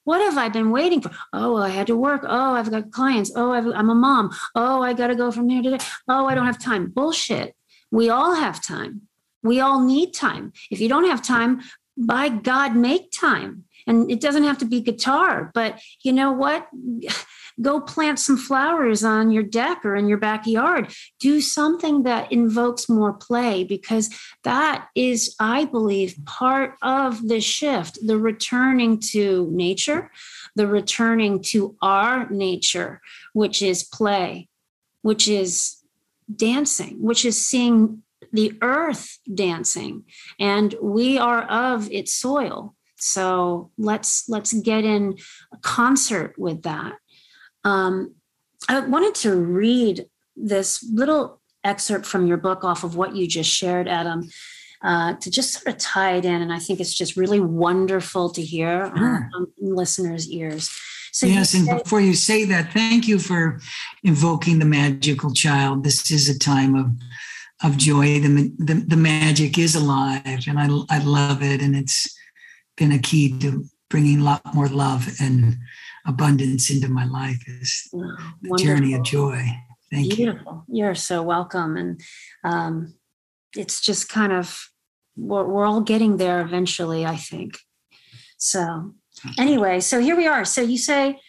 What 0.06 0.20
have 0.22 0.38
I 0.38 0.50
been 0.50 0.72
waiting 0.72 1.02
for? 1.02 1.12
Oh, 1.32 1.56
I 1.56 1.70
had 1.70 1.88
to 1.88 1.96
work. 1.96 2.24
Oh, 2.28 2.54
I've 2.56 2.72
got 2.72 2.92
clients. 2.92 3.32
Oh, 3.36 3.52
i 3.52 3.60
am 3.60 3.90
a 3.90 3.96
mom. 3.96 4.32
Oh, 4.54 4.82
I 4.82 4.94
got 4.94 5.08
to 5.08 5.16
go 5.16 5.32
from 5.32 5.48
here 5.50 5.64
to 5.64 5.70
there. 5.70 5.80
Oh, 6.08 6.26
I 6.26 6.36
don't 6.36 6.46
have 6.46 6.60
time. 6.60 6.90
Bullshit. 6.90 7.56
We 7.92 8.10
all 8.10 8.36
have 8.36 8.62
time. 8.62 9.04
We 9.44 9.60
all 9.60 9.80
need 9.82 10.14
time. 10.14 10.52
If 10.72 10.82
you 10.82 10.90
don't 10.90 11.08
have 11.08 11.22
time, 11.22 11.62
by 11.96 12.30
God, 12.30 12.76
make 12.76 13.12
time. 13.12 13.66
And 13.88 14.10
it 14.10 14.22
doesn't 14.22 14.44
have 14.44 14.58
to 14.60 14.66
be 14.66 14.82
guitar, 14.82 15.52
but 15.54 15.80
you 16.02 16.14
know 16.14 16.32
what? 16.32 16.68
Go 17.62 17.80
plant 17.82 18.20
some 18.20 18.38
flowers 18.38 19.04
on 19.04 19.30
your 19.30 19.44
deck 19.44 19.86
or 19.86 19.96
in 19.96 20.08
your 20.08 20.18
backyard. 20.18 20.92
Do 21.20 21.40
something 21.40 22.04
that 22.04 22.32
invokes 22.32 22.90
more 22.90 23.14
play 23.14 23.64
because 23.64 24.10
that 24.44 24.88
is, 24.96 25.36
I 25.40 25.66
believe, 25.66 26.16
part 26.26 26.76
of 26.82 27.28
the 27.28 27.40
shift, 27.40 28.00
the 28.06 28.18
returning 28.18 29.00
to 29.12 29.48
nature, 29.52 30.12
the 30.56 30.68
returning 30.68 31.42
to 31.44 31.76
our 31.82 32.28
nature, 32.30 33.02
which 33.34 33.62
is 33.62 33.84
play, 33.84 34.50
which 35.04 35.28
is 35.28 35.78
dancing, 36.36 37.02
which 37.02 37.24
is 37.26 37.46
seeing 37.46 38.02
the 38.32 38.58
earth 38.62 39.20
dancing, 39.32 40.06
and 40.40 40.74
we 40.82 41.20
are 41.20 41.44
of 41.44 41.92
its 41.92 42.14
soil. 42.14 42.76
So 43.04 43.72
let's 43.78 44.30
let's 44.30 44.54
get 44.54 44.86
in 44.86 45.18
concert 45.62 46.36
with 46.38 46.64
that. 46.64 46.94
Um, 47.66 48.16
I 48.70 48.80
wanted 48.80 49.16
to 49.16 49.36
read 49.36 50.06
this 50.38 50.84
little 50.90 51.42
excerpt 51.64 52.06
from 52.06 52.28
your 52.28 52.38
book 52.38 52.64
off 52.64 52.84
of 52.84 52.96
what 52.96 53.16
you 53.16 53.28
just 53.28 53.50
shared, 53.50 53.88
Adam, 53.88 54.30
uh, 54.82 55.16
to 55.16 55.30
just 55.30 55.54
sort 55.54 55.76
of 55.76 55.78
tie 55.80 56.16
it 56.16 56.26
in. 56.26 56.42
And 56.42 56.54
I 56.54 56.60
think 56.60 56.80
it's 56.80 56.94
just 56.94 57.18
really 57.18 57.42
wonderful 57.42 58.30
to 58.32 58.42
hear 58.42 58.92
sure. 58.96 59.30
on, 59.36 59.48
listeners' 59.60 60.30
ears. 60.30 60.70
So 61.12 61.26
yes, 61.28 61.52
say, 61.52 61.60
and 61.60 61.84
before 61.84 62.02
you 62.02 62.14
say 62.14 62.46
that, 62.46 62.72
thank 62.72 63.08
you 63.08 63.20
for 63.20 63.60
invoking 64.04 64.60
the 64.60 64.66
magical 64.66 65.34
child. 65.34 65.84
This 65.84 66.10
is 66.10 66.30
a 66.30 66.40
time 66.40 66.74
of 66.76 66.88
of 67.64 67.78
joy. 67.78 68.20
The, 68.20 68.54
the, 68.58 68.74
the 68.74 68.98
magic 68.98 69.58
is 69.58 69.76
alive, 69.76 70.46
and 70.48 70.60
I, 70.60 70.68
I 70.90 71.00
love 71.04 71.42
it. 71.44 71.62
And 71.62 71.76
it's 71.76 72.14
been 72.78 72.92
a 72.92 73.00
key 73.00 73.38
to 73.40 73.66
bringing 73.90 74.22
a 74.22 74.24
lot 74.24 74.42
more 74.54 74.68
love 74.68 75.08
and 75.20 75.58
abundance 76.06 76.72
into 76.72 76.88
my 76.88 77.06
life 77.06 77.44
is 77.48 77.90
oh, 77.94 78.16
the 78.42 78.58
journey 78.58 78.94
of 78.94 79.04
joy. 79.04 79.46
Thank 79.92 80.10
you. 80.10 80.16
Beautiful. 80.16 80.66
you. 80.68 80.84
You're 80.84 80.96
so 80.96 81.22
welcome. 81.22 81.78
And 81.78 82.02
um, 82.44 82.96
it's 83.56 83.80
just 83.82 84.10
kind 84.10 84.34
of, 84.34 84.60
we're, 85.16 85.46
we're 85.46 85.66
all 85.66 85.82
getting 85.82 86.18
there 86.18 86.42
eventually, 86.42 87.06
I 87.06 87.16
think. 87.16 87.60
So, 88.38 88.96
anyway, 89.38 89.80
so 89.80 90.00
here 90.00 90.18
we 90.18 90.26
are. 90.26 90.44
So 90.44 90.62
you 90.62 90.78
say, 90.78 91.20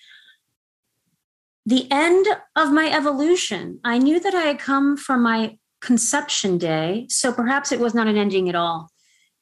the 1.67 1.87
end 1.91 2.27
of 2.57 2.73
my 2.73 2.91
evolution. 2.91 3.81
I 3.85 3.99
knew 3.99 4.21
that 4.21 4.35
I 4.35 4.43
had 4.43 4.59
come 4.59 4.97
from 4.97 5.23
my 5.23 5.59
conception 5.81 6.59
day, 6.59 7.07
so 7.09 7.33
perhaps 7.33 7.73
it 7.73 7.81
was 7.81 7.95
not 7.95 8.07
an 8.07 8.17
ending 8.17 8.49
at 8.49 8.55
all. 8.55 8.91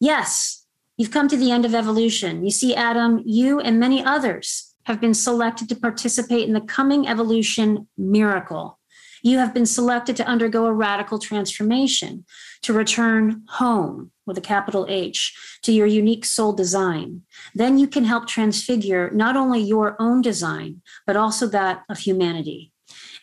Yes, 0.01 0.62
You've 1.03 1.11
come 1.11 1.27
to 1.27 1.37
the 1.37 1.51
end 1.51 1.65
of 1.65 1.75
evolution. 1.75 2.45
You 2.45 2.53
see, 2.53 2.77
Adam, 2.77 3.25
you 3.27 3.59
and 3.59 3.81
many 3.81 4.05
others 4.05 4.73
have 4.85 5.01
been 5.01 5.15
selected 5.15 5.69
to 5.69 5.75
participate 5.75 6.47
in 6.47 6.55
the 6.55 6.61
coming 6.61 7.09
evolution 7.09 7.89
miracle. 7.99 8.79
You 9.21 9.39
have 9.39 9.53
been 9.53 9.67
selected 9.67 10.15
to 10.19 10.27
undergo 10.29 10.65
a 10.65 10.73
radical 10.73 11.19
transformation, 11.19 12.25
to 12.63 12.73
return 12.73 13.43
home 13.49 14.13
with 14.27 14.39
a 14.39 14.41
capital 14.41 14.87
H 14.89 15.37
to 15.63 15.73
your 15.73 15.89
unique 15.89 16.25
soul 16.25 16.53
design. 16.53 17.23
Then 17.53 17.79
you 17.79 17.89
can 17.89 18.05
help 18.05 18.29
transfigure 18.29 19.11
not 19.11 19.37
only 19.37 19.59
your 19.59 19.97
own 19.99 20.23
design, 20.23 20.83
but 21.05 21.17
also 21.17 21.49
that 21.49 21.83
of 21.91 21.99
humanity. 21.99 22.71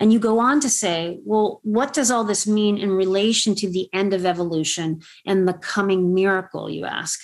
And 0.01 0.11
you 0.11 0.19
go 0.19 0.39
on 0.39 0.59
to 0.59 0.69
say, 0.69 1.19
well, 1.23 1.61
what 1.63 1.93
does 1.93 2.11
all 2.11 2.25
this 2.25 2.45
mean 2.45 2.77
in 2.77 2.91
relation 2.91 3.55
to 3.55 3.69
the 3.69 3.87
end 3.93 4.13
of 4.13 4.25
evolution 4.25 5.01
and 5.25 5.47
the 5.47 5.53
coming 5.53 6.13
miracle, 6.13 6.69
you 6.69 6.83
ask? 6.83 7.21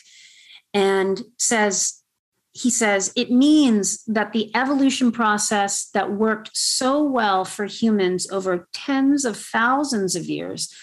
And 0.75 1.23
says, 1.39 2.03
he 2.51 2.69
says, 2.69 3.11
it 3.15 3.31
means 3.31 4.03
that 4.05 4.31
the 4.31 4.53
evolution 4.55 5.11
process 5.11 5.89
that 5.93 6.11
worked 6.11 6.51
so 6.53 7.01
well 7.01 7.43
for 7.43 7.65
humans 7.65 8.29
over 8.29 8.67
tens 8.73 9.25
of 9.25 9.37
thousands 9.37 10.15
of 10.15 10.25
years 10.25 10.73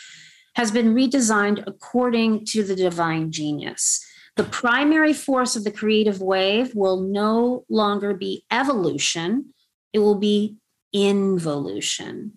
has 0.56 0.70
been 0.70 0.94
redesigned 0.94 1.62
according 1.66 2.44
to 2.46 2.64
the 2.64 2.76
divine 2.76 3.30
genius. 3.30 4.04
The 4.36 4.44
primary 4.44 5.12
force 5.12 5.56
of 5.56 5.64
the 5.64 5.70
creative 5.70 6.20
wave 6.20 6.74
will 6.74 7.00
no 7.00 7.64
longer 7.68 8.14
be 8.14 8.44
evolution, 8.50 9.54
it 9.92 9.98
will 9.98 10.18
be 10.18 10.56
involution. 10.92 12.32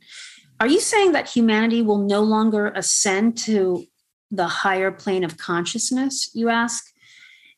Are 0.60 0.68
you 0.68 0.80
saying 0.80 1.12
that 1.12 1.30
humanity 1.30 1.82
will 1.82 1.98
no 1.98 2.22
longer 2.22 2.68
ascend 2.68 3.38
to 3.40 3.86
the 4.32 4.48
higher 4.48 4.92
plane 4.92 5.24
of 5.24 5.38
consciousness, 5.38 6.32
you 6.34 6.50
ask? 6.50 6.86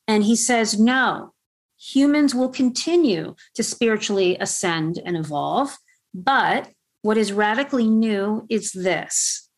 And 0.08 0.24
he 0.24 0.34
says, 0.34 0.80
no, 0.80 1.34
humans 1.78 2.34
will 2.34 2.48
continue 2.48 3.36
to 3.54 3.62
spiritually 3.62 4.36
ascend 4.40 5.00
and 5.04 5.16
evolve. 5.16 5.76
But 6.12 6.70
what 7.02 7.18
is 7.18 7.32
radically 7.32 7.88
new 7.88 8.46
is 8.48 8.72
this 8.72 9.48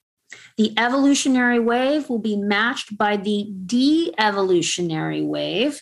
the 0.57 0.75
evolutionary 0.79 1.59
wave 1.59 2.09
will 2.09 2.19
be 2.19 2.37
matched 2.37 2.99
by 2.99 3.17
the 3.17 3.53
de 3.67 4.13
evolutionary 4.19 5.23
wave 5.23 5.81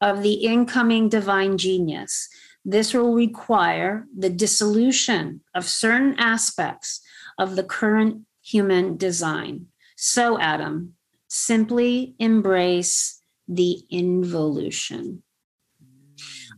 of 0.00 0.22
the 0.22 0.34
incoming 0.34 1.08
divine 1.08 1.58
genius. 1.58 2.28
This 2.64 2.94
will 2.94 3.14
require 3.14 4.06
the 4.16 4.30
dissolution 4.30 5.42
of 5.54 5.64
certain 5.64 6.14
aspects 6.18 7.00
of 7.38 7.56
the 7.56 7.64
current 7.64 8.26
human 8.42 8.96
design. 8.96 9.66
So, 9.96 10.38
Adam, 10.38 10.94
simply 11.28 12.14
embrace 12.18 13.19
the 13.50 13.82
involution. 13.90 15.22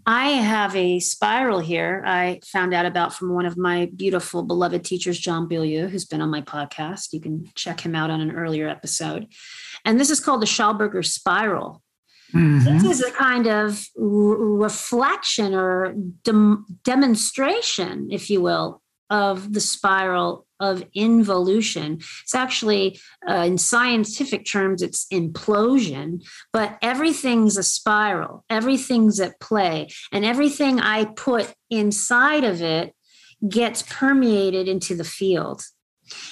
I 0.04 0.30
have 0.30 0.74
a 0.74 0.98
spiral 0.98 1.60
here 1.60 2.02
I 2.04 2.40
found 2.44 2.74
out 2.74 2.86
about 2.86 3.14
from 3.14 3.32
one 3.32 3.46
of 3.46 3.56
my 3.56 3.90
beautiful 3.94 4.42
beloved 4.42 4.84
teachers, 4.84 5.18
John 5.18 5.48
Bilyeu, 5.48 5.88
who's 5.88 6.04
been 6.04 6.20
on 6.20 6.30
my 6.30 6.42
podcast. 6.42 7.12
You 7.12 7.20
can 7.20 7.48
check 7.54 7.80
him 7.80 7.94
out 7.94 8.10
on 8.10 8.20
an 8.20 8.32
earlier 8.32 8.68
episode. 8.68 9.28
And 9.84 9.98
this 9.98 10.10
is 10.10 10.18
called 10.18 10.42
the 10.42 10.46
Schauberger 10.46 11.04
spiral. 11.04 11.82
Mm-hmm. 12.34 12.78
This 12.78 13.00
is 13.00 13.02
a 13.02 13.12
kind 13.12 13.46
of 13.46 13.84
reflection 13.96 15.54
or 15.54 15.94
dem- 16.24 16.66
demonstration, 16.82 18.08
if 18.10 18.28
you 18.28 18.40
will, 18.40 18.82
of 19.08 19.52
the 19.52 19.60
spiral 19.60 20.46
of 20.62 20.84
involution. 20.94 21.98
It's 22.22 22.34
actually, 22.34 22.98
uh, 23.28 23.44
in 23.46 23.58
scientific 23.58 24.46
terms, 24.46 24.80
it's 24.80 25.06
implosion, 25.12 26.24
but 26.52 26.78
everything's 26.80 27.58
a 27.58 27.62
spiral, 27.62 28.44
everything's 28.48 29.20
at 29.20 29.40
play, 29.40 29.88
and 30.12 30.24
everything 30.24 30.80
I 30.80 31.04
put 31.04 31.52
inside 31.68 32.44
of 32.44 32.62
it 32.62 32.94
gets 33.48 33.82
permeated 33.82 34.68
into 34.68 34.94
the 34.94 35.04
field. 35.04 35.64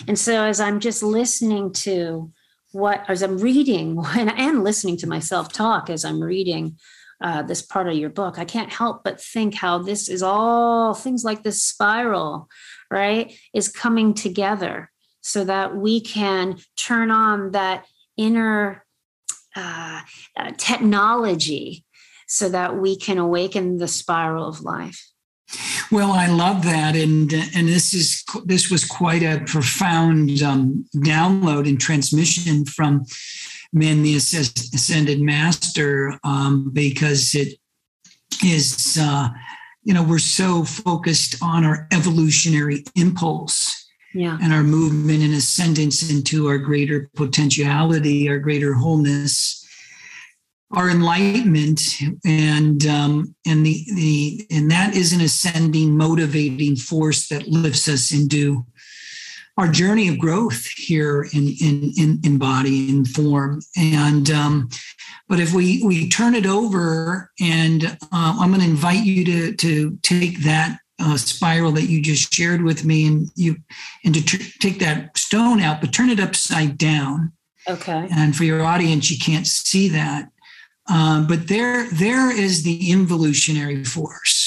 And 0.06 0.18
so, 0.18 0.44
as 0.44 0.60
I'm 0.60 0.78
just 0.78 1.02
listening 1.02 1.72
to 1.84 2.30
what, 2.72 3.04
as 3.08 3.22
I'm 3.22 3.38
reading 3.38 3.98
and, 4.16 4.62
listening 4.62 4.96
to 4.98 5.08
myself 5.08 5.52
talk 5.52 5.90
as 5.90 6.04
I'm 6.04 6.22
reading 6.22 6.78
uh, 7.22 7.42
this 7.42 7.62
part 7.62 7.88
of 7.88 7.94
your 7.94 8.10
book, 8.10 8.38
I 8.38 8.44
can't 8.44 8.72
help 8.72 9.04
but 9.04 9.20
think 9.20 9.54
how 9.54 9.78
this 9.78 10.08
is 10.08 10.22
all 10.22 10.94
things 10.94 11.24
like 11.24 11.42
this 11.42 11.62
spiral, 11.62 12.48
right, 12.90 13.34
is 13.54 13.68
coming 13.68 14.14
together 14.14 14.90
so 15.20 15.44
that 15.44 15.76
we 15.76 16.00
can 16.00 16.58
turn 16.76 17.10
on 17.10 17.52
that 17.52 17.86
inner 18.16 18.84
uh, 19.56 20.00
uh, 20.36 20.52
technology 20.56 21.84
so 22.26 22.48
that 22.48 22.76
we 22.76 22.96
can 22.96 23.18
awaken 23.18 23.78
the 23.78 23.88
spiral 23.88 24.46
of 24.46 24.62
life. 24.62 25.10
Well, 25.90 26.12
I 26.12 26.28
love 26.28 26.62
that, 26.62 26.94
and 26.94 27.32
and 27.32 27.68
this 27.68 27.92
is 27.92 28.22
this 28.44 28.70
was 28.70 28.84
quite 28.84 29.24
a 29.24 29.42
profound 29.46 30.40
um, 30.42 30.84
download 30.94 31.68
and 31.68 31.80
transmission 31.80 32.64
from 32.64 33.04
Min, 33.72 34.02
the 34.02 34.16
Ascended 34.16 35.20
Master, 35.20 36.18
um, 36.24 36.70
because 36.72 37.34
it 37.34 37.58
is, 38.44 38.98
uh, 39.00 39.28
you 39.82 39.94
know, 39.94 40.02
we're 40.02 40.18
so 40.18 40.64
focused 40.64 41.36
on 41.42 41.64
our 41.64 41.88
evolutionary 41.92 42.84
impulse. 42.96 43.76
Yeah. 44.12 44.38
And 44.42 44.52
our 44.52 44.64
movement 44.64 45.22
and 45.22 45.34
ascendance 45.34 46.10
into 46.10 46.48
our 46.48 46.58
greater 46.58 47.08
potentiality, 47.14 48.28
our 48.28 48.38
greater 48.38 48.74
wholeness, 48.74 49.64
our 50.72 50.90
enlightenment, 50.90 51.80
and 52.24 52.84
um, 52.86 53.34
and 53.46 53.64
the 53.64 53.84
the 53.94 54.46
and 54.50 54.70
that 54.70 54.94
is 54.94 55.12
an 55.12 55.20
ascending, 55.20 55.96
motivating 55.96 56.76
force 56.76 57.28
that 57.28 57.48
lifts 57.48 57.88
us 57.88 58.12
into 58.12 58.64
our 59.60 59.68
journey 59.68 60.08
of 60.08 60.18
growth 60.18 60.64
here 60.76 61.28
in 61.32 61.48
in 61.60 61.92
in, 61.98 62.20
in 62.24 62.38
body 62.38 62.90
and 62.90 63.06
form. 63.06 63.60
And 63.76 64.30
um, 64.30 64.70
but 65.28 65.38
if 65.38 65.52
we 65.54 65.82
we 65.84 66.08
turn 66.08 66.34
it 66.34 66.46
over 66.46 67.30
and 67.40 67.84
uh, 67.84 68.36
i'm 68.40 68.50
going 68.50 68.60
to 68.60 68.66
invite 68.66 69.04
you 69.04 69.24
to 69.24 69.54
to 69.54 69.98
take 70.02 70.40
that 70.40 70.78
uh, 70.98 71.16
spiral 71.16 71.72
that 71.72 71.88
you 71.88 72.02
just 72.02 72.34
shared 72.34 72.62
with 72.62 72.84
me 72.84 73.06
and 73.06 73.30
you 73.36 73.56
and 74.04 74.14
to 74.14 74.24
tr- 74.24 74.58
take 74.58 74.78
that 74.80 75.16
stone 75.16 75.60
out 75.60 75.80
but 75.80 75.94
turn 75.94 76.10
it 76.10 76.20
upside 76.20 76.76
down. 76.76 77.32
Okay. 77.68 78.08
And 78.10 78.34
for 78.36 78.44
your 78.44 78.62
audience 78.62 79.10
you 79.10 79.18
can't 79.18 79.46
see 79.46 79.88
that. 79.90 80.28
Um, 80.88 81.26
but 81.26 81.48
there 81.48 81.88
there 81.90 82.36
is 82.36 82.62
the 82.62 82.90
involutionary 82.90 83.84
force 83.84 84.39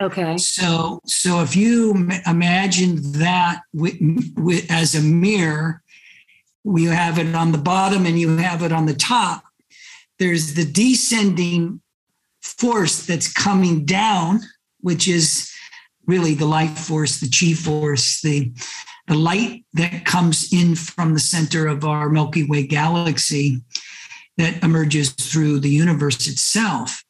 Okay. 0.00 0.38
So, 0.38 1.00
so 1.04 1.42
if 1.42 1.54
you 1.54 2.08
imagine 2.26 3.12
that 3.12 3.60
with, 3.74 3.96
with, 4.36 4.70
as 4.70 4.94
a 4.94 5.02
mirror, 5.02 5.82
we 6.64 6.84
have 6.84 7.18
it 7.18 7.34
on 7.34 7.52
the 7.52 7.58
bottom 7.58 8.06
and 8.06 8.18
you 8.18 8.36
have 8.38 8.62
it 8.62 8.72
on 8.72 8.86
the 8.86 8.94
top. 8.94 9.44
There's 10.18 10.54
the 10.54 10.64
descending 10.64 11.80
force 12.42 13.04
that's 13.04 13.32
coming 13.32 13.84
down, 13.84 14.40
which 14.80 15.06
is 15.06 15.50
really 16.06 16.34
the 16.34 16.46
life 16.46 16.78
force, 16.78 17.20
the 17.20 17.28
chi 17.28 17.54
force, 17.54 18.20
the 18.22 18.52
the 19.06 19.16
light 19.16 19.64
that 19.72 20.04
comes 20.04 20.52
in 20.52 20.76
from 20.76 21.14
the 21.14 21.20
center 21.20 21.66
of 21.66 21.84
our 21.84 22.08
Milky 22.08 22.44
Way 22.44 22.64
galaxy 22.64 23.60
that 24.36 24.62
emerges 24.62 25.10
through 25.10 25.58
the 25.60 25.68
universe 25.68 26.28
itself. 26.28 27.02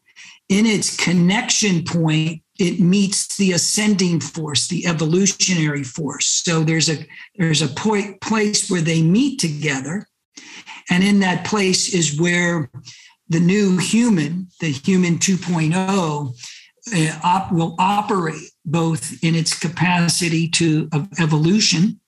In 0.49 0.65
its 0.65 0.97
connection 0.97 1.85
point 1.85 2.43
it 2.61 2.79
meets 2.79 3.37
the 3.39 3.53
ascending 3.53 4.21
force, 4.21 4.69
the 4.69 4.87
evolutionary 4.87 5.83
force. 5.83 6.27
So 6.27 6.63
there's 6.63 6.91
a 6.91 7.07
there's 7.37 7.63
a 7.63 7.69
point 7.69 8.21
place 8.21 8.71
where 8.71 8.83
they 8.83 9.03
meet 9.03 9.41
together, 9.41 10.07
and 10.91 11.03
in 11.03 11.21
that 11.21 11.47
place 11.47 11.95
is 11.95 12.21
where 12.21 12.71
the 13.29 13.41
new 13.41 13.79
human, 13.79 14.49
the 14.61 14.71
human 14.71 15.19
2.0, 15.19 16.35
uh, 16.95 17.21
op, 17.25 17.53
will 17.53 17.77
operate 17.79 18.51
both 18.65 19.23
in 19.23 19.35
its 19.35 19.59
capacity 19.59 20.47
to 20.49 20.89
of 20.93 21.09
evolution 21.19 21.99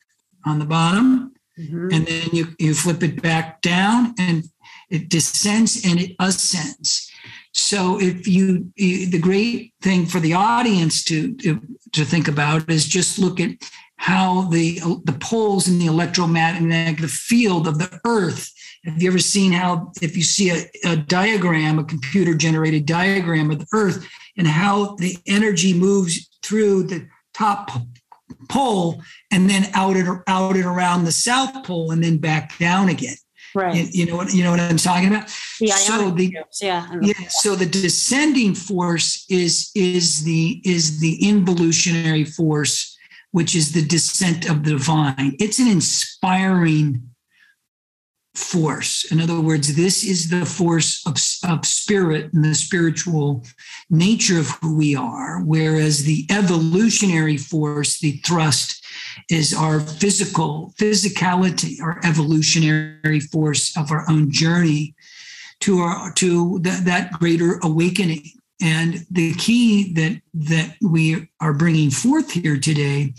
on 0.45 0.59
the 0.59 0.67
bottom, 0.67 1.33
mm-hmm. 1.59 1.89
and 1.93 2.07
then 2.07 2.29
you 2.33 2.49
you 2.59 2.75
flip 2.75 3.03
it 3.03 3.23
back 3.23 3.63
down, 3.63 4.15
and 4.19 4.45
it 4.91 5.09
descends 5.09 5.83
and 5.87 5.99
it 5.99 6.15
ascends. 6.21 7.11
So 7.53 8.01
if 8.01 8.27
you, 8.27 8.73
the 8.77 9.19
great 9.19 9.75
thing 9.83 10.07
for 10.07 10.21
the 10.21 10.35
audience 10.35 11.05
to, 11.05 11.35
to, 11.37 12.05
think 12.05 12.27
about 12.27 12.69
is 12.71 12.87
just 12.87 13.19
look 13.19 13.41
at 13.41 13.51
how 13.97 14.49
the 14.51 14.81
the 15.05 15.17
poles 15.21 15.69
in 15.69 15.79
the 15.79 15.87
electromagnetic 15.87 16.99
field 17.09 17.69
of 17.69 17.79
the 17.79 18.01
earth. 18.05 18.51
Have 18.85 19.01
you 19.01 19.09
ever 19.09 19.19
seen 19.19 19.53
how 19.53 19.93
if 20.03 20.17
you 20.17 20.25
see 20.25 20.51
a, 20.51 20.65
a 20.85 20.97
diagram 20.97 21.79
a 21.79 21.85
computer 21.85 22.35
generated 22.35 22.85
diagram 22.85 23.51
of 23.51 23.61
the 23.61 23.67
earth 23.73 24.09
and 24.37 24.49
how 24.49 24.97
the 24.97 25.17
energy 25.27 25.73
moves 25.73 26.29
through 26.43 26.85
the 26.85 27.07
top 27.33 27.71
pole 28.49 29.01
and 29.31 29.49
then 29.49 29.71
out 29.75 29.97
and 29.97 30.21
out 30.27 30.57
and 30.57 30.65
around 30.65 31.05
the 31.05 31.13
south 31.13 31.65
pole 31.65 31.93
and 31.93 32.03
then 32.03 32.19
back 32.19 32.59
down 32.59 32.89
again 32.89 33.17
Right. 33.55 33.75
You, 33.75 33.89
you 33.93 34.07
know 34.07 34.17
what 34.17 34.33
you 34.33 34.45
know 34.45 34.51
what 34.51 34.61
I'm 34.61 34.77
talking 34.77 35.09
about. 35.09 35.29
The 35.61 35.69
so 35.69 36.11
the 36.11 36.35
yeah. 36.61 36.89
yeah. 37.01 37.29
So 37.29 37.55
the 37.55 37.67
descending 37.67 38.55
force 38.55 39.27
is 39.29 39.71
is 39.75 40.25
the 40.25 40.61
is 40.65 41.01
the 41.01 41.29
involutionary 41.29 42.25
force, 42.25 42.97
which 43.33 43.55
is 43.55 43.73
the 43.73 43.83
descent 43.83 44.49
of 44.49 44.65
the 44.65 44.71
divine. 44.71 45.37
It's 45.39 45.59
an 45.59 45.69
inspiring 45.69 47.12
force. 48.35 49.11
In 49.13 49.21
other 49.21 49.41
words, 49.41 49.77
this 49.77 50.05
is 50.05 50.31
the 50.31 50.47
force 50.47 51.07
of, 51.07 51.17
of 51.51 51.67
spirit 51.67 52.33
and 52.33 52.45
the 52.45 52.55
spiritual 52.55 53.45
nature 53.91 54.39
of 54.39 54.51
who 54.63 54.77
we 54.77 54.97
are, 54.97 55.43
whereas 55.43 56.05
the 56.05 56.27
evolutionary 56.31 57.37
force, 57.37 57.99
the 57.99 58.13
thrust, 58.25 58.85
is 59.31 59.53
our 59.53 59.81
physical 59.81 60.73
physicality, 60.79 61.83
our 61.83 62.01
evolutionary 62.05 63.21
force 63.21 63.77
of 63.77 63.91
our 63.91 64.05
own 64.09 64.31
journey 64.31 64.95
to 65.61 65.79
our 65.79 66.13
to 66.15 66.61
th- 66.63 66.81
that 66.81 67.13
greater 67.13 67.59
awakening. 67.63 68.25
And 68.63 69.05
the 69.11 69.35
key 69.35 69.93
that 69.95 70.21
that 70.35 70.77
we 70.81 71.29
are 71.41 71.53
bringing 71.53 71.91
forth 71.91 72.31
here 72.31 72.59
today 72.59 73.15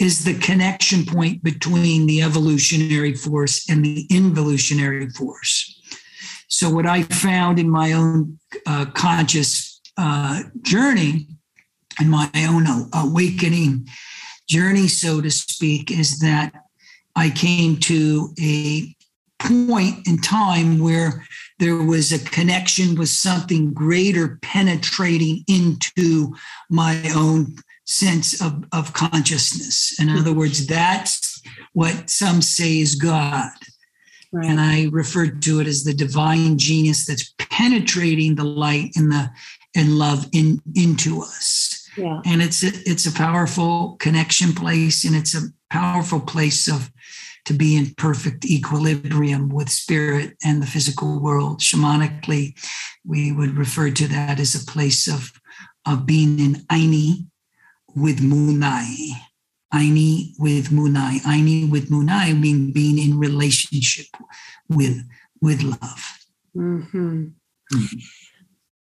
is 0.00 0.24
the 0.24 0.38
connection 0.38 1.04
point 1.04 1.42
between 1.42 2.06
the 2.06 2.22
evolutionary 2.22 3.14
force 3.14 3.68
and 3.68 3.84
the 3.84 4.06
involutionary 4.10 5.10
force. 5.10 5.74
So, 6.48 6.70
what 6.70 6.86
I 6.86 7.02
found 7.02 7.58
in 7.58 7.68
my 7.68 7.92
own 7.92 8.38
uh, 8.64 8.86
conscious 8.94 9.80
uh, 9.98 10.44
journey 10.62 11.26
and 12.00 12.10
my 12.10 12.30
own 12.34 12.66
awakening 12.94 13.86
journey, 14.48 14.88
so 14.88 15.20
to 15.20 15.30
speak, 15.30 15.90
is 15.90 16.18
that 16.20 16.52
I 17.14 17.28
came 17.28 17.76
to 17.80 18.32
a 18.40 18.94
point 19.38 20.06
in 20.06 20.18
time 20.18 20.78
where 20.78 21.24
there 21.58 21.76
was 21.76 22.12
a 22.12 22.24
connection 22.24 22.94
with 22.94 23.08
something 23.08 23.72
greater 23.72 24.38
penetrating 24.42 25.44
into 25.48 26.34
my 26.70 27.00
own 27.14 27.56
sense 27.84 28.40
of, 28.42 28.64
of 28.72 28.92
consciousness. 28.92 29.98
In 29.98 30.10
other 30.10 30.32
words, 30.32 30.66
that's 30.66 31.42
what 31.72 32.10
some 32.10 32.42
say 32.42 32.78
is 32.80 32.94
God. 32.94 33.50
Right. 34.30 34.46
And 34.46 34.60
I 34.60 34.88
referred 34.92 35.40
to 35.42 35.60
it 35.60 35.66
as 35.66 35.84
the 35.84 35.94
divine 35.94 36.58
genius 36.58 37.06
that's 37.06 37.34
penetrating 37.38 38.34
the 38.34 38.44
light 38.44 38.90
and 38.94 39.10
the 39.10 39.30
and 39.74 39.98
love 39.98 40.26
in 40.32 40.60
into 40.74 41.22
us. 41.22 41.88
Yeah. 41.96 42.20
And 42.26 42.42
it's 42.42 42.62
a, 42.62 42.68
it's 42.84 43.06
a 43.06 43.12
powerful 43.12 43.96
connection 43.98 44.52
place 44.52 45.04
and 45.04 45.16
it's 45.16 45.34
a 45.34 45.48
powerful 45.70 46.20
place 46.20 46.68
of 46.68 46.90
to 47.44 47.54
be 47.54 47.76
in 47.76 47.94
perfect 47.96 48.44
equilibrium 48.44 49.48
with 49.48 49.70
spirit 49.70 50.36
and 50.44 50.62
the 50.62 50.66
physical 50.66 51.20
world. 51.20 51.60
Shamanically, 51.60 52.54
we 53.04 53.32
would 53.32 53.56
refer 53.56 53.90
to 53.90 54.08
that 54.08 54.38
as 54.38 54.54
a 54.54 54.70
place 54.70 55.08
of, 55.08 55.32
of 55.86 56.06
being 56.06 56.38
in 56.38 56.54
Aini 56.70 57.26
with 57.94 58.20
Munai. 58.20 59.10
Aini 59.72 60.32
with 60.38 60.70
Munai. 60.70 61.20
Aini 61.20 61.70
with 61.70 61.90
Munai 61.90 62.38
mean 62.38 62.72
being 62.72 62.98
in 62.98 63.18
relationship 63.18 64.06
with, 64.68 65.02
with 65.40 65.62
love. 65.62 66.18
Mm-hmm. 66.56 67.24
Mm-hmm. 67.72 67.98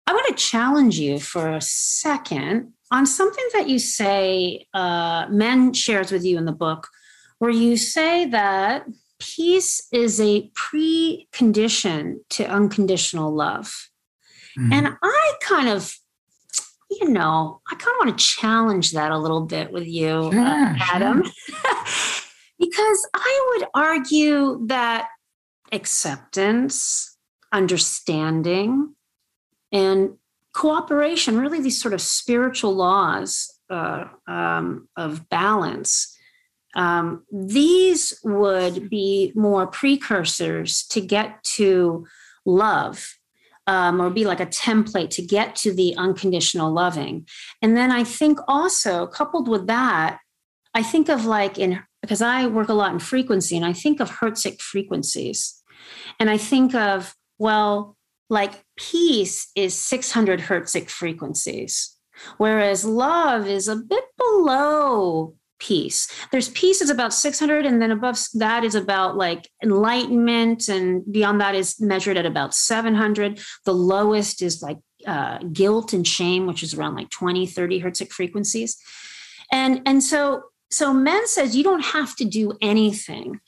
I 0.06 0.12
want 0.12 0.26
to 0.28 0.44
challenge 0.44 0.98
you 0.98 1.18
for 1.18 1.48
a 1.48 1.60
second 1.60 2.72
on 2.90 3.06
something 3.06 3.48
that 3.54 3.68
you 3.68 3.78
say 3.78 4.66
uh, 4.74 5.26
Min 5.30 5.72
shares 5.72 6.12
with 6.12 6.24
you 6.24 6.36
in 6.36 6.44
the 6.44 6.52
book 6.52 6.88
where 7.42 7.50
you 7.50 7.76
say 7.76 8.24
that 8.24 8.86
peace 9.18 9.88
is 9.90 10.20
a 10.20 10.48
precondition 10.50 12.18
to 12.30 12.46
unconditional 12.46 13.34
love. 13.34 13.90
Mm-hmm. 14.56 14.72
And 14.72 14.96
I 15.02 15.32
kind 15.42 15.68
of, 15.68 15.92
you 16.88 17.08
know, 17.08 17.60
I 17.68 17.74
kind 17.74 17.96
of 17.96 18.06
want 18.06 18.16
to 18.16 18.24
challenge 18.24 18.92
that 18.92 19.10
a 19.10 19.18
little 19.18 19.40
bit 19.40 19.72
with 19.72 19.88
you, 19.88 20.30
sure, 20.30 20.40
uh, 20.40 20.76
Adam, 20.92 21.24
sure. 21.24 21.56
because 22.60 23.08
I 23.12 23.56
would 23.56 23.68
argue 23.74 24.64
that 24.68 25.08
acceptance, 25.72 27.18
understanding, 27.50 28.94
and 29.72 30.10
cooperation 30.52 31.40
really 31.40 31.60
these 31.60 31.82
sort 31.82 31.92
of 31.92 32.00
spiritual 32.00 32.76
laws 32.76 33.52
uh, 33.68 34.04
um, 34.28 34.88
of 34.96 35.28
balance 35.28 36.11
um, 36.74 37.24
these 37.30 38.18
would 38.24 38.88
be 38.88 39.32
more 39.34 39.66
precursors 39.66 40.84
to 40.84 41.00
get 41.00 41.42
to 41.44 42.06
love 42.44 43.18
um, 43.66 44.00
or 44.00 44.10
be 44.10 44.24
like 44.24 44.40
a 44.40 44.46
template 44.46 45.10
to 45.10 45.22
get 45.22 45.54
to 45.56 45.72
the 45.72 45.94
unconditional 45.96 46.72
loving. 46.72 47.26
And 47.60 47.76
then 47.76 47.90
I 47.90 48.04
think 48.04 48.38
also, 48.48 49.06
coupled 49.06 49.48
with 49.48 49.66
that, 49.66 50.18
I 50.74 50.82
think 50.82 51.08
of 51.08 51.26
like 51.26 51.58
in, 51.58 51.80
because 52.00 52.22
I 52.22 52.46
work 52.46 52.68
a 52.68 52.74
lot 52.74 52.92
in 52.92 52.98
frequency 52.98 53.56
and 53.56 53.64
I 53.64 53.72
think 53.72 54.00
of 54.00 54.10
Hertzic 54.10 54.60
frequencies. 54.60 55.62
And 56.18 56.30
I 56.30 56.38
think 56.38 56.74
of, 56.74 57.14
well, 57.38 57.96
like 58.30 58.64
peace 58.76 59.50
is 59.54 59.74
600 59.74 60.40
Hertzic 60.40 60.88
frequencies, 60.88 61.96
whereas 62.38 62.84
love 62.84 63.46
is 63.46 63.68
a 63.68 63.76
bit 63.76 64.04
below 64.16 65.34
peace. 65.62 66.08
There's 66.32 66.48
peace 66.50 66.80
is 66.80 66.90
about 66.90 67.14
600, 67.14 67.64
and 67.64 67.80
then 67.80 67.92
above 67.92 68.18
that 68.34 68.64
is 68.64 68.74
about 68.74 69.16
like 69.16 69.48
enlightenment, 69.62 70.68
and 70.68 71.04
beyond 71.10 71.40
that 71.40 71.54
is 71.54 71.80
measured 71.80 72.16
at 72.16 72.26
about 72.26 72.54
700. 72.54 73.40
The 73.64 73.74
lowest 73.74 74.42
is 74.42 74.60
like 74.60 74.78
uh, 75.06 75.38
guilt 75.52 75.92
and 75.92 76.06
shame, 76.06 76.46
which 76.46 76.62
is 76.62 76.74
around 76.74 76.96
like 76.96 77.10
20, 77.10 77.46
30 77.46 77.80
hertzic 77.80 78.10
frequencies. 78.10 78.76
And, 79.52 79.82
and 79.86 80.02
so, 80.02 80.42
so 80.70 80.92
Min 80.92 81.28
says 81.28 81.56
you 81.56 81.62
don't 81.62 81.84
have 81.84 82.16
to 82.16 82.24
do 82.24 82.52
anything 82.60 83.40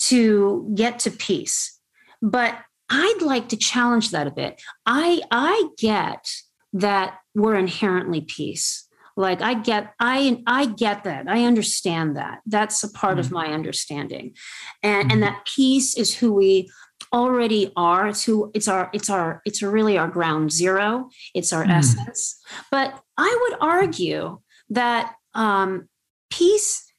to 0.00 0.72
get 0.74 0.98
to 1.00 1.10
peace. 1.10 1.78
But 2.20 2.58
I'd 2.90 3.22
like 3.22 3.48
to 3.50 3.56
challenge 3.56 4.10
that 4.10 4.26
a 4.26 4.32
bit. 4.32 4.60
I, 4.84 5.22
I 5.30 5.68
get 5.78 6.28
that 6.72 7.18
we're 7.34 7.56
inherently 7.56 8.22
peace 8.22 8.88
like 9.16 9.42
i 9.42 9.54
get 9.54 9.92
i 10.00 10.42
i 10.46 10.66
get 10.66 11.04
that 11.04 11.28
i 11.28 11.44
understand 11.44 12.16
that 12.16 12.40
that's 12.46 12.82
a 12.82 12.90
part 12.92 13.12
mm-hmm. 13.12 13.20
of 13.20 13.30
my 13.32 13.46
understanding 13.46 14.34
and 14.82 15.02
mm-hmm. 15.02 15.10
and 15.12 15.22
that 15.22 15.46
peace 15.46 15.96
is 15.96 16.14
who 16.14 16.32
we 16.32 16.70
already 17.12 17.72
are 17.76 18.08
it's 18.08 18.24
who 18.24 18.50
it's 18.54 18.68
our 18.68 18.88
it's 18.92 19.10
our 19.10 19.42
it's 19.44 19.62
really 19.62 19.98
our 19.98 20.08
ground 20.08 20.50
zero 20.50 21.08
it's 21.34 21.52
our 21.52 21.62
mm-hmm. 21.62 21.72
essence 21.72 22.40
but 22.70 23.02
i 23.18 23.38
would 23.42 23.58
argue 23.60 24.38
that 24.70 25.14
um 25.34 25.88
peace 26.30 26.90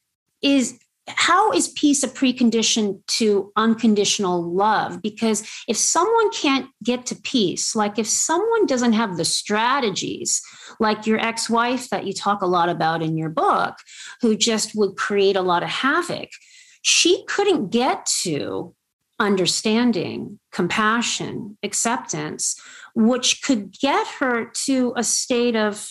is 0.42 0.78
how 1.08 1.52
is 1.52 1.68
peace 1.70 2.02
a 2.04 2.08
precondition 2.08 3.02
to 3.08 3.52
unconditional 3.56 4.42
love? 4.42 5.02
Because 5.02 5.42
if 5.68 5.76
someone 5.76 6.32
can't 6.32 6.68
get 6.84 7.06
to 7.08 7.16
peace, 7.16 7.76
like 7.76 8.00
if 8.00 8.08
someone 8.08 8.66
doesn't 8.66 8.94
have 8.94 9.18
the 9.18 9.26
strategies, 9.26 10.42
like 10.80 11.06
your 11.06 11.20
ex 11.20 11.50
wife 11.50 11.90
that 11.90 12.06
you 12.06 12.14
talk 12.14 12.42
a 12.42 12.48
lot 12.48 12.70
about 12.70 13.02
in 13.02 13.18
your 13.18 13.30
book, 13.30 13.76
who 14.22 14.38
just 14.38 14.76
would 14.76 14.96
create 14.96 15.36
a 15.36 15.42
lot 15.42 15.64
of 15.64 15.70
havoc, 15.70 16.30
she 16.82 17.26
couldn't 17.28 17.70
get 17.70 18.06
to 18.22 18.74
understanding, 19.20 20.40
compassion, 20.52 21.58
acceptance, 21.64 22.60
which 22.96 23.42
could 23.42 23.74
get 23.80 24.08
her 24.20 24.52
to 24.66 24.94
a 24.96 25.04
state 25.04 25.56
of 25.56 25.90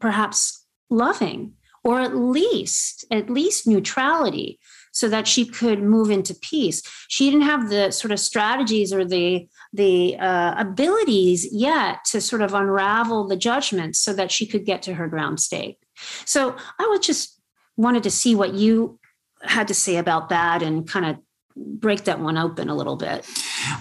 perhaps 0.00 0.64
loving 0.90 1.54
or 1.84 2.00
at 2.00 2.16
least 2.16 3.04
at 3.10 3.30
least 3.30 3.66
neutrality 3.66 4.58
so 4.94 5.08
that 5.08 5.26
she 5.26 5.44
could 5.44 5.82
move 5.82 6.08
into 6.08 6.34
peace. 6.34 6.80
She 7.08 7.28
didn't 7.28 7.46
have 7.46 7.68
the 7.68 7.90
sort 7.90 8.12
of 8.12 8.20
strategies 8.20 8.92
or 8.92 9.04
the 9.04 9.46
the 9.72 10.16
uh, 10.18 10.54
abilities 10.56 11.48
yet 11.52 12.04
to 12.06 12.20
sort 12.20 12.42
of 12.42 12.54
unravel 12.54 13.26
the 13.26 13.36
judgments 13.36 13.98
so 13.98 14.12
that 14.14 14.30
she 14.30 14.46
could 14.46 14.64
get 14.64 14.82
to 14.82 14.94
her 14.94 15.08
ground 15.08 15.40
state. 15.40 15.78
So 16.24 16.56
i 16.78 16.86
was 16.86 17.06
just 17.06 17.40
wanted 17.76 18.04
to 18.04 18.10
see 18.10 18.34
what 18.34 18.54
you 18.54 18.98
had 19.42 19.68
to 19.68 19.74
say 19.74 19.96
about 19.96 20.28
that 20.28 20.62
and 20.62 20.88
kind 20.88 21.06
of 21.06 21.16
break 21.56 22.04
that 22.04 22.20
one 22.20 22.38
open 22.38 22.68
a 22.68 22.74
little 22.74 22.96
bit. 22.96 23.26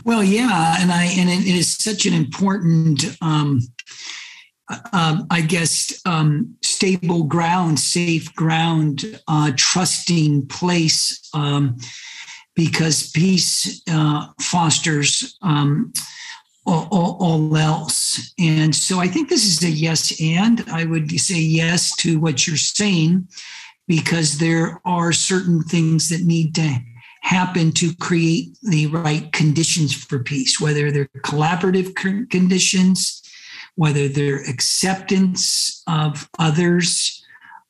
Well 0.04 0.24
yeah 0.24 0.78
and 0.80 0.91
i 0.91 1.06
and 1.06 1.30
it 1.30 1.56
is 1.56 1.78
such 1.78 2.06
an 2.06 2.14
important 2.14 3.18
um 3.22 3.62
um, 4.91 5.28
I 5.30 5.41
guess, 5.41 6.01
um, 6.05 6.55
stable 6.61 7.24
ground, 7.24 7.80
safe 7.80 8.34
ground, 8.36 9.20
uh, 9.28 9.51
trusting 9.55 10.47
place, 10.47 11.30
um, 11.34 11.78
because 12.55 13.09
peace 13.11 13.82
uh, 13.89 14.28
fosters 14.39 15.38
um, 15.41 15.91
all, 16.66 16.88
all, 16.91 17.18
all, 17.20 17.57
else. 17.57 18.34
And 18.39 18.74
so 18.74 18.99
I 18.99 19.07
think 19.07 19.28
this 19.28 19.45
is 19.45 19.64
a 19.64 19.70
yes 19.70 20.22
and. 20.22 20.64
I 20.72 20.86
would 20.86 21.11
say 21.20 21.39
yes 21.39 21.95
to 21.97 22.20
what 22.20 22.47
you're 22.47 22.55
saying, 22.55 23.28
because 23.88 24.38
there 24.38 24.80
are 24.86 25.11
certain 25.11 25.64
things 25.64 26.09
that 26.09 26.22
need 26.22 26.55
to 26.55 26.80
happen 27.22 27.72
to 27.72 27.95
create 27.95 28.57
the 28.64 28.88
right 28.88 29.32
conditions 29.32 29.93
for 29.93 30.20
peace, 30.20 30.59
whether 30.59 30.91
they're 30.91 31.09
collaborative 31.20 31.95
conditions, 32.30 33.23
whether 33.76 34.08
they're 34.08 34.42
acceptance 34.50 35.84
of 35.88 36.30
others. 36.40 37.24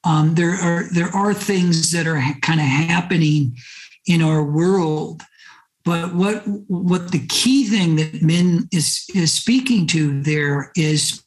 Um, 0.03 0.35
there 0.35 0.55
are 0.55 0.83
there 0.91 1.09
are 1.09 1.33
things 1.33 1.91
that 1.91 2.07
are 2.07 2.21
kind 2.41 2.59
of 2.59 2.65
happening 2.65 3.57
in 4.05 4.21
our 4.21 4.43
world, 4.43 5.21
but 5.85 6.13
what 6.13 6.43
what 6.67 7.11
the 7.11 7.25
key 7.27 7.65
thing 7.65 7.95
that 7.95 8.21
Min 8.21 8.67
is 8.71 9.05
is 9.15 9.33
speaking 9.33 9.87
to 9.87 10.21
there 10.21 10.71
is 10.75 11.21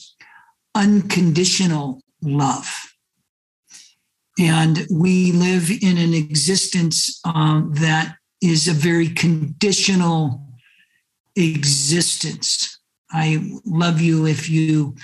unconditional 0.75 2.03
love. 2.23 2.69
And 4.39 4.87
we 4.91 5.33
live 5.33 5.71
in 5.71 5.97
an 5.97 6.13
existence 6.13 7.21
um, 7.25 7.73
that 7.77 8.17
is 8.43 8.69
a 8.69 8.73
very 8.73 9.09
conditional 9.09 10.47
existence. 11.35 12.76
I 13.17 13.43
love 13.65 14.01
you 14.01 14.27
if 14.27 14.51
you 14.51 14.95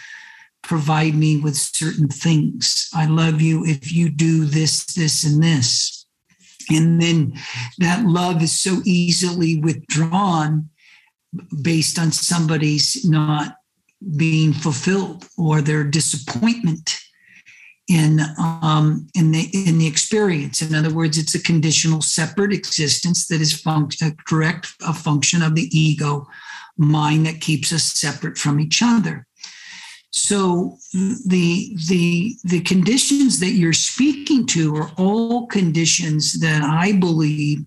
provide 0.63 1.15
me 1.15 1.39
with 1.39 1.57
certain 1.57 2.09
things. 2.09 2.91
I 2.95 3.07
love 3.07 3.41
you 3.41 3.65
if 3.65 3.91
you 3.91 4.11
do 4.11 4.45
this, 4.45 4.85
this, 4.85 5.25
and 5.25 5.43
this. 5.43 6.07
And 6.71 7.01
then 7.01 7.33
that 7.79 8.05
love 8.05 8.43
is 8.43 8.53
so 8.53 8.83
easily 8.85 9.59
withdrawn 9.59 10.69
based 11.63 11.99
on 11.99 12.13
somebody's 12.13 13.03
not 13.05 13.57
being 14.17 14.53
fulfilled 14.53 15.27
or 15.39 15.63
their 15.63 15.83
disappointment 15.83 17.01
in 17.89 18.21
um, 18.39 19.07
in 19.15 19.33
the 19.33 19.51
in 19.67 19.79
the 19.79 19.87
experience. 19.87 20.61
In 20.63 20.75
other 20.75 20.95
words, 20.95 21.19
it's 21.19 21.35
a 21.35 21.43
conditional, 21.43 22.03
separate 22.03 22.53
existence 22.53 23.27
that 23.29 23.41
is 23.41 23.67
a 23.67 24.15
direct 24.29 24.75
a 24.87 24.93
function 24.93 25.43
of 25.43 25.55
the 25.55 25.69
ego 25.77 26.29
mind 26.83 27.27
that 27.27 27.41
keeps 27.41 27.73
us 27.73 27.85
separate 27.85 28.39
from 28.39 28.61
each 28.61 28.83
other. 28.83 29.27
So 30.11 30.77
the 30.93 31.77
the 31.89 32.37
the 32.45 32.61
conditions 32.61 33.41
that 33.41 33.53
you're 33.53 33.73
speaking 33.73 34.47
to 34.49 34.77
are 34.77 34.91
all 34.99 35.47
conditions 35.47 36.41
that 36.41 36.63
I 36.63 36.93
believe 36.93 37.65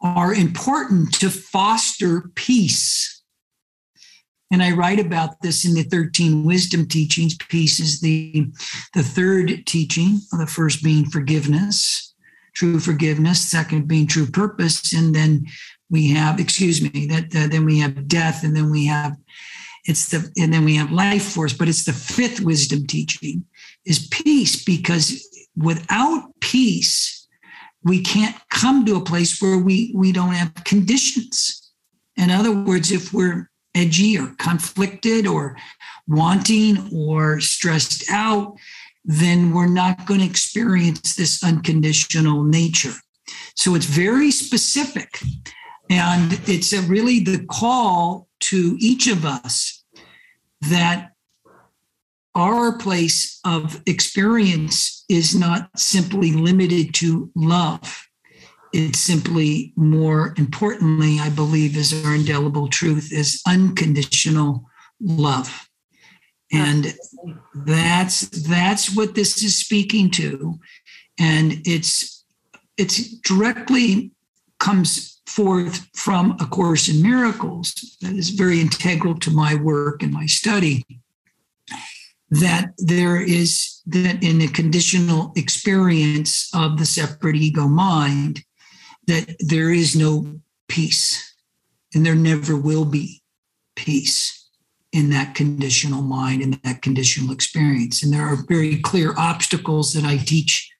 are 0.00 0.34
important 0.34 1.12
to 1.20 1.30
foster 1.30 2.30
peace 2.34 3.14
and 4.54 4.62
I 4.62 4.70
write 4.70 5.00
about 5.00 5.40
this 5.42 5.64
in 5.64 5.74
the 5.74 5.82
13 5.82 6.44
wisdom 6.44 6.86
teachings. 6.86 7.36
Peace 7.36 7.80
is 7.80 8.00
the, 8.00 8.46
the 8.94 9.02
third 9.02 9.66
teaching, 9.66 10.20
the 10.30 10.46
first 10.46 10.80
being 10.84 11.06
forgiveness, 11.06 12.14
true 12.54 12.78
forgiveness, 12.78 13.40
second 13.40 13.88
being 13.88 14.06
true 14.06 14.26
purpose. 14.26 14.92
And 14.92 15.12
then 15.12 15.46
we 15.90 16.10
have, 16.10 16.40
excuse 16.40 16.80
me, 16.82 17.06
that 17.06 17.30
then 17.30 17.64
we 17.64 17.78
have 17.78 18.08
death, 18.08 18.44
and 18.44 18.56
then 18.56 18.70
we 18.70 18.86
have 18.86 19.16
it's 19.86 20.08
the 20.08 20.32
and 20.38 20.52
then 20.52 20.64
we 20.64 20.76
have 20.76 20.90
life 20.90 21.24
force, 21.24 21.52
but 21.52 21.68
it's 21.68 21.84
the 21.84 21.92
fifth 21.92 22.40
wisdom 22.40 22.86
teaching 22.86 23.44
is 23.84 24.08
peace, 24.08 24.64
because 24.64 25.28
without 25.56 26.30
peace, 26.40 27.28
we 27.82 28.00
can't 28.00 28.36
come 28.48 28.86
to 28.86 28.96
a 28.96 29.04
place 29.04 29.40
where 29.40 29.58
we 29.58 29.92
we 29.94 30.10
don't 30.10 30.32
have 30.32 30.54
conditions. 30.64 31.72
In 32.16 32.30
other 32.30 32.52
words, 32.52 32.90
if 32.90 33.12
we're 33.12 33.50
edgy 33.74 34.16
or 34.18 34.34
conflicted 34.38 35.26
or 35.26 35.56
wanting 36.06 36.88
or 36.94 37.40
stressed 37.40 38.04
out, 38.10 38.56
then 39.04 39.52
we're 39.52 39.66
not 39.66 40.06
going 40.06 40.20
to 40.20 40.26
experience 40.26 41.14
this 41.14 41.42
unconditional 41.44 42.44
nature. 42.44 42.94
So 43.56 43.74
it's 43.74 43.86
very 43.86 44.30
specific. 44.30 45.20
And 45.90 46.40
it's 46.46 46.72
really 46.72 47.20
the 47.20 47.44
call 47.46 48.28
to 48.40 48.76
each 48.80 49.06
of 49.06 49.24
us 49.24 49.84
that 50.62 51.12
our 52.34 52.76
place 52.78 53.38
of 53.44 53.80
experience 53.86 55.04
is 55.08 55.34
not 55.34 55.70
simply 55.78 56.32
limited 56.32 56.94
to 56.94 57.30
love 57.36 58.08
it's 58.74 58.98
simply 58.98 59.72
more 59.76 60.34
importantly, 60.36 61.20
I 61.20 61.30
believe, 61.30 61.76
is 61.76 62.04
our 62.04 62.12
indelible 62.12 62.66
truth 62.66 63.12
is 63.12 63.40
unconditional 63.46 64.68
love. 65.00 65.68
And 66.52 66.92
that's 67.54 68.22
that's 68.42 68.96
what 68.96 69.14
this 69.14 69.44
is 69.44 69.56
speaking 69.56 70.10
to. 70.12 70.58
And 71.20 71.62
it's 71.64 72.24
it's 72.76 73.16
directly 73.20 74.10
comes 74.58 75.13
forth 75.26 75.88
from 75.94 76.36
a 76.40 76.46
course 76.46 76.88
in 76.88 77.02
miracles 77.02 77.96
that 78.00 78.12
is 78.12 78.30
very 78.30 78.60
integral 78.60 79.18
to 79.18 79.30
my 79.30 79.54
work 79.54 80.02
and 80.02 80.12
my 80.12 80.26
study 80.26 80.84
that 82.30 82.72
there 82.78 83.20
is 83.20 83.80
that 83.86 84.22
in 84.22 84.40
a 84.42 84.48
conditional 84.48 85.32
experience 85.36 86.50
of 86.54 86.78
the 86.78 86.86
separate 86.86 87.36
ego 87.36 87.68
mind 87.68 88.42
that 89.06 89.36
there 89.40 89.70
is 89.70 89.94
no 89.94 90.40
peace 90.68 91.34
and 91.94 92.04
there 92.04 92.14
never 92.14 92.56
will 92.56 92.84
be 92.84 93.22
peace 93.76 94.48
in 94.92 95.10
that 95.10 95.34
conditional 95.34 96.02
mind 96.02 96.40
in 96.40 96.58
that 96.62 96.80
conditional 96.80 97.32
experience. 97.32 98.02
And 98.02 98.12
there 98.12 98.22
are 98.22 98.46
very 98.48 98.80
clear 98.80 99.12
obstacles 99.18 99.92
that 99.92 100.04
i 100.04 100.16
teach 100.16 100.70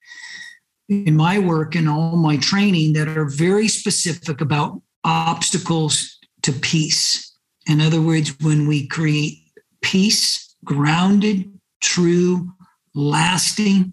in 0.89 1.16
my 1.16 1.39
work 1.39 1.74
and 1.74 1.89
all 1.89 2.16
my 2.16 2.37
training 2.37 2.93
that 2.93 3.09
are 3.09 3.24
very 3.24 3.68
specific 3.68 4.41
about 4.41 4.80
obstacles 5.05 6.18
to 6.43 6.53
peace 6.53 7.37
in 7.66 7.80
other 7.80 8.01
words 8.01 8.35
when 8.41 8.66
we 8.66 8.87
create 8.87 9.39
peace 9.82 10.55
grounded 10.64 11.51
true 11.80 12.51
lasting 12.95 13.93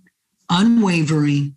unwavering 0.49 1.55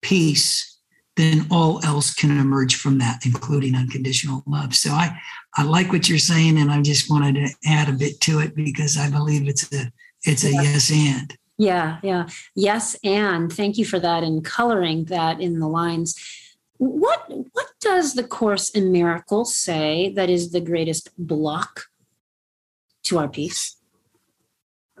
peace 0.00 0.72
then 1.16 1.46
all 1.50 1.84
else 1.84 2.14
can 2.14 2.38
emerge 2.38 2.76
from 2.76 2.98
that, 2.98 3.24
including 3.26 3.74
unconditional 3.74 4.42
love. 4.46 4.74
So 4.74 4.90
I, 4.90 5.18
I 5.56 5.62
like 5.64 5.92
what 5.92 6.08
you're 6.08 6.18
saying, 6.18 6.58
and 6.58 6.70
I 6.70 6.80
just 6.80 7.10
wanted 7.10 7.34
to 7.34 7.54
add 7.66 7.88
a 7.88 7.92
bit 7.92 8.20
to 8.22 8.40
it 8.40 8.54
because 8.54 8.96
I 8.96 9.10
believe 9.10 9.46
it's 9.46 9.70
a 9.72 9.92
it's 10.24 10.44
a 10.44 10.52
yes 10.52 10.90
and. 10.90 11.36
Yeah, 11.58 11.98
yeah. 12.02 12.28
Yes, 12.54 12.96
and 13.04 13.52
thank 13.52 13.78
you 13.78 13.84
for 13.84 14.00
that 14.00 14.22
and 14.22 14.44
coloring 14.44 15.04
that 15.04 15.40
in 15.40 15.60
the 15.60 15.68
lines. 15.68 16.16
What 16.78 17.24
what 17.28 17.68
does 17.80 18.14
the 18.14 18.24
course 18.24 18.70
in 18.70 18.90
miracles 18.90 19.54
say 19.54 20.12
that 20.16 20.28
is 20.30 20.50
the 20.50 20.60
greatest 20.60 21.10
block 21.16 21.86
to 23.04 23.18
our 23.18 23.28
peace? 23.28 23.76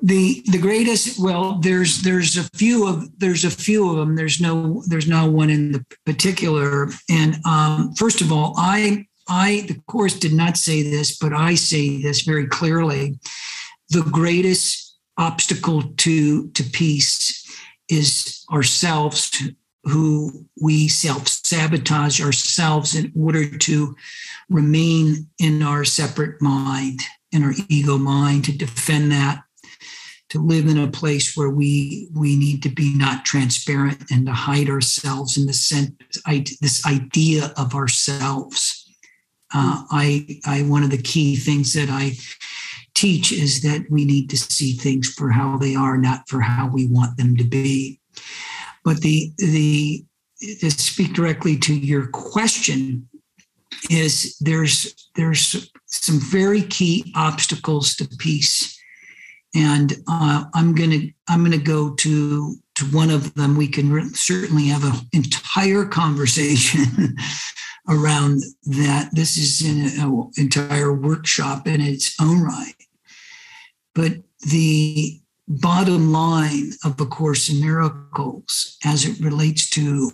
the 0.02 0.42
the 0.46 0.58
greatest 0.58 1.18
well 1.18 1.58
there's 1.60 2.02
there's 2.02 2.36
a 2.36 2.42
few 2.56 2.86
of 2.86 3.18
there's 3.18 3.44
a 3.44 3.50
few 3.50 3.88
of 3.88 3.96
them 3.96 4.16
there's 4.16 4.40
no 4.40 4.82
there's 4.88 5.06
no 5.06 5.30
one 5.30 5.48
in 5.48 5.72
the 5.72 5.84
particular 6.04 6.88
and 7.08 7.36
um, 7.46 7.94
first 7.94 8.20
of 8.20 8.32
all 8.32 8.52
i 8.56 9.06
i 9.28 9.64
the 9.68 9.80
course 9.86 10.18
did 10.18 10.32
not 10.32 10.56
say 10.56 10.82
this 10.82 11.16
but 11.16 11.32
i 11.32 11.54
say 11.54 12.02
this 12.02 12.22
very 12.22 12.46
clearly 12.48 13.16
the 13.90 14.02
greatest 14.02 14.91
obstacle 15.18 15.82
to 15.98 16.48
to 16.50 16.62
peace 16.64 17.38
is 17.88 18.44
ourselves 18.52 19.42
who 19.84 20.46
we 20.60 20.88
self 20.88 21.28
sabotage 21.28 22.20
ourselves 22.20 22.94
in 22.94 23.12
order 23.16 23.58
to 23.58 23.94
remain 24.48 25.28
in 25.38 25.62
our 25.62 25.84
separate 25.84 26.40
mind 26.40 27.00
in 27.32 27.42
our 27.42 27.52
ego 27.68 27.98
mind 27.98 28.44
to 28.44 28.56
defend 28.56 29.12
that 29.12 29.42
to 30.32 30.38
live 30.38 30.66
in 30.66 30.78
a 30.78 30.90
place 30.90 31.36
where 31.36 31.50
we 31.50 32.08
we 32.14 32.36
need 32.36 32.62
to 32.62 32.70
be 32.70 32.94
not 32.94 33.26
transparent 33.26 34.10
and 34.10 34.24
to 34.24 34.32
hide 34.32 34.70
ourselves 34.70 35.36
in 35.36 35.44
the 35.44 35.52
sense 35.52 35.92
this 36.62 36.86
idea 36.86 37.52
of 37.58 37.74
ourselves. 37.74 38.88
Uh, 39.52 39.84
I 39.90 40.40
I 40.46 40.62
one 40.62 40.84
of 40.84 40.90
the 40.90 41.02
key 41.02 41.36
things 41.36 41.74
that 41.74 41.90
I 41.90 42.16
teach 43.02 43.32
is 43.32 43.62
that 43.62 43.84
we 43.90 44.04
need 44.04 44.30
to 44.30 44.36
see 44.36 44.74
things 44.74 45.12
for 45.12 45.30
how 45.30 45.56
they 45.56 45.74
are, 45.74 45.98
not 45.98 46.28
for 46.28 46.40
how 46.40 46.68
we 46.68 46.86
want 46.86 47.16
them 47.16 47.36
to 47.36 47.44
be. 47.44 48.00
But 48.84 49.00
the 49.00 49.32
the 49.38 50.04
to 50.60 50.70
speak 50.70 51.12
directly 51.12 51.56
to 51.56 51.74
your 51.74 52.06
question 52.08 53.08
is 53.90 54.36
there's 54.40 54.94
there's 55.16 55.70
some 55.86 56.20
very 56.20 56.62
key 56.62 57.12
obstacles 57.16 57.96
to 57.96 58.08
peace 58.18 58.78
and 59.54 59.92
uh, 60.08 60.44
I'm 60.54 60.74
gonna 60.74 61.08
I'm 61.28 61.42
gonna 61.44 61.58
go 61.58 61.94
to 61.94 62.56
to 62.76 62.84
one 62.86 63.10
of 63.10 63.34
them. 63.34 63.56
We 63.56 63.68
can 63.68 63.92
re- 63.92 64.08
certainly 64.14 64.66
have 64.68 64.84
an 64.84 65.06
entire 65.12 65.84
conversation 65.84 67.16
around 67.88 68.42
that. 68.64 69.10
This 69.12 69.36
is 69.36 69.60
an 69.60 70.30
entire 70.36 70.92
workshop 70.92 71.66
in 71.66 71.80
its 71.80 72.14
own 72.20 72.42
right, 72.42 72.74
but 73.94 74.12
the 74.50 75.20
bottom 75.48 76.12
line 76.12 76.72
of 76.84 77.00
A 77.00 77.06
Course 77.06 77.48
in 77.48 77.60
Miracles, 77.60 78.78
as 78.84 79.04
it 79.04 79.20
relates 79.20 79.68
to 79.70 80.12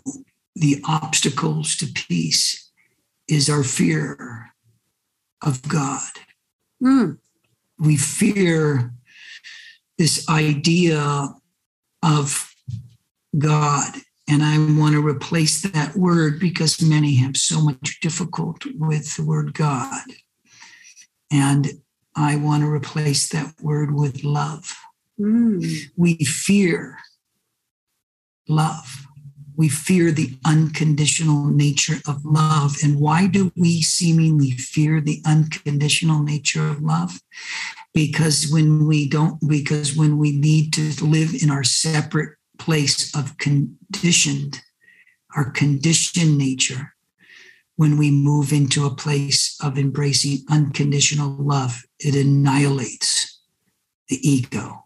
the 0.55 0.83
obstacles 0.87 1.77
to 1.77 1.87
peace 1.87 2.71
is 3.29 3.49
our 3.49 3.63
fear 3.63 4.53
of 5.43 5.63
God. 5.69 6.11
Mm. 6.83 7.19
We 7.79 7.97
fear 7.97 8.93
this 9.99 10.29
idea 10.29 11.29
of 12.03 12.55
God. 13.37 13.95
And 14.29 14.43
I 14.43 14.59
want 14.79 14.95
to 14.95 15.07
replace 15.07 15.63
that 15.63 15.97
word 15.97 16.39
because 16.39 16.83
many 16.83 17.17
have 17.17 17.37
so 17.37 17.61
much 17.61 18.01
difficulty 18.01 18.73
with 18.77 19.17
the 19.17 19.25
word 19.25 19.55
God. 19.55 20.03
And 21.31 21.81
I 22.17 22.37
want 22.37 22.63
to 22.63 22.71
replace 22.71 23.29
that 23.29 23.55
word 23.61 23.95
with 23.95 24.25
love. 24.25 24.75
Mm. 25.21 25.65
We 25.97 26.17
fear 26.25 26.99
love. 28.49 29.07
We 29.57 29.69
fear 29.69 30.13
the 30.13 30.39
unconditional 30.45 31.47
nature 31.47 32.01
of 32.07 32.25
love. 32.25 32.77
And 32.83 33.01
why 33.01 33.27
do 33.27 33.53
we 33.57 33.83
seemingly 33.83 34.53
fear 34.53 35.01
the 35.01 35.21
unconditional 35.27 36.23
nature 36.23 36.69
of 36.69 36.81
love? 36.81 37.21
Because 37.93 38.49
when 38.51 38.87
we 38.87 39.09
don't, 39.09 39.37
because 39.49 39.97
when 39.97 40.17
we 40.19 40.39
need 40.39 40.73
to 40.75 41.05
live 41.05 41.35
in 41.43 41.51
our 41.51 41.65
separate 41.65 42.37
place 42.59 43.15
of 43.17 43.37
conditioned, 43.39 44.61
our 45.35 45.51
conditioned 45.51 46.39
nature, 46.39 46.95
when 47.79 47.97
we 47.97 48.11
move 48.11 48.53
into 48.53 48.85
a 48.85 48.95
place 48.95 49.57
of 49.63 49.79
embracing 49.79 50.39
unconditional 50.51 51.31
love, 51.39 51.85
it 52.01 52.17
annihilates 52.17 53.41
the 54.09 54.19
ego 54.29 54.85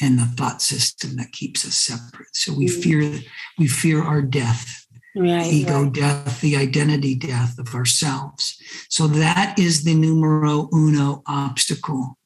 and 0.00 0.16
the 0.16 0.24
thought 0.24 0.62
system 0.62 1.16
that 1.16 1.32
keeps 1.32 1.66
us 1.66 1.74
separate. 1.74 2.28
So 2.32 2.52
we 2.54 2.66
Mm. 2.66 2.82
fear 2.82 3.20
we 3.58 3.66
fear 3.66 4.00
our 4.00 4.22
death, 4.22 4.86
Right. 5.16 5.52
ego 5.52 5.82
right. 5.82 5.92
death, 5.92 6.40
the 6.40 6.56
identity 6.56 7.16
death 7.16 7.58
of 7.58 7.74
ourselves. 7.74 8.62
So 8.88 9.08
that 9.08 9.58
is 9.58 9.82
the 9.82 9.94
numero 9.94 10.68
uno 10.72 11.24
obstacle 11.26 12.16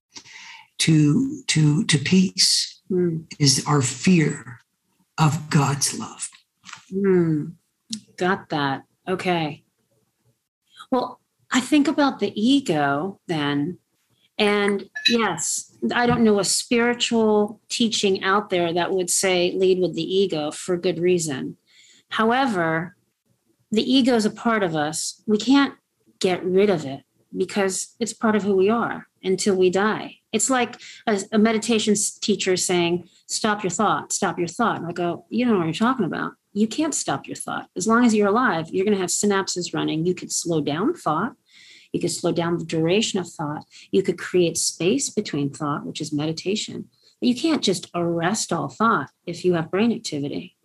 to 0.85 1.43
to 1.47 1.85
to 1.85 1.99
peace 1.99 2.83
Mm. 2.91 3.25
is 3.39 3.65
our 3.67 3.81
fear 3.81 4.61
of 5.17 5.49
God's 5.49 5.99
love. 5.99 6.29
Hmm. 6.91 7.53
Got 8.19 8.51
that. 8.51 8.85
Okay. 9.09 9.65
Well, 10.91 11.21
I 11.51 11.61
think 11.61 11.89
about 11.89 12.19
the 12.19 12.33
ego 12.41 13.21
then. 13.27 13.79
And 14.39 14.89
yes, 15.09 15.77
I 15.93 16.07
don't 16.07 16.23
know 16.23 16.39
a 16.39 16.45
spiritual 16.45 17.61
teaching 17.69 18.23
out 18.23 18.51
there 18.51 18.73
that 18.73 18.93
would 18.93 19.11
say 19.11 19.53
lead 19.53 19.81
with 19.81 19.95
the 19.95 20.03
ego 20.03 20.51
for 20.51 20.77
good 20.77 20.99
reason. 21.01 21.57
However, 22.11 22.97
the 23.71 23.83
ego 23.83 24.15
is 24.15 24.25
a 24.25 24.31
part 24.31 24.63
of 24.63 24.77
us. 24.77 25.23
We 25.27 25.39
can't 25.39 25.75
get 26.21 26.45
rid 26.45 26.71
of 26.71 26.85
it 26.85 27.03
because 27.37 27.95
it's 28.01 28.13
part 28.13 28.37
of 28.37 28.43
who 28.43 28.55
we 28.57 28.71
are 28.71 29.07
until 29.23 29.57
we 29.57 29.71
die. 29.71 30.17
It's 30.33 30.51
like 30.51 30.77
a, 31.07 31.21
a 31.33 31.39
meditation 31.39 31.95
teacher 32.21 32.57
saying, 32.57 33.09
Stop 33.27 33.63
your 33.63 33.71
thought, 33.71 34.13
stop 34.13 34.39
your 34.39 34.49
thought. 34.49 34.79
And 34.79 34.87
I 34.87 34.93
go, 34.93 35.27
You 35.29 35.45
don't 35.45 35.55
know 35.55 35.59
what 35.61 35.67
you're 35.67 35.75
talking 35.75 36.07
about. 36.07 36.33
You 36.59 36.67
can't 36.67 36.95
stop 36.95 37.29
your 37.29 37.37
thought. 37.37 37.69
As 37.77 37.87
long 37.87 38.05
as 38.05 38.15
you're 38.15 38.27
alive, 38.27 38.69
you're 38.71 38.85
going 38.85 38.97
to 38.97 39.01
have 39.01 39.11
synapses 39.11 39.73
running. 39.73 40.05
You 40.05 40.13
could 40.13 40.33
slow 40.33 40.61
down 40.61 40.93
thought. 40.93 41.35
You 41.93 42.01
could 42.01 42.11
slow 42.11 42.33
down 42.33 42.59
the 42.59 42.65
duration 42.65 43.21
of 43.21 43.29
thought. 43.29 43.65
You 43.93 44.03
could 44.03 44.19
create 44.19 44.59
space 44.59 45.09
between 45.09 45.51
thought, 45.51 45.87
which 45.87 46.01
is 46.01 46.13
meditation. 46.13 46.89
But 47.21 47.29
you 47.29 47.37
can't 47.37 47.63
just 47.63 47.89
arrest 47.95 48.53
all 48.53 48.69
thought 48.69 49.11
if 49.25 49.45
you 49.45 49.55
have 49.55 49.71
brain 49.71 49.93
activity. 49.93 50.57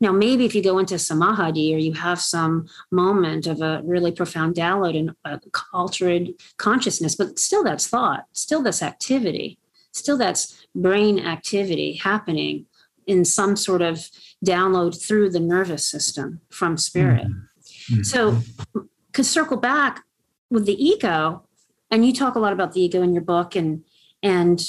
Now, 0.00 0.10
maybe 0.10 0.44
if 0.44 0.56
you 0.56 0.62
go 0.62 0.78
into 0.78 0.98
samadhi 0.98 1.72
or 1.72 1.78
you 1.78 1.92
have 1.92 2.20
some 2.20 2.66
moment 2.90 3.46
of 3.46 3.60
a 3.60 3.80
really 3.84 4.10
profound 4.10 4.56
download 4.56 4.98
and 4.98 5.12
uh, 5.24 5.38
altered 5.72 6.30
consciousness, 6.56 7.14
but 7.14 7.38
still 7.38 7.62
that's 7.62 7.86
thought, 7.86 8.24
still 8.32 8.62
that's 8.62 8.82
activity, 8.82 9.58
still 9.92 10.16
that's 10.16 10.66
brain 10.74 11.20
activity 11.20 11.94
happening 11.94 12.66
in 13.08 13.24
some 13.24 13.56
sort 13.56 13.82
of 13.82 14.08
download 14.44 15.00
through 15.00 15.30
the 15.30 15.40
nervous 15.40 15.88
system 15.88 16.40
from 16.50 16.76
spirit. 16.76 17.26
Mhm. 17.90 18.04
So, 18.04 18.38
could 19.12 19.26
circle 19.26 19.56
back 19.56 20.04
with 20.50 20.66
the 20.66 20.82
ego, 20.82 21.44
and 21.90 22.06
you 22.06 22.12
talk 22.12 22.34
a 22.34 22.38
lot 22.38 22.52
about 22.52 22.72
the 22.72 22.80
ego 22.82 23.02
in 23.02 23.12
your 23.12 23.22
book, 23.24 23.56
and 23.56 23.84
and 24.22 24.60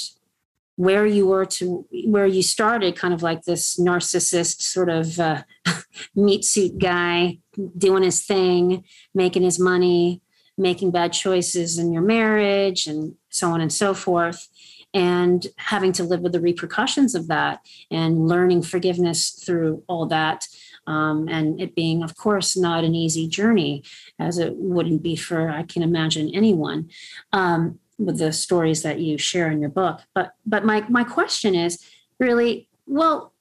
where 0.76 1.04
you 1.04 1.26
were 1.26 1.44
to 1.44 1.86
where 2.06 2.26
you 2.26 2.42
started, 2.42 2.96
kind 2.96 3.12
of 3.12 3.22
like 3.22 3.42
this 3.42 3.78
narcissist 3.78 4.62
sort 4.62 4.88
of 4.88 5.20
uh, 5.20 5.42
meat 6.14 6.44
suit 6.44 6.78
guy 6.78 7.38
doing 7.76 8.02
his 8.02 8.24
thing, 8.24 8.82
making 9.14 9.42
his 9.42 9.58
money, 9.58 10.22
making 10.56 10.90
bad 10.90 11.12
choices 11.12 11.78
in 11.78 11.92
your 11.92 12.02
marriage, 12.02 12.86
and 12.86 13.14
so 13.28 13.50
on 13.50 13.60
and 13.60 13.72
so 13.72 13.92
forth. 13.92 14.48
And 14.92 15.46
having 15.56 15.92
to 15.92 16.04
live 16.04 16.20
with 16.20 16.32
the 16.32 16.40
repercussions 16.40 17.14
of 17.14 17.28
that 17.28 17.60
and 17.90 18.26
learning 18.26 18.62
forgiveness 18.62 19.30
through 19.30 19.84
all 19.86 20.06
that 20.06 20.46
um, 20.86 21.28
and 21.28 21.60
it 21.60 21.74
being, 21.74 22.02
of 22.02 22.16
course, 22.16 22.56
not 22.56 22.84
an 22.84 22.94
easy 22.94 23.28
journey, 23.28 23.84
as 24.18 24.38
it 24.38 24.56
wouldn't 24.56 25.02
be 25.02 25.16
for, 25.16 25.48
I 25.48 25.62
can 25.62 25.82
imagine, 25.82 26.34
anyone 26.34 26.90
um, 27.32 27.78
with 27.98 28.18
the 28.18 28.32
stories 28.32 28.82
that 28.82 28.98
you 28.98 29.18
share 29.18 29.50
in 29.50 29.60
your 29.60 29.70
book. 29.70 30.00
But, 30.14 30.34
but 30.44 30.64
my, 30.64 30.84
my 30.88 31.04
question 31.04 31.54
is 31.54 31.84
really, 32.18 32.66
well, 32.86 33.32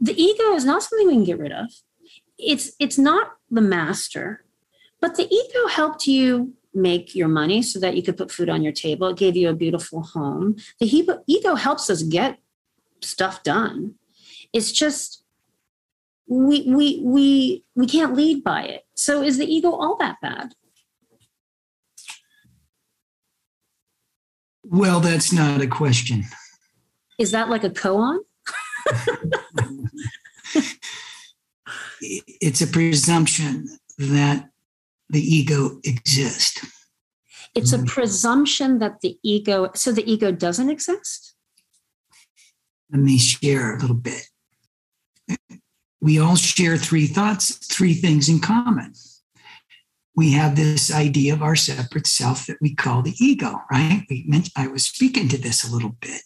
the 0.00 0.20
ego 0.20 0.54
is 0.54 0.64
not 0.64 0.82
something 0.82 1.06
we 1.06 1.14
can 1.14 1.24
get 1.24 1.38
rid 1.38 1.52
of. 1.52 1.72
It's, 2.38 2.72
it's 2.78 2.98
not 2.98 3.32
the 3.50 3.62
master, 3.62 4.44
but 5.00 5.16
the 5.16 5.32
ego 5.32 5.68
helped 5.68 6.06
you 6.06 6.54
make 6.74 7.14
your 7.14 7.28
money 7.28 7.62
so 7.62 7.78
that 7.78 7.96
you 7.96 8.02
could 8.02 8.16
put 8.16 8.30
food 8.30 8.48
on 8.48 8.62
your 8.62 8.72
table. 8.72 9.08
It 9.08 9.16
gave 9.16 9.36
you 9.36 9.48
a 9.48 9.54
beautiful 9.54 10.02
home. 10.02 10.56
The 10.80 10.86
ego, 10.86 11.22
ego 11.26 11.54
helps 11.54 11.88
us 11.90 12.02
get 12.02 12.38
stuff 13.00 13.42
done. 13.42 13.94
It's 14.52 14.72
just 14.72 15.24
we 16.26 16.62
we 16.66 17.00
we 17.02 17.64
we 17.74 17.86
can't 17.86 18.14
lead 18.14 18.42
by 18.42 18.62
it. 18.64 18.86
So 18.94 19.22
is 19.22 19.38
the 19.38 19.46
ego 19.46 19.70
all 19.70 19.96
that 19.98 20.16
bad? 20.22 20.54
Well, 24.64 25.00
that's 25.00 25.32
not 25.32 25.60
a 25.60 25.66
question. 25.66 26.24
Is 27.18 27.30
that 27.32 27.50
like 27.50 27.64
a 27.64 27.70
koan? 27.70 28.20
It's 32.06 32.60
a 32.60 32.66
presumption 32.66 33.78
that 33.96 34.50
the 35.08 35.20
ego 35.20 35.80
exists. 35.84 36.64
It's 37.54 37.72
a 37.72 37.84
presumption 37.84 38.78
that 38.80 39.00
the 39.00 39.18
ego 39.22 39.70
so 39.74 39.92
the 39.92 40.10
ego 40.10 40.32
doesn't 40.32 40.70
exist? 40.70 41.34
Let 42.90 43.00
me 43.00 43.18
share 43.18 43.76
a 43.76 43.78
little 43.78 43.96
bit. 43.96 44.28
We 46.00 46.18
all 46.18 46.36
share 46.36 46.76
three 46.76 47.06
thoughts, 47.06 47.56
three 47.66 47.94
things 47.94 48.28
in 48.28 48.40
common. 48.40 48.92
We 50.16 50.32
have 50.32 50.54
this 50.54 50.92
idea 50.92 51.32
of 51.32 51.42
our 51.42 51.56
separate 51.56 52.06
self 52.06 52.46
that 52.46 52.58
we 52.60 52.74
call 52.74 53.02
the 53.02 53.14
ego, 53.18 53.60
right? 53.70 54.04
We 54.10 54.24
mentioned, 54.28 54.52
I 54.56 54.68
was 54.68 54.84
speaking 54.84 55.28
to 55.28 55.38
this 55.38 55.64
a 55.64 55.72
little 55.72 55.96
bit. 56.00 56.20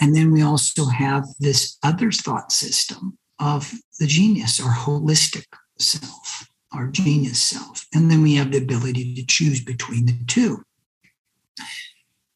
And 0.00 0.16
then 0.16 0.32
we 0.32 0.42
also 0.42 0.86
have 0.86 1.24
this 1.38 1.78
other 1.82 2.10
thought 2.10 2.50
system 2.50 3.18
of 3.38 3.72
the 4.00 4.06
genius, 4.06 4.60
our 4.60 4.74
holistic 4.74 5.44
self, 5.78 6.41
our 6.74 6.88
genius 6.88 7.40
self. 7.40 7.86
And 7.94 8.10
then 8.10 8.22
we 8.22 8.34
have 8.36 8.52
the 8.52 8.58
ability 8.58 9.14
to 9.14 9.26
choose 9.26 9.62
between 9.62 10.06
the 10.06 10.18
two. 10.26 10.64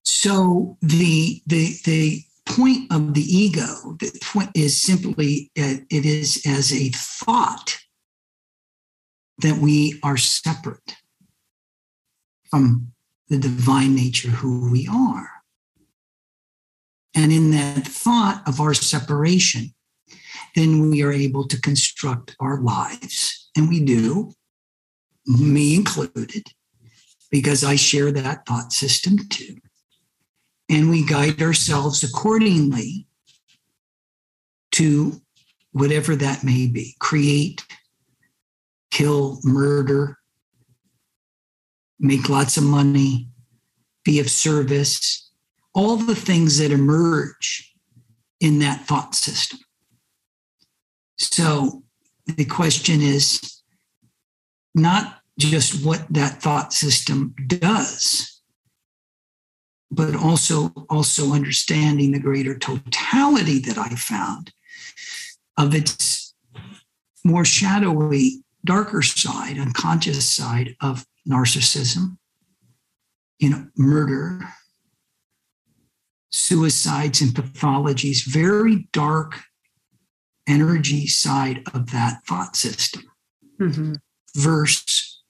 So 0.05 0.77
the 0.81 1.43
the 1.47 1.75
the 1.85 2.23
point 2.47 2.91
of 2.93 3.13
the 3.15 3.23
ego 3.23 3.97
the 3.99 4.19
point 4.23 4.51
is 4.55 4.81
simply 4.81 5.51
it 5.57 5.85
is 5.91 6.43
as 6.47 6.73
a 6.73 6.89
thought 6.91 7.79
that 9.39 9.59
we 9.59 9.99
are 10.03 10.17
separate 10.17 10.97
from 12.49 12.93
the 13.29 13.39
divine 13.39 13.97
nature 13.97 14.31
who 14.31 14.71
we 14.71 14.87
are 14.87 15.29
and 17.15 17.33
in 17.33 17.51
that 17.51 17.85
thought 17.85 18.43
of 18.47 18.61
our 18.61 18.75
separation 18.75 19.75
then 20.55 20.89
we 20.89 21.03
are 21.03 21.13
able 21.13 21.47
to 21.49 21.61
construct 21.61 22.37
our 22.39 22.61
lives 22.61 23.46
and 23.57 23.69
we 23.69 23.81
do 23.81 24.33
me 25.27 25.75
included 25.75 26.47
because 27.31 27.65
i 27.65 27.75
share 27.75 28.13
that 28.13 28.47
thought 28.47 28.73
system 28.73 29.19
too 29.29 29.57
and 30.69 30.91
we 30.91 31.05
guide 31.05 31.41
ourselves 31.43 32.03
accordingly 32.03 33.07
to 34.73 35.21
whatever 35.73 36.17
that 36.17 36.43
may 36.43 36.67
be 36.67 36.97
create, 36.99 37.65
kill, 38.91 39.41
murder, 39.45 40.19
make 41.99 42.29
lots 42.29 42.57
of 42.57 42.65
money, 42.65 43.29
be 44.05 44.19
of 44.21 44.31
service, 44.31 45.31
all 45.75 45.97
the 45.97 46.15
things 46.15 46.59
that 46.59 46.73
emerge 46.73 47.75
in 48.41 48.59
that 48.59 48.87
thought 48.87 49.15
system. 49.15 49.59
So 51.19 51.85
the 52.27 52.45
question 52.45 53.01
is 53.01 53.63
not 54.75 55.21
just 55.39 55.85
what 55.85 56.07
that 56.11 56.43
thought 56.43 56.73
system 56.73 57.35
does, 57.47 58.41
but 59.91 60.17
also 60.17 60.73
also 60.91 61.33
understanding 61.33 62.13
the 62.13 62.19
greater 62.19 62.59
totality 62.59 63.59
that 63.61 63.79
I 63.79 63.91
found 63.91 64.53
of 65.57 65.75
its 65.75 66.35
more 67.25 67.45
shadowy, 67.45 68.43
darker 68.65 69.03
side, 69.03 69.59
unconscious 69.59 70.29
side 70.29 70.77
of 70.81 71.07
narcissism, 71.29 72.19
you 73.39 73.51
know, 73.51 73.67
murder, 73.77 74.41
suicides 76.31 77.21
and 77.21 77.31
pathologies, 77.31 78.25
very 78.27 78.89
dark 78.93 79.41
energy 80.47 81.07
side 81.07 81.63
of 81.75 81.91
that 81.91 82.25
thought 82.27 82.57
system 82.57 83.03
mm-hmm. 83.61 83.95
versus 84.37 85.23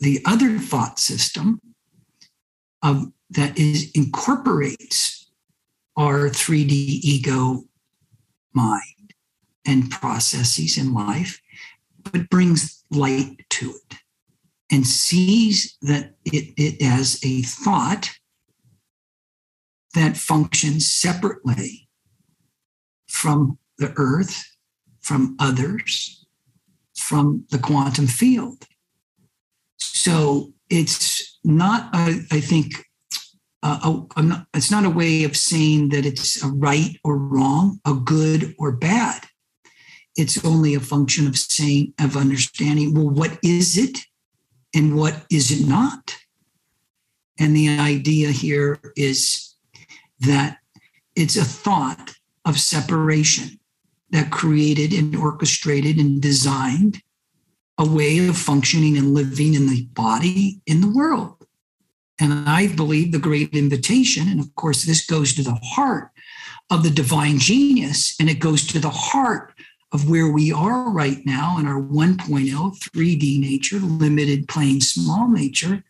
the 0.00 0.20
other 0.24 0.58
thought 0.58 0.98
system 0.98 1.60
of 2.82 3.12
that 3.30 3.58
is 3.58 3.90
incorporates 3.92 5.30
our 5.96 6.28
3D 6.28 6.70
ego 6.70 7.64
mind 8.54 9.14
and 9.66 9.90
processes 9.90 10.78
in 10.78 10.94
life, 10.94 11.40
but 12.10 12.30
brings 12.30 12.84
light 12.90 13.44
to 13.50 13.70
it 13.70 13.98
and 14.70 14.86
sees 14.86 15.76
that 15.82 16.14
it, 16.24 16.54
it 16.56 16.82
as 16.82 17.20
a 17.24 17.42
thought 17.42 18.10
that 19.94 20.16
functions 20.16 20.90
separately 20.90 21.88
from 23.08 23.58
the 23.78 23.92
earth, 23.96 24.44
from 25.00 25.36
others, 25.38 26.26
from 26.96 27.44
the 27.50 27.58
quantum 27.58 28.06
field. 28.06 28.64
So 29.78 30.52
it's 30.68 31.38
not, 31.44 31.94
a, 31.94 32.20
I 32.30 32.40
think, 32.40 32.74
uh, 33.62 34.02
a, 34.16 34.22
not, 34.22 34.46
it's 34.54 34.70
not 34.70 34.84
a 34.84 34.90
way 34.90 35.24
of 35.24 35.36
saying 35.36 35.90
that 35.90 36.04
it's 36.04 36.42
a 36.42 36.48
right 36.48 36.98
or 37.04 37.16
wrong, 37.16 37.80
a 37.86 37.94
good 37.94 38.54
or 38.58 38.72
bad. 38.72 39.24
It's 40.16 40.44
only 40.44 40.74
a 40.74 40.80
function 40.80 41.26
of 41.26 41.38
saying, 41.38 41.94
of 42.00 42.16
understanding, 42.16 42.94
well, 42.94 43.08
what 43.08 43.38
is 43.42 43.78
it 43.78 43.98
and 44.74 44.96
what 44.96 45.24
is 45.30 45.50
it 45.50 45.66
not? 45.66 46.16
And 47.38 47.56
the 47.56 47.68
idea 47.68 48.30
here 48.30 48.80
is 48.96 49.54
that 50.20 50.58
it's 51.14 51.36
a 51.36 51.44
thought 51.44 52.14
of 52.44 52.58
separation 52.58 53.60
that 54.10 54.30
created 54.30 54.92
and 54.92 55.14
orchestrated 55.14 55.98
and 55.98 56.20
designed 56.20 57.02
a 57.78 57.86
way 57.86 58.26
of 58.26 58.36
functioning 58.36 58.96
and 58.96 59.14
living 59.14 59.54
in 59.54 59.68
the 59.68 59.86
body 59.92 60.60
in 60.66 60.80
the 60.80 60.90
world. 60.90 61.46
And 62.20 62.48
I 62.48 62.66
believe 62.66 63.12
the 63.12 63.18
great 63.18 63.54
invitation, 63.54 64.28
and 64.28 64.40
of 64.40 64.52
course, 64.56 64.84
this 64.84 65.06
goes 65.06 65.34
to 65.34 65.42
the 65.42 65.58
heart 65.62 66.10
of 66.70 66.82
the 66.82 66.90
divine 66.90 67.38
genius, 67.38 68.16
and 68.18 68.28
it 68.28 68.40
goes 68.40 68.66
to 68.66 68.78
the 68.78 68.90
heart 68.90 69.54
of 69.92 70.08
where 70.08 70.30
we 70.30 70.52
are 70.52 70.90
right 70.90 71.24
now 71.24 71.56
in 71.58 71.66
our 71.66 71.80
1.0 71.80 72.18
3D 72.28 73.40
nature, 73.40 73.78
limited, 73.78 74.46
plain, 74.46 74.80
small 74.80 75.28
nature, 75.28 75.82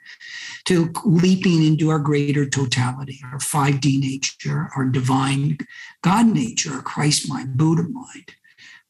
to 0.66 0.92
leaping 1.05 1.64
into 1.64 1.88
our 1.90 1.99
greater 1.99 2.49
totality, 2.49 3.20
our 3.24 3.38
5D 3.38 4.01
nature, 4.01 4.68
our 4.76 4.84
divine 4.84 5.59
God 6.03 6.26
nature, 6.26 6.74
our 6.74 6.82
Christ 6.82 7.28
mind, 7.28 7.57
Buddha 7.57 7.84
mind, 7.84 8.34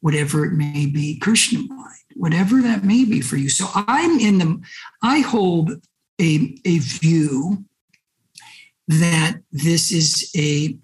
whatever 0.01 0.45
it 0.45 0.53
may 0.53 0.87
be, 0.87 1.19
Krishna 1.19 1.61
mind, 1.61 1.95
whatever 2.15 2.61
that 2.61 2.85
may 2.85 3.05
be 3.05 3.21
for 3.21 3.37
you. 3.37 3.49
So 3.49 3.67
I'm 3.75 4.19
in 4.19 4.39
the, 4.39 4.61
I 5.03 5.21
hold 5.21 5.71
a, 6.21 6.59
a 6.65 6.79
view 6.79 7.65
that 8.89 9.39
this 9.53 9.93
is 9.93 10.31
a, 10.37 10.77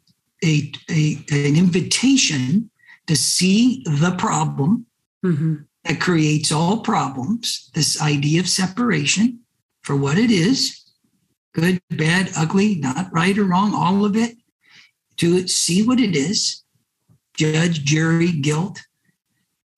a, 0.44 0.72
a 0.90 1.24
an 1.30 1.56
invitation 1.56 2.70
to 3.06 3.16
see 3.16 3.82
the 3.84 4.14
problem 4.18 4.86
mm-hmm. 5.24 5.56
that 5.84 6.00
creates 6.00 6.50
all 6.50 6.80
problems, 6.80 7.70
this 7.74 8.00
idea 8.00 8.40
of 8.40 8.48
separation 8.48 9.40
for 9.82 9.96
what 9.96 10.18
it 10.18 10.30
is 10.30 10.84
good, 11.54 11.80
bad, 11.90 12.30
ugly, 12.36 12.74
not 12.74 13.08
right 13.12 13.38
or 13.38 13.44
wrong, 13.44 13.72
all 13.74 14.04
of 14.04 14.16
it, 14.16 14.36
to 15.16 15.46
see 15.46 15.86
what 15.86 16.00
it 16.00 16.14
is, 16.14 16.62
judge, 17.36 17.84
jury, 17.84 18.32
guilt, 18.32 18.82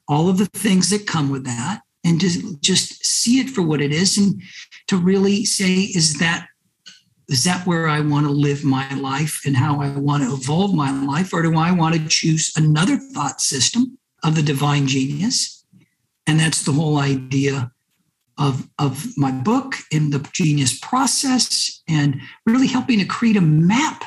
all 0.08 0.28
of 0.28 0.38
the 0.38 0.46
things 0.46 0.90
that 0.90 1.06
come 1.06 1.30
with 1.30 1.44
that, 1.44 1.82
and 2.04 2.20
to 2.20 2.56
just 2.60 3.04
see 3.04 3.40
it 3.40 3.50
for 3.50 3.62
what 3.62 3.80
it 3.80 3.92
is 3.92 4.16
and 4.16 4.40
to 4.86 4.96
really 4.96 5.44
say, 5.44 5.74
is 5.74 6.18
that 6.18 6.48
is 7.28 7.44
that 7.44 7.66
where 7.66 7.88
I 7.88 8.00
want 8.00 8.26
to 8.26 8.32
live 8.32 8.64
my 8.64 8.92
life 8.94 9.42
and 9.44 9.56
how 9.56 9.80
I 9.80 9.90
want 9.96 10.22
to 10.22 10.32
evolve 10.32 10.74
my 10.74 10.92
life? 11.06 11.32
Or 11.32 11.42
do 11.42 11.56
I 11.56 11.72
want 11.72 11.96
to 11.96 12.08
choose 12.08 12.52
another 12.56 12.96
thought 12.96 13.40
system 13.40 13.98
of 14.22 14.36
the 14.36 14.42
divine 14.42 14.86
genius? 14.86 15.64
And 16.26 16.38
that's 16.38 16.62
the 16.62 16.72
whole 16.72 16.98
idea 16.98 17.72
of, 18.38 18.68
of 18.78 19.16
my 19.16 19.32
book 19.32 19.74
in 19.90 20.10
the 20.10 20.28
genius 20.32 20.78
process 20.78 21.82
and 21.88 22.20
really 22.44 22.66
helping 22.68 22.98
to 23.00 23.04
create 23.04 23.36
a 23.36 23.40
map, 23.40 24.04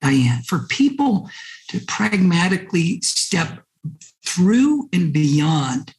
Diane, 0.00 0.42
for 0.42 0.60
people 0.68 1.28
to 1.68 1.80
pragmatically 1.80 3.00
step 3.02 3.64
through 4.24 4.88
and 4.92 5.12
beyond 5.12 5.94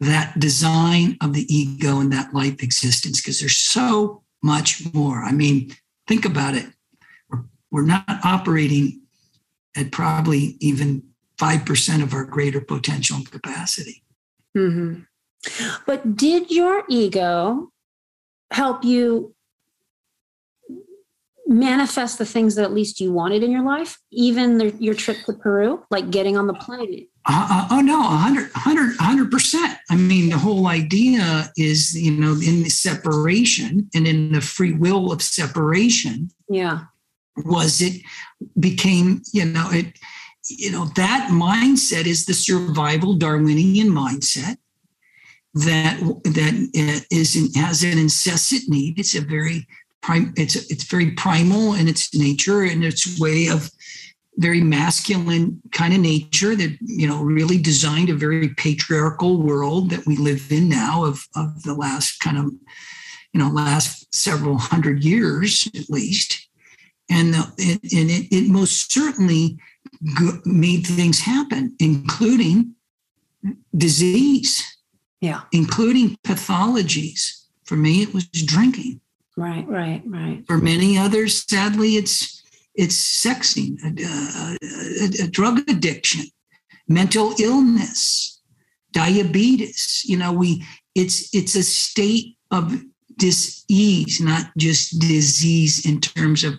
that 0.00 0.38
design 0.40 1.16
of 1.20 1.32
the 1.32 1.46
ego 1.54 2.00
and 2.00 2.12
that 2.12 2.34
life 2.34 2.60
existence 2.60 3.20
because 3.20 3.38
there's 3.38 3.56
so 3.56 4.22
much 4.42 4.92
more. 4.92 5.22
I 5.22 5.30
mean, 5.30 5.76
think 6.12 6.26
about 6.26 6.54
it. 6.54 6.66
We're, 7.70 7.86
not 7.86 8.04
operating 8.22 9.00
at 9.74 9.90
probably 9.92 10.58
even 10.60 11.02
5% 11.40 12.02
of 12.02 12.12
our 12.12 12.26
greater 12.26 12.60
potential 12.60 13.16
and 13.16 13.30
capacity. 13.30 14.04
Mm-hmm. 14.54 15.00
But 15.86 16.14
did 16.14 16.50
your 16.50 16.84
ego 16.90 17.70
help 18.50 18.84
you 18.84 19.34
manifest 21.46 22.18
the 22.18 22.26
things 22.26 22.56
that 22.56 22.64
at 22.64 22.74
least 22.74 23.00
you 23.00 23.10
wanted 23.10 23.42
in 23.42 23.50
your 23.50 23.64
life, 23.64 23.98
even 24.10 24.58
the, 24.58 24.70
your 24.78 24.94
trip 24.94 25.16
to 25.24 25.32
Peru, 25.32 25.82
like 25.90 26.10
getting 26.10 26.36
on 26.36 26.46
the 26.46 26.54
plane? 26.54 27.08
Uh, 27.24 27.46
uh, 27.50 27.68
oh 27.70 27.80
no, 27.80 27.98
100, 28.00 28.50
100, 28.52 29.30
percent. 29.30 29.78
I 29.90 29.96
mean, 29.96 30.30
the 30.30 30.38
whole 30.38 30.66
idea 30.66 31.52
is, 31.56 31.94
you 31.94 32.10
know, 32.12 32.32
in 32.32 32.64
the 32.64 32.68
separation 32.68 33.88
and 33.94 34.06
in 34.08 34.32
the 34.32 34.40
free 34.40 34.72
will 34.72 35.12
of 35.12 35.22
separation. 35.22 36.30
Yeah. 36.48 36.80
Was 37.44 37.80
it 37.80 38.02
became, 38.58 39.22
you 39.32 39.44
know, 39.44 39.68
it, 39.70 39.98
you 40.48 40.72
know, 40.72 40.86
that 40.96 41.28
mindset 41.30 42.06
is 42.06 42.26
the 42.26 42.34
survival 42.34 43.14
Darwinian 43.14 43.88
mindset 43.88 44.56
that 45.54 45.98
that 46.24 47.04
is 47.10 47.54
has 47.54 47.84
an 47.84 47.98
incessant 47.98 48.68
need. 48.68 48.98
It's 48.98 49.14
a 49.14 49.20
very 49.20 49.66
prime. 50.02 50.32
It's 50.36 50.56
it's 50.70 50.84
very 50.84 51.12
primal 51.12 51.74
in 51.74 51.88
its 51.88 52.14
nature 52.14 52.62
and 52.62 52.84
its 52.84 53.18
way 53.20 53.48
of 53.48 53.70
very 54.36 54.62
masculine 54.62 55.60
kind 55.72 55.92
of 55.92 56.00
nature 56.00 56.56
that 56.56 56.76
you 56.80 57.06
know 57.06 57.22
really 57.22 57.58
designed 57.58 58.08
a 58.08 58.14
very 58.14 58.48
patriarchal 58.50 59.42
world 59.42 59.90
that 59.90 60.06
we 60.06 60.16
live 60.16 60.50
in 60.50 60.68
now 60.68 61.04
of 61.04 61.26
of 61.36 61.62
the 61.64 61.74
last 61.74 62.18
kind 62.20 62.38
of 62.38 62.44
you 63.32 63.40
know 63.40 63.48
last 63.48 64.12
several 64.14 64.56
hundred 64.56 65.04
years 65.04 65.68
at 65.74 65.90
least 65.90 66.48
and 67.10 67.34
the, 67.34 67.52
it, 67.58 67.92
and 67.92 68.10
it, 68.10 68.34
it 68.34 68.50
most 68.50 68.90
certainly 68.90 69.58
made 70.46 70.86
things 70.86 71.20
happen 71.20 71.74
including 71.78 72.74
disease 73.76 74.72
yeah. 75.22 75.42
Including 75.52 76.18
pathologies. 76.24 77.44
For 77.64 77.76
me, 77.76 78.02
it 78.02 78.12
was 78.12 78.26
drinking. 78.26 79.00
Right, 79.36 79.66
right, 79.66 80.02
right. 80.04 80.44
For 80.46 80.58
many 80.58 80.98
others, 80.98 81.48
sadly, 81.48 81.96
it's 81.96 82.41
it's 82.74 83.24
sexing, 83.24 83.78
a, 83.84 85.22
a, 85.22 85.24
a, 85.24 85.28
drug 85.28 85.58
addiction, 85.68 86.26
mental 86.88 87.34
illness, 87.38 88.40
diabetes. 88.92 90.02
You 90.06 90.18
know, 90.18 90.32
we 90.32 90.64
it's 90.94 91.34
it's 91.34 91.54
a 91.54 91.62
state 91.62 92.36
of 92.50 92.82
dis-ease, 93.18 94.20
not 94.20 94.50
just 94.56 94.98
disease 94.98 95.86
in 95.86 96.00
terms 96.00 96.44
of 96.44 96.54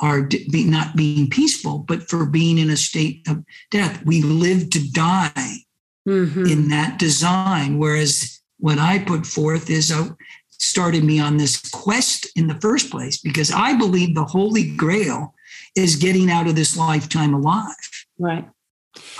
our 0.00 0.22
be, 0.22 0.64
not 0.64 0.96
being 0.96 1.30
peaceful, 1.30 1.78
but 1.78 2.08
for 2.08 2.26
being 2.26 2.58
in 2.58 2.70
a 2.70 2.76
state 2.76 3.26
of 3.28 3.44
death. 3.70 4.04
We 4.04 4.22
live 4.22 4.70
to 4.70 4.90
die 4.90 5.64
mm-hmm. 6.08 6.46
in 6.46 6.68
that 6.68 6.98
design. 6.98 7.78
Whereas 7.78 8.40
what 8.58 8.78
I 8.78 8.98
put 8.98 9.26
forth 9.26 9.70
is 9.70 9.90
a, 9.90 10.00
uh, 10.00 10.08
started 10.48 11.02
me 11.02 11.18
on 11.18 11.38
this 11.38 11.60
quest 11.70 12.28
in 12.36 12.46
the 12.46 12.60
first 12.60 12.88
place 12.88 13.20
because 13.20 13.50
I 13.50 13.76
believe 13.76 14.14
the 14.14 14.24
Holy 14.24 14.70
Grail 14.76 15.34
is 15.74 15.96
getting 15.96 16.30
out 16.30 16.46
of 16.46 16.54
this 16.54 16.76
lifetime 16.76 17.34
alive. 17.34 17.74
Right. 18.18 18.48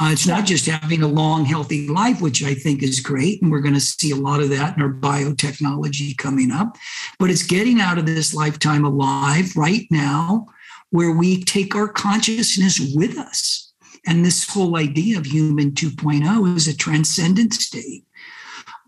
Uh, 0.00 0.10
it's 0.12 0.26
not 0.26 0.44
just 0.44 0.66
having 0.66 1.02
a 1.02 1.08
long, 1.08 1.46
healthy 1.46 1.88
life, 1.88 2.20
which 2.20 2.44
I 2.44 2.54
think 2.54 2.82
is 2.82 3.00
great. 3.00 3.40
And 3.40 3.50
we're 3.50 3.60
going 3.60 3.74
to 3.74 3.80
see 3.80 4.10
a 4.10 4.16
lot 4.16 4.40
of 4.40 4.50
that 4.50 4.76
in 4.76 4.82
our 4.82 4.92
biotechnology 4.92 6.16
coming 6.18 6.50
up. 6.50 6.76
But 7.18 7.30
it's 7.30 7.42
getting 7.42 7.80
out 7.80 7.96
of 7.96 8.04
this 8.04 8.34
lifetime 8.34 8.84
alive 8.84 9.56
right 9.56 9.86
now, 9.90 10.46
where 10.90 11.12
we 11.12 11.42
take 11.42 11.74
our 11.74 11.88
consciousness 11.88 12.78
with 12.94 13.16
us. 13.16 13.72
And 14.06 14.24
this 14.24 14.46
whole 14.46 14.76
idea 14.76 15.18
of 15.18 15.26
human 15.26 15.70
2.0 15.70 16.56
is 16.56 16.68
a 16.68 16.76
transcendent 16.76 17.54
state 17.54 18.04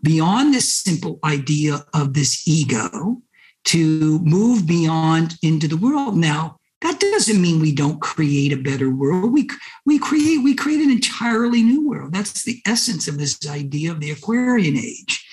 beyond 0.03 0.53
this 0.53 0.75
simple 0.75 1.17
idea 1.23 1.83
of 1.93 2.13
this 2.13 2.47
ego 2.47 3.21
to 3.63 4.19
move 4.19 4.67
beyond 4.67 5.35
into 5.41 5.67
the 5.67 5.77
world. 5.77 6.15
Now, 6.15 6.59
that 6.85 6.99
doesn't 6.99 7.41
mean 7.41 7.59
we 7.59 7.73
don't 7.73 7.99
create 7.99 8.53
a 8.53 8.57
better 8.57 8.89
world. 8.89 9.33
We, 9.33 9.49
we 9.85 9.97
create 9.97 10.43
we 10.43 10.53
create 10.53 10.81
an 10.81 10.91
entirely 10.91 11.63
new 11.63 11.87
world. 11.87 12.13
That's 12.13 12.43
the 12.43 12.61
essence 12.65 13.07
of 13.07 13.17
this 13.17 13.47
idea 13.49 13.91
of 13.91 13.99
the 13.99 14.11
Aquarian 14.11 14.77
age. 14.77 15.25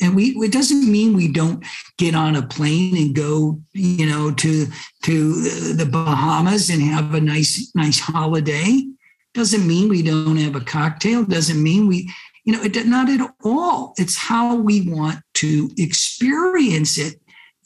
And 0.00 0.14
we 0.14 0.36
it 0.36 0.52
doesn't 0.52 0.90
mean 0.90 1.16
we 1.16 1.28
don't 1.28 1.64
get 1.98 2.14
on 2.14 2.36
a 2.36 2.46
plane 2.46 2.96
and 2.96 3.14
go, 3.14 3.60
you 3.72 4.06
know, 4.06 4.30
to 4.30 4.66
to 5.02 5.32
the 5.72 5.86
Bahamas 5.86 6.70
and 6.70 6.80
have 6.80 7.12
a 7.14 7.20
nice 7.20 7.72
nice 7.74 7.98
holiday. 7.98 8.86
Doesn't 9.34 9.66
mean 9.66 9.88
we 9.88 10.02
don't 10.02 10.36
have 10.36 10.54
a 10.54 10.60
cocktail. 10.60 11.24
Doesn't 11.24 11.62
mean 11.62 11.88
we, 11.88 12.08
you 12.44 12.52
know, 12.52 12.62
it, 12.62 12.86
not 12.86 13.08
at 13.08 13.34
all. 13.44 13.94
It's 13.96 14.16
how 14.16 14.54
we 14.54 14.88
want 14.88 15.20
to 15.34 15.70
experience 15.76 16.98
it 16.98 17.19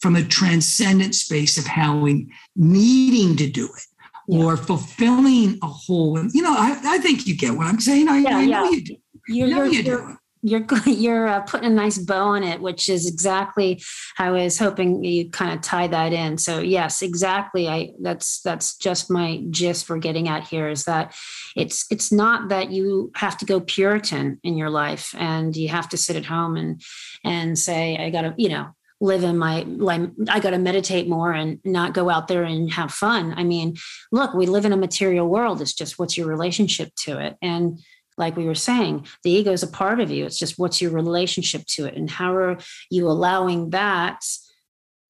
from 0.04 0.16
a 0.16 0.22
transcendent 0.22 1.14
space 1.14 1.56
of 1.56 1.64
having 1.64 2.30
needing 2.56 3.34
to 3.38 3.48
do 3.48 3.64
it 3.64 3.84
yeah. 4.28 4.44
or 4.44 4.54
fulfilling 4.54 5.58
a 5.62 5.66
whole. 5.66 6.22
You 6.30 6.42
know, 6.42 6.52
I, 6.52 6.78
I 6.84 6.98
think 6.98 7.26
you 7.26 7.34
get 7.34 7.56
what 7.56 7.68
I'm 7.68 7.80
saying. 7.80 8.06
I, 8.06 8.18
yeah, 8.18 8.36
I 8.36 8.44
know 8.44 8.64
yeah. 8.64 8.70
you 8.70 8.84
do. 8.84 8.96
You're, 9.28 9.48
you're, 9.48 9.66
you 9.66 9.82
you're, 9.82 10.18
you're 10.42 10.66
you're 10.84 11.26
uh, 11.26 11.40
putting 11.40 11.72
a 11.72 11.74
nice 11.74 11.96
bow 11.96 12.26
on 12.26 12.44
it, 12.44 12.60
which 12.60 12.90
is 12.90 13.08
exactly 13.08 13.82
how 14.14 14.34
I 14.34 14.42
was 14.44 14.58
hoping 14.58 15.02
you 15.02 15.30
kind 15.30 15.54
of 15.54 15.62
tie 15.62 15.86
that 15.86 16.12
in. 16.12 16.36
So 16.36 16.58
yes, 16.58 17.00
exactly. 17.00 17.66
I 17.66 17.92
that's 18.02 18.42
that's 18.42 18.76
just 18.76 19.10
my 19.10 19.42
gist 19.48 19.86
for 19.86 19.96
getting 19.96 20.28
at 20.28 20.46
here 20.46 20.68
is 20.68 20.84
that 20.84 21.14
it's 21.56 21.86
it's 21.90 22.12
not 22.12 22.50
that 22.50 22.70
you 22.70 23.10
have 23.14 23.38
to 23.38 23.46
go 23.46 23.58
Puritan 23.58 24.38
in 24.42 24.58
your 24.58 24.68
life 24.68 25.14
and 25.16 25.56
you 25.56 25.70
have 25.70 25.88
to 25.88 25.96
sit 25.96 26.14
at 26.14 26.26
home 26.26 26.58
and 26.58 26.82
and 27.24 27.58
say 27.58 27.96
I 27.96 28.10
got 28.10 28.22
to 28.22 28.34
you 28.36 28.50
know 28.50 28.74
live 29.00 29.24
in 29.24 29.36
my 29.36 29.62
like 29.62 30.02
i 30.28 30.40
got 30.40 30.50
to 30.50 30.58
meditate 30.58 31.08
more 31.08 31.32
and 31.32 31.58
not 31.64 31.94
go 31.94 32.08
out 32.08 32.28
there 32.28 32.44
and 32.44 32.72
have 32.72 32.92
fun. 32.92 33.34
I 33.36 33.44
mean 33.44 33.76
look 34.12 34.34
we 34.34 34.46
live 34.46 34.64
in 34.64 34.72
a 34.72 34.76
material 34.76 35.28
world. 35.28 35.60
It's 35.60 35.74
just 35.74 35.98
what's 35.98 36.16
your 36.16 36.26
relationship 36.26 36.94
to 37.04 37.18
it? 37.18 37.36
And 37.42 37.80
like 38.16 38.36
we 38.36 38.46
were 38.46 38.54
saying 38.54 39.06
the 39.22 39.30
ego 39.30 39.52
is 39.52 39.62
a 39.62 39.68
part 39.68 40.00
of 40.00 40.10
you. 40.10 40.24
It's 40.24 40.38
just 40.38 40.58
what's 40.58 40.80
your 40.80 40.92
relationship 40.92 41.66
to 41.66 41.86
it? 41.86 41.96
And 41.96 42.08
how 42.08 42.34
are 42.34 42.58
you 42.90 43.08
allowing 43.08 43.70
that 43.70 44.20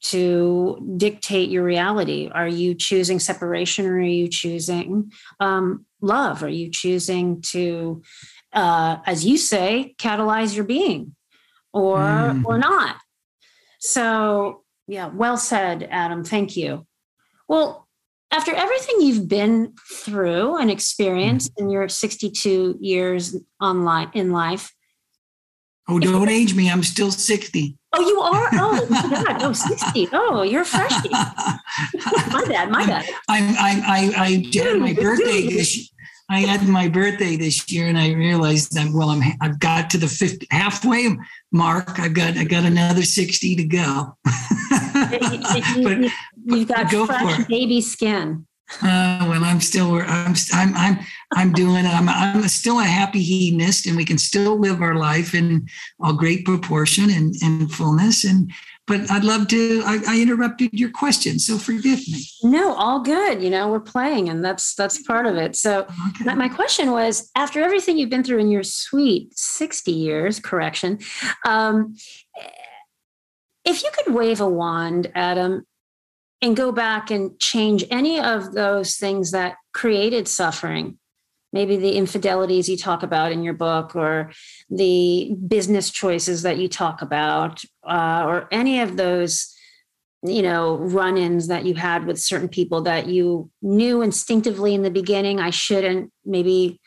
to 0.04 0.94
dictate 0.98 1.48
your 1.48 1.64
reality? 1.64 2.30
Are 2.32 2.48
you 2.48 2.74
choosing 2.74 3.18
separation 3.18 3.86
or 3.86 3.96
are 3.96 4.00
you 4.00 4.28
choosing 4.28 5.12
um, 5.40 5.86
love? 6.00 6.42
Are 6.42 6.48
you 6.48 6.70
choosing 6.70 7.40
to 7.42 8.02
uh, 8.52 8.98
as 9.06 9.24
you 9.24 9.36
say 9.36 9.94
catalyze 9.98 10.54
your 10.54 10.64
being 10.64 11.14
or 11.72 11.98
mm. 11.98 12.44
or 12.44 12.58
not 12.58 12.96
so, 13.84 14.62
yeah, 14.86 15.08
well 15.08 15.36
said, 15.36 15.86
Adam. 15.90 16.24
Thank 16.24 16.56
you. 16.56 16.86
Well, 17.46 17.86
after 18.32 18.54
everything 18.54 19.02
you've 19.02 19.28
been 19.28 19.74
through 19.92 20.56
and 20.56 20.70
experienced 20.70 21.52
mm-hmm. 21.52 21.66
in 21.66 21.70
your 21.70 21.88
62 21.90 22.78
years 22.80 23.36
online 23.60 24.10
in 24.14 24.32
life. 24.32 24.72
Oh, 25.86 25.98
don't 25.98 26.30
age 26.30 26.54
me. 26.54 26.70
I'm 26.70 26.82
still 26.82 27.10
60. 27.10 27.76
Oh, 27.92 28.00
you 28.00 28.20
are? 28.20 28.48
Oh, 28.54 28.86
my 28.88 29.02
God. 29.02 29.42
Oh, 29.42 29.52
60. 29.52 30.08
Oh, 30.14 30.40
you're 30.40 30.64
freshie. 30.64 31.08
my 31.10 32.44
bad. 32.48 32.70
My 32.70 32.86
bad. 32.86 33.06
I'm, 33.28 33.50
I'm, 33.50 33.82
I, 33.82 34.12
I 34.16 34.58
had 34.58 34.78
my 34.78 34.94
birthday 34.94 35.46
this 35.46 35.90
I 36.30 36.40
had 36.40 36.66
my 36.66 36.88
birthday 36.88 37.36
this 37.36 37.70
year, 37.70 37.88
and 37.88 37.98
I 37.98 38.12
realized 38.12 38.72
that 38.74 38.90
well, 38.92 39.10
I'm 39.10 39.22
I've 39.40 39.60
got 39.60 39.90
to 39.90 39.98
the 39.98 40.08
50, 40.08 40.46
halfway 40.50 41.08
mark. 41.52 41.98
I've 41.98 42.14
got 42.14 42.36
I 42.36 42.44
got 42.44 42.64
another 42.64 43.02
sixty 43.02 43.54
to 43.56 43.64
go. 43.64 44.16
but, 45.82 46.10
You've 46.46 46.68
got 46.68 46.90
go 46.90 47.06
fresh 47.06 47.46
baby 47.46 47.80
skin. 47.80 48.46
Uh, 48.82 49.26
well, 49.28 49.44
I'm 49.44 49.60
still 49.60 49.94
I'm 49.96 50.34
I'm 50.52 50.74
I'm 50.74 50.98
I'm 51.34 51.52
doing 51.52 51.84
I'm 51.86 52.08
I'm 52.08 52.48
still 52.48 52.80
a 52.80 52.84
happy 52.84 53.22
hedonist, 53.22 53.86
and 53.86 53.96
we 53.96 54.06
can 54.06 54.18
still 54.18 54.58
live 54.58 54.80
our 54.80 54.94
life 54.94 55.34
in 55.34 55.68
a 56.02 56.14
great 56.14 56.46
proportion 56.46 57.10
and, 57.10 57.34
and 57.42 57.70
fullness 57.70 58.24
and 58.24 58.50
but 58.86 59.10
I'd 59.10 59.24
love 59.24 59.48
to. 59.48 59.82
I, 59.84 60.00
I, 60.06 60.20
interrupted 60.20 60.70
your 60.72 60.90
question, 60.90 61.38
so 61.38 61.56
forgive 61.56 62.06
me. 62.08 62.26
No, 62.42 62.74
all 62.74 63.00
good. 63.00 63.42
You 63.42 63.48
know, 63.48 63.68
we're 63.68 63.80
playing, 63.80 64.28
and 64.28 64.44
that's 64.44 64.74
that's 64.74 65.02
part 65.02 65.26
of 65.26 65.36
it. 65.36 65.56
So, 65.56 65.86
okay. 66.20 66.34
my 66.34 66.48
question 66.48 66.90
was: 66.90 67.30
after 67.34 67.62
everything 67.62 67.96
you've 67.96 68.10
been 68.10 68.24
through 68.24 68.40
in 68.40 68.50
your 68.50 68.62
sweet 68.62 69.36
sixty 69.36 69.92
years, 69.92 70.38
correction, 70.38 70.98
um, 71.46 71.96
if 73.64 73.82
you 73.82 73.90
could 73.94 74.14
wave 74.14 74.40
a 74.40 74.48
wand, 74.48 75.10
Adam, 75.14 75.66
and 76.42 76.54
go 76.54 76.70
back 76.70 77.10
and 77.10 77.38
change 77.40 77.84
any 77.90 78.20
of 78.20 78.52
those 78.52 78.96
things 78.96 79.30
that 79.30 79.56
created 79.72 80.28
suffering 80.28 80.98
maybe 81.54 81.78
the 81.78 81.96
infidelities 81.96 82.68
you 82.68 82.76
talk 82.76 83.02
about 83.02 83.32
in 83.32 83.42
your 83.42 83.54
book 83.54 83.96
or 83.96 84.30
the 84.68 85.34
business 85.46 85.90
choices 85.90 86.42
that 86.42 86.58
you 86.58 86.68
talk 86.68 87.00
about 87.00 87.62
uh, 87.88 88.24
or 88.26 88.48
any 88.50 88.80
of 88.80 88.98
those 88.98 89.54
you 90.22 90.42
know 90.42 90.76
run-ins 90.76 91.46
that 91.48 91.64
you 91.64 91.74
had 91.74 92.06
with 92.06 92.20
certain 92.20 92.48
people 92.48 92.82
that 92.82 93.06
you 93.06 93.50
knew 93.62 94.02
instinctively 94.02 94.74
in 94.74 94.82
the 94.82 94.90
beginning 94.90 95.38
i 95.38 95.50
shouldn't 95.50 96.10
maybe 96.24 96.80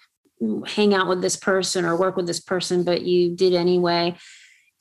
hang 0.65 0.93
out 0.93 1.07
with 1.07 1.21
this 1.21 1.35
person 1.35 1.85
or 1.85 1.95
work 1.95 2.15
with 2.15 2.27
this 2.27 2.39
person 2.39 2.83
but 2.83 3.01
you 3.01 3.35
did 3.35 3.53
anyway. 3.53 4.15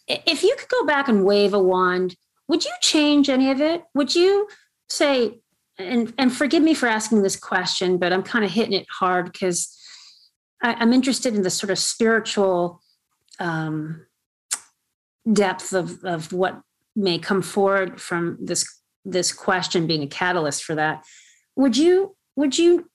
If 0.09 0.43
you 0.43 0.55
could 0.59 0.69
go 0.69 0.85
back 0.85 1.09
and 1.09 1.25
wave 1.25 1.55
a 1.55 1.63
wand 1.63 2.17
would 2.49 2.65
you 2.65 2.73
change 2.81 3.29
any 3.29 3.51
of 3.51 3.61
it? 3.61 3.83
Would 3.95 4.15
you 4.15 4.47
say 4.89 5.41
and 5.79 6.15
and 6.17 6.33
forgive 6.33 6.63
me 6.63 6.75
for 6.75 6.87
asking 6.87 7.23
this 7.23 7.37
question 7.37 7.99
but 7.99 8.13
i'm 8.13 8.23
kind 8.23 8.45
of 8.45 8.51
hitting 8.51 8.73
it 8.73 8.87
hard 8.89 9.31
because 9.31 9.76
I, 10.63 10.83
am 10.83 10.93
interested 10.93 11.35
in 11.35 11.43
the 11.43 11.51
sort 11.51 11.71
of 11.71 11.79
spiritual 11.79 12.81
um, 13.39 14.07
depth 15.31 15.73
of, 15.73 16.03
of 16.05 16.33
what 16.33 16.61
may 16.95 17.19
come 17.19 17.43
forward 17.43 18.01
from 18.01 18.39
this 18.41 18.67
this 19.05 19.33
question 19.33 19.87
being 19.87 20.03
a 20.03 20.09
catalyst 20.09 20.65
for 20.65 20.75
that. 20.75 21.05
Would 21.55 21.77
you 21.77 22.17
would 22.35 22.59
you 22.59 22.91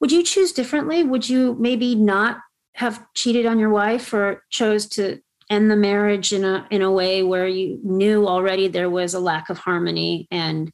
would 0.00 0.10
you 0.10 0.22
choose 0.22 0.52
differently? 0.52 1.02
Would 1.04 1.28
you 1.28 1.56
maybe 1.58 1.94
not 1.94 2.38
have 2.74 3.04
cheated 3.14 3.46
on 3.46 3.58
your 3.58 3.70
wife 3.70 4.12
or 4.12 4.42
chose 4.50 4.86
to 4.86 5.20
end 5.50 5.70
the 5.70 5.76
marriage 5.76 6.32
in 6.32 6.44
a 6.44 6.66
in 6.70 6.82
a 6.82 6.90
way 6.90 7.22
where 7.22 7.46
you 7.46 7.78
knew 7.84 8.26
already 8.26 8.68
there 8.68 8.90
was 8.90 9.14
a 9.14 9.20
lack 9.20 9.50
of 9.50 9.58
harmony 9.58 10.26
and 10.30 10.72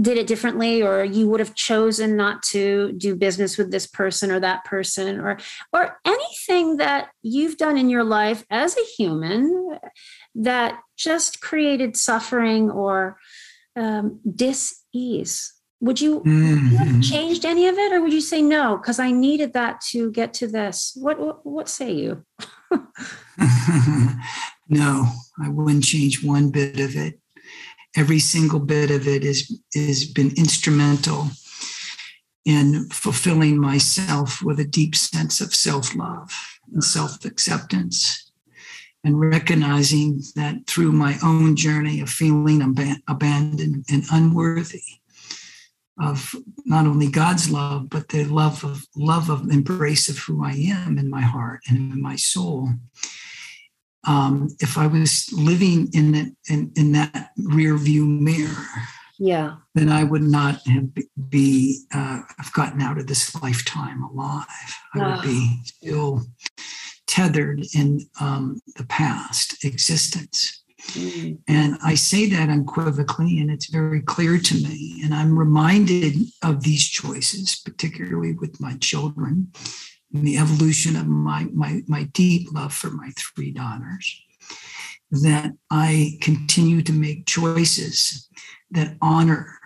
did 0.00 0.18
it 0.18 0.26
differently 0.26 0.82
or 0.82 1.04
you 1.04 1.28
would 1.28 1.40
have 1.40 1.54
chosen 1.54 2.16
not 2.16 2.42
to 2.42 2.92
do 2.92 3.14
business 3.14 3.56
with 3.58 3.70
this 3.70 3.86
person 3.86 4.30
or 4.30 4.40
that 4.40 4.64
person 4.64 5.20
or 5.20 5.38
or 5.72 5.98
anything 6.04 6.78
that 6.78 7.10
you've 7.22 7.56
done 7.56 7.76
in 7.76 7.88
your 7.88 8.04
life 8.04 8.44
as 8.50 8.76
a 8.76 8.84
human 8.96 9.78
that 10.34 10.80
just 10.96 11.40
created 11.40 11.96
suffering 11.96 12.70
or 12.70 13.18
um, 13.76 14.20
dis-ease? 14.34 15.52
Would 15.80 16.00
you, 16.00 16.20
mm-hmm. 16.20 16.76
have 16.76 17.02
changed 17.02 17.44
any 17.44 17.66
of 17.66 17.76
it 17.76 17.92
or 17.92 18.00
would 18.00 18.12
you 18.12 18.20
say 18.20 18.40
no 18.40 18.76
because 18.76 19.00
i 19.00 19.10
needed 19.10 19.52
that 19.54 19.80
to 19.90 20.10
get 20.12 20.32
to 20.34 20.46
this? 20.46 20.92
What 20.94 21.18
what, 21.18 21.44
what 21.46 21.68
say 21.68 21.92
you? 21.92 22.24
No 24.68 25.06
i 25.42 25.48
wouldn't 25.48 25.84
change 25.84 26.24
one 26.24 26.50
bit 26.50 26.80
of 26.80 26.96
it 26.96 27.20
every 27.96 28.18
single 28.18 28.60
bit 28.60 28.90
of 28.90 29.06
it 29.06 29.24
is 29.24 29.60
has 29.74 30.04
been 30.04 30.32
instrumental 30.36 31.28
in 32.44 32.88
fulfilling 32.90 33.58
myself 33.58 34.42
with 34.42 34.58
a 34.58 34.64
deep 34.64 34.96
sense 34.96 35.40
of 35.40 35.54
self-love 35.54 36.32
and 36.72 36.82
self-acceptance 36.82 38.30
and 39.04 39.20
recognizing 39.20 40.22
that 40.36 40.66
through 40.66 40.92
my 40.92 41.16
own 41.22 41.56
journey 41.56 42.00
of 42.00 42.08
feeling 42.08 42.62
ab- 42.62 43.00
abandoned 43.08 43.84
and 43.90 44.04
unworthy 44.10 44.82
of 46.00 46.34
not 46.64 46.86
only 46.86 47.08
God's 47.08 47.50
love, 47.50 47.88
but 47.90 48.08
the 48.08 48.24
love 48.24 48.64
of 48.64 48.86
love 48.96 49.28
of 49.28 49.50
embrace 49.50 50.08
of 50.08 50.18
who 50.18 50.44
I 50.44 50.52
am 50.52 50.98
in 50.98 51.10
my 51.10 51.20
heart 51.20 51.60
and 51.68 51.92
in 51.92 52.02
my 52.02 52.16
soul 52.16 52.70
um, 54.06 54.48
if 54.60 54.76
I 54.76 54.86
was 54.86 55.28
living 55.32 55.88
in 55.92 56.12
that 56.12 56.34
in, 56.48 56.72
in 56.76 56.92
that 56.92 57.30
rear 57.36 57.76
view 57.76 58.04
mirror, 58.06 58.66
yeah, 59.18 59.56
then 59.74 59.88
I 59.88 60.04
would 60.04 60.22
not 60.22 60.66
have 60.66 60.88
be 61.28 61.84
uh, 61.94 62.22
have 62.38 62.52
gotten 62.52 62.82
out 62.82 62.98
of 62.98 63.06
this 63.06 63.34
lifetime 63.42 64.02
alive. 64.02 64.46
I 64.94 65.14
would 65.14 65.22
be 65.22 65.60
still 65.64 66.22
tethered 67.06 67.64
in 67.74 68.00
um, 68.20 68.60
the 68.76 68.84
past 68.86 69.64
existence. 69.64 70.64
Mm. 70.92 71.38
And 71.46 71.78
I 71.84 71.94
say 71.94 72.28
that 72.30 72.48
unequivocally, 72.48 73.38
and 73.38 73.50
it's 73.50 73.70
very 73.70 74.02
clear 74.02 74.38
to 74.38 74.54
me. 74.54 75.00
And 75.04 75.14
I'm 75.14 75.38
reminded 75.38 76.16
of 76.42 76.64
these 76.64 76.88
choices, 76.88 77.60
particularly 77.64 78.32
with 78.32 78.60
my 78.60 78.76
children, 78.78 79.52
and 80.12 80.26
the 80.26 80.38
evolution 80.38 80.96
of 80.96 81.06
my, 81.06 81.46
my, 81.52 81.82
my 81.86 82.04
deep 82.12 82.52
love 82.52 82.72
for 82.72 82.90
my 82.90 83.10
three 83.16 83.50
daughters, 83.50 84.22
that 85.10 85.52
I 85.70 86.18
continue 86.20 86.82
to 86.82 86.92
make 86.92 87.26
choices 87.26 88.28
that 88.70 88.96
honor 89.00 89.58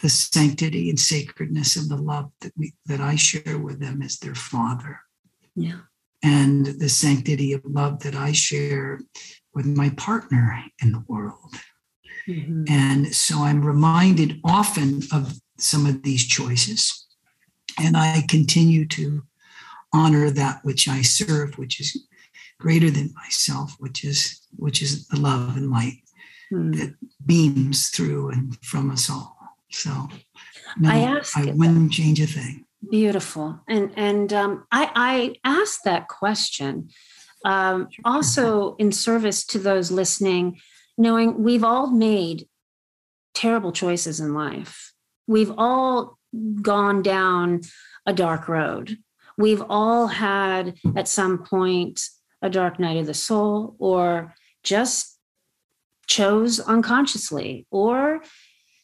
the 0.00 0.08
sanctity 0.08 0.90
and 0.90 0.98
sacredness 0.98 1.76
of 1.76 1.88
the 1.88 1.96
love 1.96 2.30
that 2.40 2.52
we 2.56 2.74
that 2.86 3.00
I 3.00 3.16
share 3.16 3.58
with 3.58 3.80
them 3.80 4.02
as 4.02 4.18
their 4.18 4.34
father. 4.34 5.00
Yeah. 5.54 5.80
And 6.22 6.66
the 6.66 6.88
sanctity 6.88 7.52
of 7.52 7.62
love 7.64 8.00
that 8.00 8.14
I 8.14 8.32
share 8.32 9.00
with 9.54 9.66
my 9.66 9.90
partner 9.90 10.62
in 10.82 10.92
the 10.92 11.04
world. 11.06 11.54
Mm-hmm. 12.28 12.64
And 12.68 13.14
so 13.14 13.44
I'm 13.44 13.64
reminded 13.64 14.40
often 14.44 15.02
of 15.12 15.34
some 15.58 15.86
of 15.86 16.02
these 16.02 16.26
choices. 16.26 17.06
And 17.78 17.96
I 17.96 18.24
continue 18.28 18.86
to 18.88 19.22
honor 19.94 20.30
that 20.30 20.64
which 20.64 20.88
I 20.88 21.02
serve, 21.02 21.56
which 21.56 21.80
is 21.80 22.06
greater 22.58 22.90
than 22.90 23.14
myself, 23.14 23.76
which 23.78 24.04
is 24.04 24.40
which 24.56 24.82
is 24.82 25.08
the 25.08 25.20
love 25.20 25.56
and 25.56 25.70
light 25.70 25.98
mm. 26.52 26.76
that 26.76 26.94
beams 27.24 27.88
through 27.88 28.30
and 28.30 28.58
from 28.64 28.90
us 28.90 29.08
all. 29.08 29.36
So 29.70 30.08
no, 30.78 30.90
I, 30.90 30.98
ask 30.98 31.36
I 31.36 31.52
wouldn't 31.52 31.92
change 31.92 32.20
a 32.20 32.26
thing. 32.26 32.64
Beautiful. 32.90 33.60
And 33.68 33.92
and 33.96 34.32
um, 34.32 34.66
I 34.70 34.90
I 34.94 35.34
asked 35.44 35.84
that 35.84 36.08
question 36.08 36.90
um, 37.44 37.88
also 38.04 38.74
in 38.76 38.90
service 38.90 39.44
to 39.46 39.58
those 39.58 39.90
listening, 39.90 40.60
knowing 40.96 41.42
we've 41.42 41.64
all 41.64 41.88
made 41.88 42.48
terrible 43.34 43.72
choices 43.72 44.20
in 44.20 44.34
life. 44.34 44.92
We've 45.26 45.52
all 45.56 46.18
gone 46.62 47.02
down 47.02 47.62
a 48.06 48.12
dark 48.12 48.48
road. 48.48 48.98
We've 49.36 49.62
all 49.68 50.06
had 50.06 50.78
at 50.96 51.08
some 51.08 51.44
point 51.44 52.00
a 52.42 52.50
dark 52.50 52.78
night 52.78 52.98
of 52.98 53.06
the 53.06 53.14
soul 53.14 53.74
or 53.78 54.34
just 54.62 55.18
chose 56.06 56.60
unconsciously 56.60 57.66
or 57.70 58.22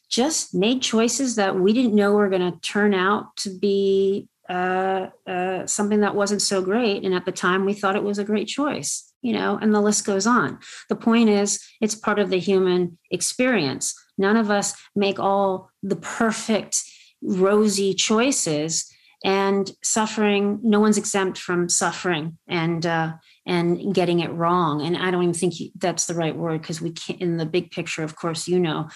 just 0.09 0.53
made 0.53 0.81
choices 0.81 1.35
that 1.35 1.55
we 1.55 1.71
didn't 1.71 1.95
know 1.95 2.11
were 2.11 2.29
going 2.29 2.51
to 2.51 2.59
turn 2.59 2.93
out 2.93 3.35
to 3.37 3.57
be 3.57 4.27
uh, 4.49 5.07
uh, 5.25 5.65
something 5.65 6.01
that 6.01 6.15
wasn't 6.15 6.41
so 6.41 6.61
great. 6.61 7.05
And 7.05 7.13
at 7.13 7.23
the 7.23 7.31
time, 7.31 7.65
we 7.65 7.73
thought 7.73 7.95
it 7.95 8.03
was 8.03 8.19
a 8.19 8.25
great 8.25 8.49
choice, 8.49 9.13
you 9.21 9.31
know, 9.31 9.57
and 9.61 9.73
the 9.73 9.79
list 9.79 10.05
goes 10.05 10.27
on. 10.27 10.59
The 10.89 10.97
point 10.97 11.29
is, 11.29 11.65
it's 11.79 11.95
part 11.95 12.19
of 12.19 12.29
the 12.29 12.39
human 12.39 12.97
experience. 13.11 13.95
None 14.17 14.35
of 14.35 14.51
us 14.51 14.73
make 14.93 15.19
all 15.19 15.69
the 15.81 15.95
perfect, 15.95 16.81
rosy 17.21 17.93
choices 17.93 18.91
and 19.23 19.71
suffering 19.83 20.59
no 20.63 20.79
one's 20.79 20.97
exempt 20.97 21.37
from 21.37 21.69
suffering 21.69 22.37
and 22.47 22.85
uh, 22.85 23.13
and 23.45 23.93
getting 23.93 24.19
it 24.19 24.31
wrong 24.31 24.81
and 24.81 24.97
i 24.97 25.11
don't 25.11 25.23
even 25.23 25.33
think 25.33 25.53
that's 25.77 26.05
the 26.05 26.15
right 26.15 26.35
word 26.35 26.61
because 26.61 26.81
we 26.81 26.91
can't 26.91 27.21
in 27.21 27.37
the 27.37 27.45
big 27.45 27.71
picture 27.71 28.03
of 28.03 28.15
course 28.15 28.47
you 28.47 28.59
know 28.59 28.87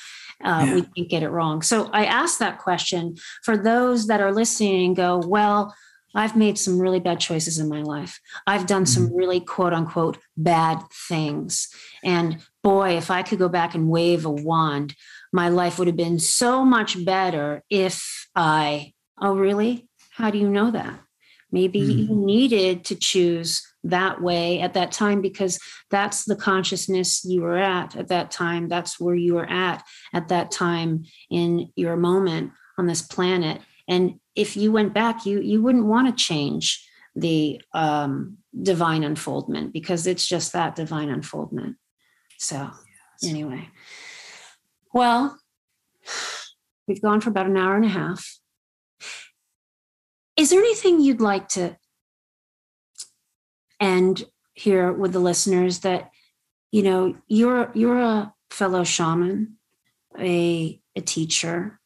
uh, 0.43 0.63
yeah. 0.65 0.75
we 0.75 0.81
can't 0.81 1.09
get 1.09 1.23
it 1.23 1.29
wrong. 1.29 1.61
So 1.61 1.89
I 1.93 2.05
asked 2.05 2.39
that 2.39 2.59
question 2.59 3.15
for 3.43 3.57
those 3.57 4.07
that 4.07 4.21
are 4.21 4.33
listening 4.33 4.87
and 4.87 4.95
go, 4.95 5.17
well, 5.25 5.73
I've 6.13 6.35
made 6.35 6.57
some 6.57 6.79
really 6.79 6.99
bad 6.99 7.19
choices 7.19 7.59
in 7.59 7.67
my 7.67 7.81
life. 7.81 8.19
I've 8.47 8.67
done 8.67 8.85
some 8.85 9.07
mm-hmm. 9.07 9.15
really 9.15 9.39
quote 9.41 9.73
unquote 9.73 10.17
bad 10.37 10.81
things. 11.09 11.67
And 12.03 12.39
boy, 12.63 12.97
if 12.97 13.11
I 13.11 13.21
could 13.21 13.39
go 13.39 13.49
back 13.49 13.75
and 13.75 13.89
wave 13.89 14.25
a 14.25 14.29
wand, 14.29 14.95
my 15.33 15.49
life 15.49 15.77
would 15.77 15.87
have 15.87 15.97
been 15.97 16.19
so 16.19 16.63
much 16.63 17.03
better 17.03 17.63
if 17.69 18.27
I, 18.33 18.93
oh, 19.21 19.35
really? 19.35 19.84
How 20.15 20.31
do 20.31 20.37
you 20.37 20.49
know 20.49 20.71
that? 20.71 20.99
Maybe 21.51 21.81
mm. 21.81 22.07
you 22.07 22.15
needed 22.15 22.85
to 22.85 22.95
choose 22.95 23.61
that 23.83 24.21
way 24.21 24.61
at 24.61 24.73
that 24.73 24.91
time 24.91 25.21
because 25.21 25.59
that's 25.91 26.23
the 26.25 26.35
consciousness 26.35 27.23
you 27.25 27.41
were 27.41 27.57
at 27.57 27.95
at 27.95 28.07
that 28.07 28.31
time. 28.31 28.67
That's 28.67 28.99
where 28.99 29.15
you 29.15 29.35
were 29.35 29.49
at 29.49 29.83
at 30.13 30.29
that 30.29 30.51
time 30.51 31.03
in 31.29 31.69
your 31.75 31.97
moment 31.97 32.51
on 32.77 32.87
this 32.87 33.01
planet. 33.01 33.61
And 33.87 34.19
if 34.35 34.57
you 34.57 34.71
went 34.71 34.93
back, 34.93 35.25
you 35.25 35.41
you 35.41 35.61
wouldn't 35.61 35.85
want 35.85 36.07
to 36.07 36.23
change 36.23 36.87
the 37.15 37.61
um, 37.73 38.37
divine 38.61 39.03
unfoldment 39.03 39.73
because 39.73 40.07
it's 40.07 40.25
just 40.25 40.53
that 40.53 40.75
divine 40.75 41.09
unfoldment. 41.09 41.75
So 42.37 42.69
anyway, 43.23 43.69
well, 44.93 45.37
we've 46.87 47.01
gone 47.01 47.21
for 47.21 47.29
about 47.29 47.47
an 47.47 47.57
hour 47.57 47.75
and 47.75 47.85
a 47.85 47.89
half. 47.89 48.39
Is 50.37 50.49
there 50.49 50.59
anything 50.59 50.99
you'd 50.99 51.21
like 51.21 51.47
to 51.49 51.77
end 53.79 54.25
here 54.53 54.91
with 54.91 55.13
the 55.13 55.19
listeners 55.19 55.79
that 55.79 56.11
you 56.71 56.81
know 56.81 57.15
you're 57.27 57.71
you're 57.73 57.99
a 57.99 58.33
fellow 58.49 58.83
shaman, 58.83 59.57
a 60.19 60.79
a 60.95 61.01
teacher. 61.01 61.79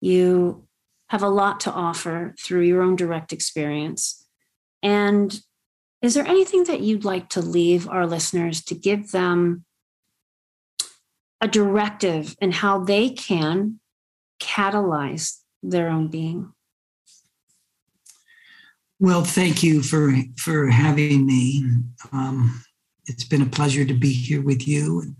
You 0.00 0.66
have 1.08 1.22
a 1.22 1.28
lot 1.28 1.60
to 1.60 1.72
offer 1.72 2.34
through 2.38 2.62
your 2.62 2.82
own 2.82 2.96
direct 2.96 3.32
experience. 3.32 4.26
And 4.82 5.40
is 6.02 6.14
there 6.14 6.26
anything 6.26 6.64
that 6.64 6.80
you'd 6.80 7.04
like 7.04 7.28
to 7.30 7.40
leave 7.40 7.88
our 7.88 8.06
listeners 8.06 8.62
to 8.64 8.74
give 8.74 9.10
them 9.10 9.64
a 11.40 11.48
directive 11.48 12.36
in 12.40 12.52
how 12.52 12.84
they 12.84 13.10
can 13.10 13.80
catalyze 14.40 15.38
their 15.62 15.88
own 15.88 16.08
being? 16.08 16.52
Well, 19.02 19.24
thank 19.24 19.62
you 19.62 19.82
for 19.82 20.12
for 20.36 20.66
having 20.66 21.24
me. 21.24 21.64
Um, 22.12 22.62
it's 23.06 23.24
been 23.24 23.40
a 23.40 23.46
pleasure 23.46 23.86
to 23.86 23.94
be 23.94 24.12
here 24.12 24.42
with 24.42 24.68
you 24.68 25.00
and 25.00 25.16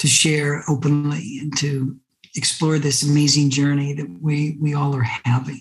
to 0.00 0.08
share 0.08 0.64
openly 0.68 1.38
and 1.40 1.56
to 1.58 1.96
explore 2.34 2.80
this 2.80 3.04
amazing 3.04 3.50
journey 3.50 3.92
that 3.92 4.10
we 4.20 4.58
we 4.60 4.74
all 4.74 4.96
are 4.96 5.08
having. 5.24 5.60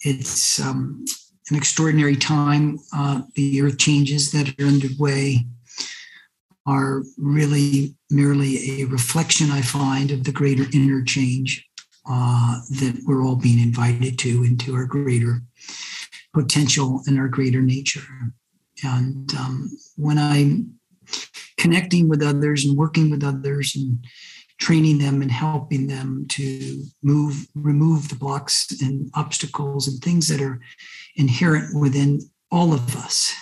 It's 0.00 0.58
um, 0.58 1.04
an 1.50 1.56
extraordinary 1.56 2.16
time. 2.16 2.80
Uh, 2.92 3.22
the 3.36 3.62
earth 3.62 3.78
changes 3.78 4.32
that 4.32 4.48
are 4.60 4.66
underway 4.66 5.46
are 6.66 7.04
really 7.16 7.94
merely 8.10 8.82
a 8.82 8.86
reflection, 8.86 9.52
I 9.52 9.62
find, 9.62 10.10
of 10.10 10.24
the 10.24 10.32
greater 10.32 10.64
interchange 10.72 11.64
uh, 12.10 12.58
that 12.70 13.00
we're 13.06 13.22
all 13.22 13.36
being 13.36 13.60
invited 13.60 14.18
to 14.18 14.42
into 14.42 14.74
our 14.74 14.84
greater 14.84 15.42
potential 16.32 17.02
and 17.06 17.18
our 17.18 17.28
greater 17.28 17.60
nature. 17.60 18.06
And 18.84 19.32
um, 19.34 19.70
when 19.96 20.18
I'm 20.18 20.74
connecting 21.58 22.08
with 22.08 22.22
others 22.22 22.64
and 22.64 22.76
working 22.76 23.10
with 23.10 23.22
others 23.22 23.74
and 23.76 24.04
training 24.58 24.98
them 24.98 25.22
and 25.22 25.30
helping 25.30 25.86
them 25.86 26.26
to 26.28 26.84
move, 27.02 27.46
remove 27.54 28.08
the 28.08 28.14
blocks 28.14 28.80
and 28.80 29.10
obstacles 29.14 29.88
and 29.88 30.00
things 30.00 30.28
that 30.28 30.40
are 30.40 30.60
inherent 31.16 31.78
within 31.78 32.20
all 32.50 32.72
of 32.72 32.96
us. 32.96 33.32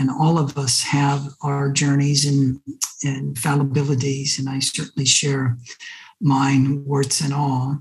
And 0.00 0.10
all 0.10 0.38
of 0.38 0.56
us 0.58 0.82
have 0.82 1.26
our 1.42 1.72
journeys 1.72 2.24
and, 2.24 2.60
and 3.02 3.34
fallibilities, 3.36 4.38
and 4.38 4.48
I 4.48 4.60
certainly 4.60 5.06
share 5.06 5.58
mine, 6.20 6.84
warts 6.84 7.20
and 7.20 7.34
all 7.34 7.78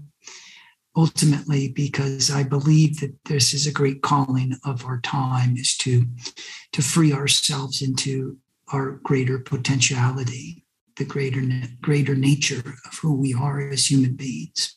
ultimately 0.98 1.68
because 1.70 2.32
I 2.32 2.42
believe 2.42 3.00
that 3.00 3.16
this 3.26 3.54
is 3.54 3.68
a 3.68 3.72
great 3.72 4.02
calling 4.02 4.58
of 4.66 4.84
our 4.84 5.00
time 5.02 5.56
is 5.56 5.78
to 5.78 6.06
to 6.74 6.82
free 6.82 7.14
ourselves 7.14 7.82
into 7.84 8.38
our 8.74 9.00
greater 9.04 9.38
potentiality, 9.38 10.66
the 10.98 11.06
greater 11.06 11.42
greater 11.82 12.16
nature 12.16 12.74
of 12.86 12.98
who 13.00 13.14
we 13.14 13.34
are 13.34 13.70
as 13.70 13.90
human 13.90 14.16
beings. 14.16 14.74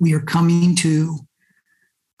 We 0.00 0.14
are 0.14 0.20
coming 0.20 0.74
to 0.76 1.18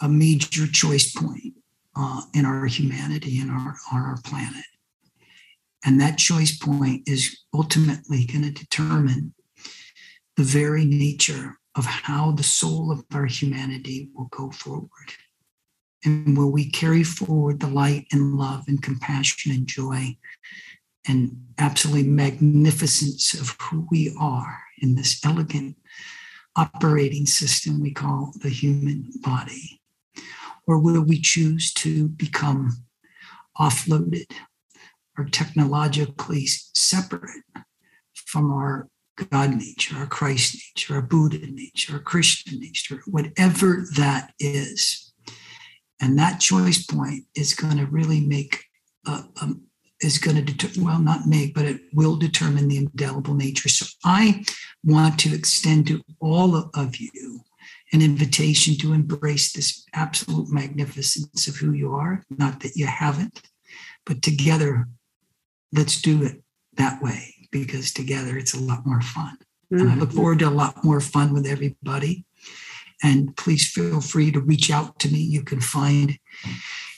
a 0.00 0.08
major 0.08 0.66
choice 0.66 1.10
point 1.12 1.54
uh, 1.96 2.20
in 2.34 2.44
our 2.44 2.66
humanity 2.66 3.40
and 3.40 3.50
our 3.50 3.76
our 3.90 4.18
planet, 4.24 4.66
and 5.86 5.98
that 6.02 6.18
choice 6.18 6.56
point 6.58 7.08
is 7.08 7.44
ultimately 7.54 8.26
going 8.26 8.42
to 8.42 8.50
determine 8.50 9.32
the 10.36 10.44
very 10.44 10.84
nature 10.84 11.56
of 11.74 11.86
how 11.86 12.32
the 12.32 12.42
soul 12.42 12.92
of 12.92 13.04
our 13.14 13.26
humanity 13.26 14.10
will 14.14 14.28
go 14.30 14.50
forward. 14.50 14.88
And 16.04 16.36
will 16.36 16.50
we 16.50 16.70
carry 16.70 17.04
forward 17.04 17.60
the 17.60 17.68
light 17.68 18.06
and 18.12 18.34
love 18.34 18.64
and 18.68 18.82
compassion 18.82 19.52
and 19.52 19.66
joy 19.66 20.16
and 21.06 21.36
absolutely 21.58 22.08
magnificence 22.08 23.34
of 23.34 23.56
who 23.60 23.86
we 23.90 24.14
are 24.20 24.60
in 24.80 24.94
this 24.94 25.24
elegant 25.24 25.76
operating 26.56 27.26
system 27.26 27.80
we 27.80 27.92
call 27.92 28.32
the 28.40 28.50
human 28.50 29.10
body? 29.22 29.80
Or 30.66 30.78
will 30.78 31.02
we 31.02 31.20
choose 31.20 31.72
to 31.74 32.08
become 32.08 32.84
offloaded 33.58 34.30
or 35.16 35.24
technologically 35.24 36.46
separate 36.46 37.44
from 38.14 38.50
our 38.50 38.88
God 39.16 39.56
nature, 39.56 39.96
our 39.96 40.06
Christ 40.06 40.56
nature, 40.76 40.94
our 40.94 41.02
Buddha 41.02 41.38
nature, 41.38 41.94
our 41.94 41.98
Krishna 41.98 42.58
nature, 42.58 43.02
whatever 43.06 43.86
that 43.96 44.32
is? 44.38 45.12
And 46.00 46.18
that 46.18 46.40
choice 46.40 46.84
point 46.84 47.24
is 47.36 47.54
going 47.54 47.76
to 47.78 47.86
really 47.86 48.20
make 48.20 48.64
a, 49.06 49.24
a, 49.40 49.50
is 50.00 50.18
going 50.18 50.36
to 50.36 50.42
deter, 50.42 50.68
well 50.82 50.98
not 50.98 51.26
make 51.26 51.54
but 51.54 51.64
it 51.64 51.80
will 51.92 52.16
determine 52.16 52.68
the 52.68 52.78
indelible 52.78 53.34
nature. 53.34 53.68
So 53.68 53.86
i 54.04 54.44
want 54.84 55.18
to 55.20 55.34
extend 55.34 55.86
to 55.86 56.02
all 56.20 56.56
of 56.74 56.96
you 56.96 57.40
an 57.92 58.02
invitation 58.02 58.76
to 58.78 58.94
embrace 58.94 59.52
this 59.52 59.84
absolute 59.92 60.50
magnificence 60.50 61.46
of 61.46 61.56
who 61.56 61.72
you 61.72 61.92
are. 61.92 62.24
Not 62.30 62.60
that 62.60 62.74
you 62.74 62.86
haven't 62.86 63.42
but 64.04 64.22
together 64.22 64.88
let's 65.72 66.00
do 66.00 66.22
it 66.22 66.42
that 66.74 67.02
way 67.02 67.41
because 67.52 67.92
together 67.92 68.36
it's 68.36 68.54
a 68.54 68.60
lot 68.60 68.84
more 68.84 69.00
fun 69.00 69.38
mm-hmm. 69.72 69.80
and 69.80 69.90
i 69.90 69.94
look 69.94 70.08
mm-hmm. 70.08 70.18
forward 70.18 70.40
to 70.40 70.48
a 70.48 70.50
lot 70.50 70.84
more 70.84 71.00
fun 71.00 71.32
with 71.32 71.46
everybody 71.46 72.24
and 73.04 73.36
please 73.36 73.70
feel 73.70 74.00
free 74.00 74.32
to 74.32 74.40
reach 74.40 74.70
out 74.70 74.98
to 74.98 75.08
me 75.08 75.18
you 75.18 75.42
can 75.42 75.60
find 75.60 76.18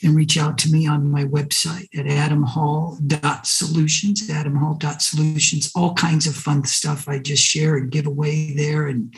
and 0.05 0.15
reach 0.15 0.37
out 0.37 0.57
to 0.59 0.71
me 0.71 0.87
on 0.87 1.09
my 1.09 1.25
website 1.25 1.89
at 1.97 2.05
adamhall.solutions, 2.05 4.29
adamhall.solutions, 4.29 5.71
all 5.75 5.95
kinds 5.95 6.27
of 6.27 6.35
fun 6.35 6.63
stuff 6.63 7.09
I 7.09 7.17
just 7.19 7.43
share 7.43 7.75
and 7.77 7.91
give 7.91 8.05
away 8.05 8.53
there. 8.53 8.85
And 8.87 9.15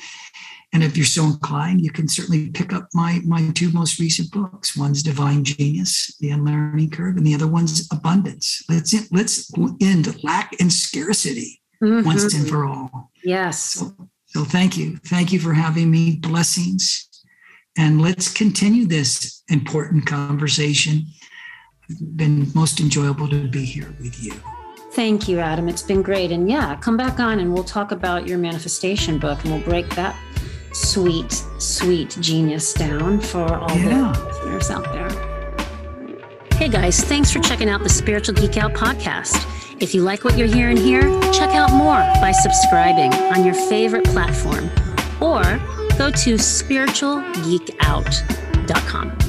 and 0.74 0.84
if 0.84 0.98
you're 0.98 1.06
so 1.06 1.26
inclined, 1.26 1.82
you 1.82 1.92
can 1.92 2.08
certainly 2.08 2.50
pick 2.50 2.74
up 2.74 2.90
my 2.94 3.22
my 3.26 3.50
two 3.54 3.72
most 3.72 4.00
recent 4.00 4.32
books. 4.32 4.76
One's 4.76 5.02
Divine 5.02 5.44
Genius, 5.44 6.16
The 6.20 6.30
Unlearning 6.30 6.90
Curve, 6.90 7.18
and 7.18 7.26
the 7.26 7.34
other 7.34 7.48
one's 7.48 7.88
Abundance. 7.92 8.64
Let's 8.70 8.94
let's 9.12 9.52
end 9.82 10.24
lack 10.24 10.56
and 10.60 10.72
scarcity 10.72 11.62
mm-hmm. 11.82 12.06
once 12.06 12.34
and 12.34 12.48
for 12.48 12.66
all. 12.66 13.12
Yes. 13.24 13.60
So, 13.60 13.94
so 14.26 14.44
thank 14.44 14.78
you. 14.78 14.98
Thank 15.06 15.32
you 15.32 15.40
for 15.40 15.54
having 15.54 15.90
me. 15.90 16.18
Blessings. 16.18 17.06
And 17.78 18.02
let's 18.02 18.34
continue 18.34 18.88
this 18.88 19.44
important 19.50 20.06
conversation. 20.06 21.04
It's 21.88 22.02
been 22.02 22.52
most 22.54 22.80
enjoyable 22.80 23.30
to 23.30 23.48
be 23.48 23.64
here 23.64 23.96
with 24.00 24.22
you. 24.22 24.34
Thank 24.92 25.30
you, 25.30 25.40
Adam. 25.40 25.70
It's 25.70 25.84
been 25.84 26.02
great. 26.02 26.32
And 26.32 26.50
yeah, 26.50 26.76
come 26.78 26.98
back 26.98 27.20
on 27.20 27.40
and 27.40 27.54
we'll 27.54 27.64
talk 27.64 27.92
about 27.92 28.28
your 28.28 28.40
manifestation 28.40 29.20
book 29.20 29.44
and 29.44 29.54
we'll 29.54 29.64
break 29.64 29.88
that 29.92 30.16
sweet, 30.78 31.44
sweet 31.58 32.16
genius 32.20 32.74
down 32.74 33.20
for 33.20 33.56
all 33.56 33.76
yeah. 33.78 34.14
the 34.14 34.26
listeners 34.26 34.70
out 34.70 34.84
there. 34.94 35.10
Hey 36.54 36.70
guys, 36.70 37.04
thanks 37.04 37.32
for 37.32 37.40
checking 37.40 37.68
out 37.70 37.82
the 37.84 37.90
Spiritual 37.90 38.36
Geek 38.36 38.58
Out 38.58 38.74
podcast. 38.74 39.44
If 39.80 39.94
you 39.94 40.02
like 40.02 40.24
what 40.24 40.36
you're 40.38 40.48
hearing 40.48 40.78
here, 40.78 41.04
check 41.32 41.52
out 41.52 41.72
more 41.72 42.00
by 42.20 42.32
subscribing 42.32 43.14
on 43.14 43.46
your 43.46 43.54
favorite 43.54 44.06
platform 44.06 44.72
or 45.22 45.44
go 45.98 46.10
to 46.12 46.36
spiritualgeekout.com. 46.36 49.27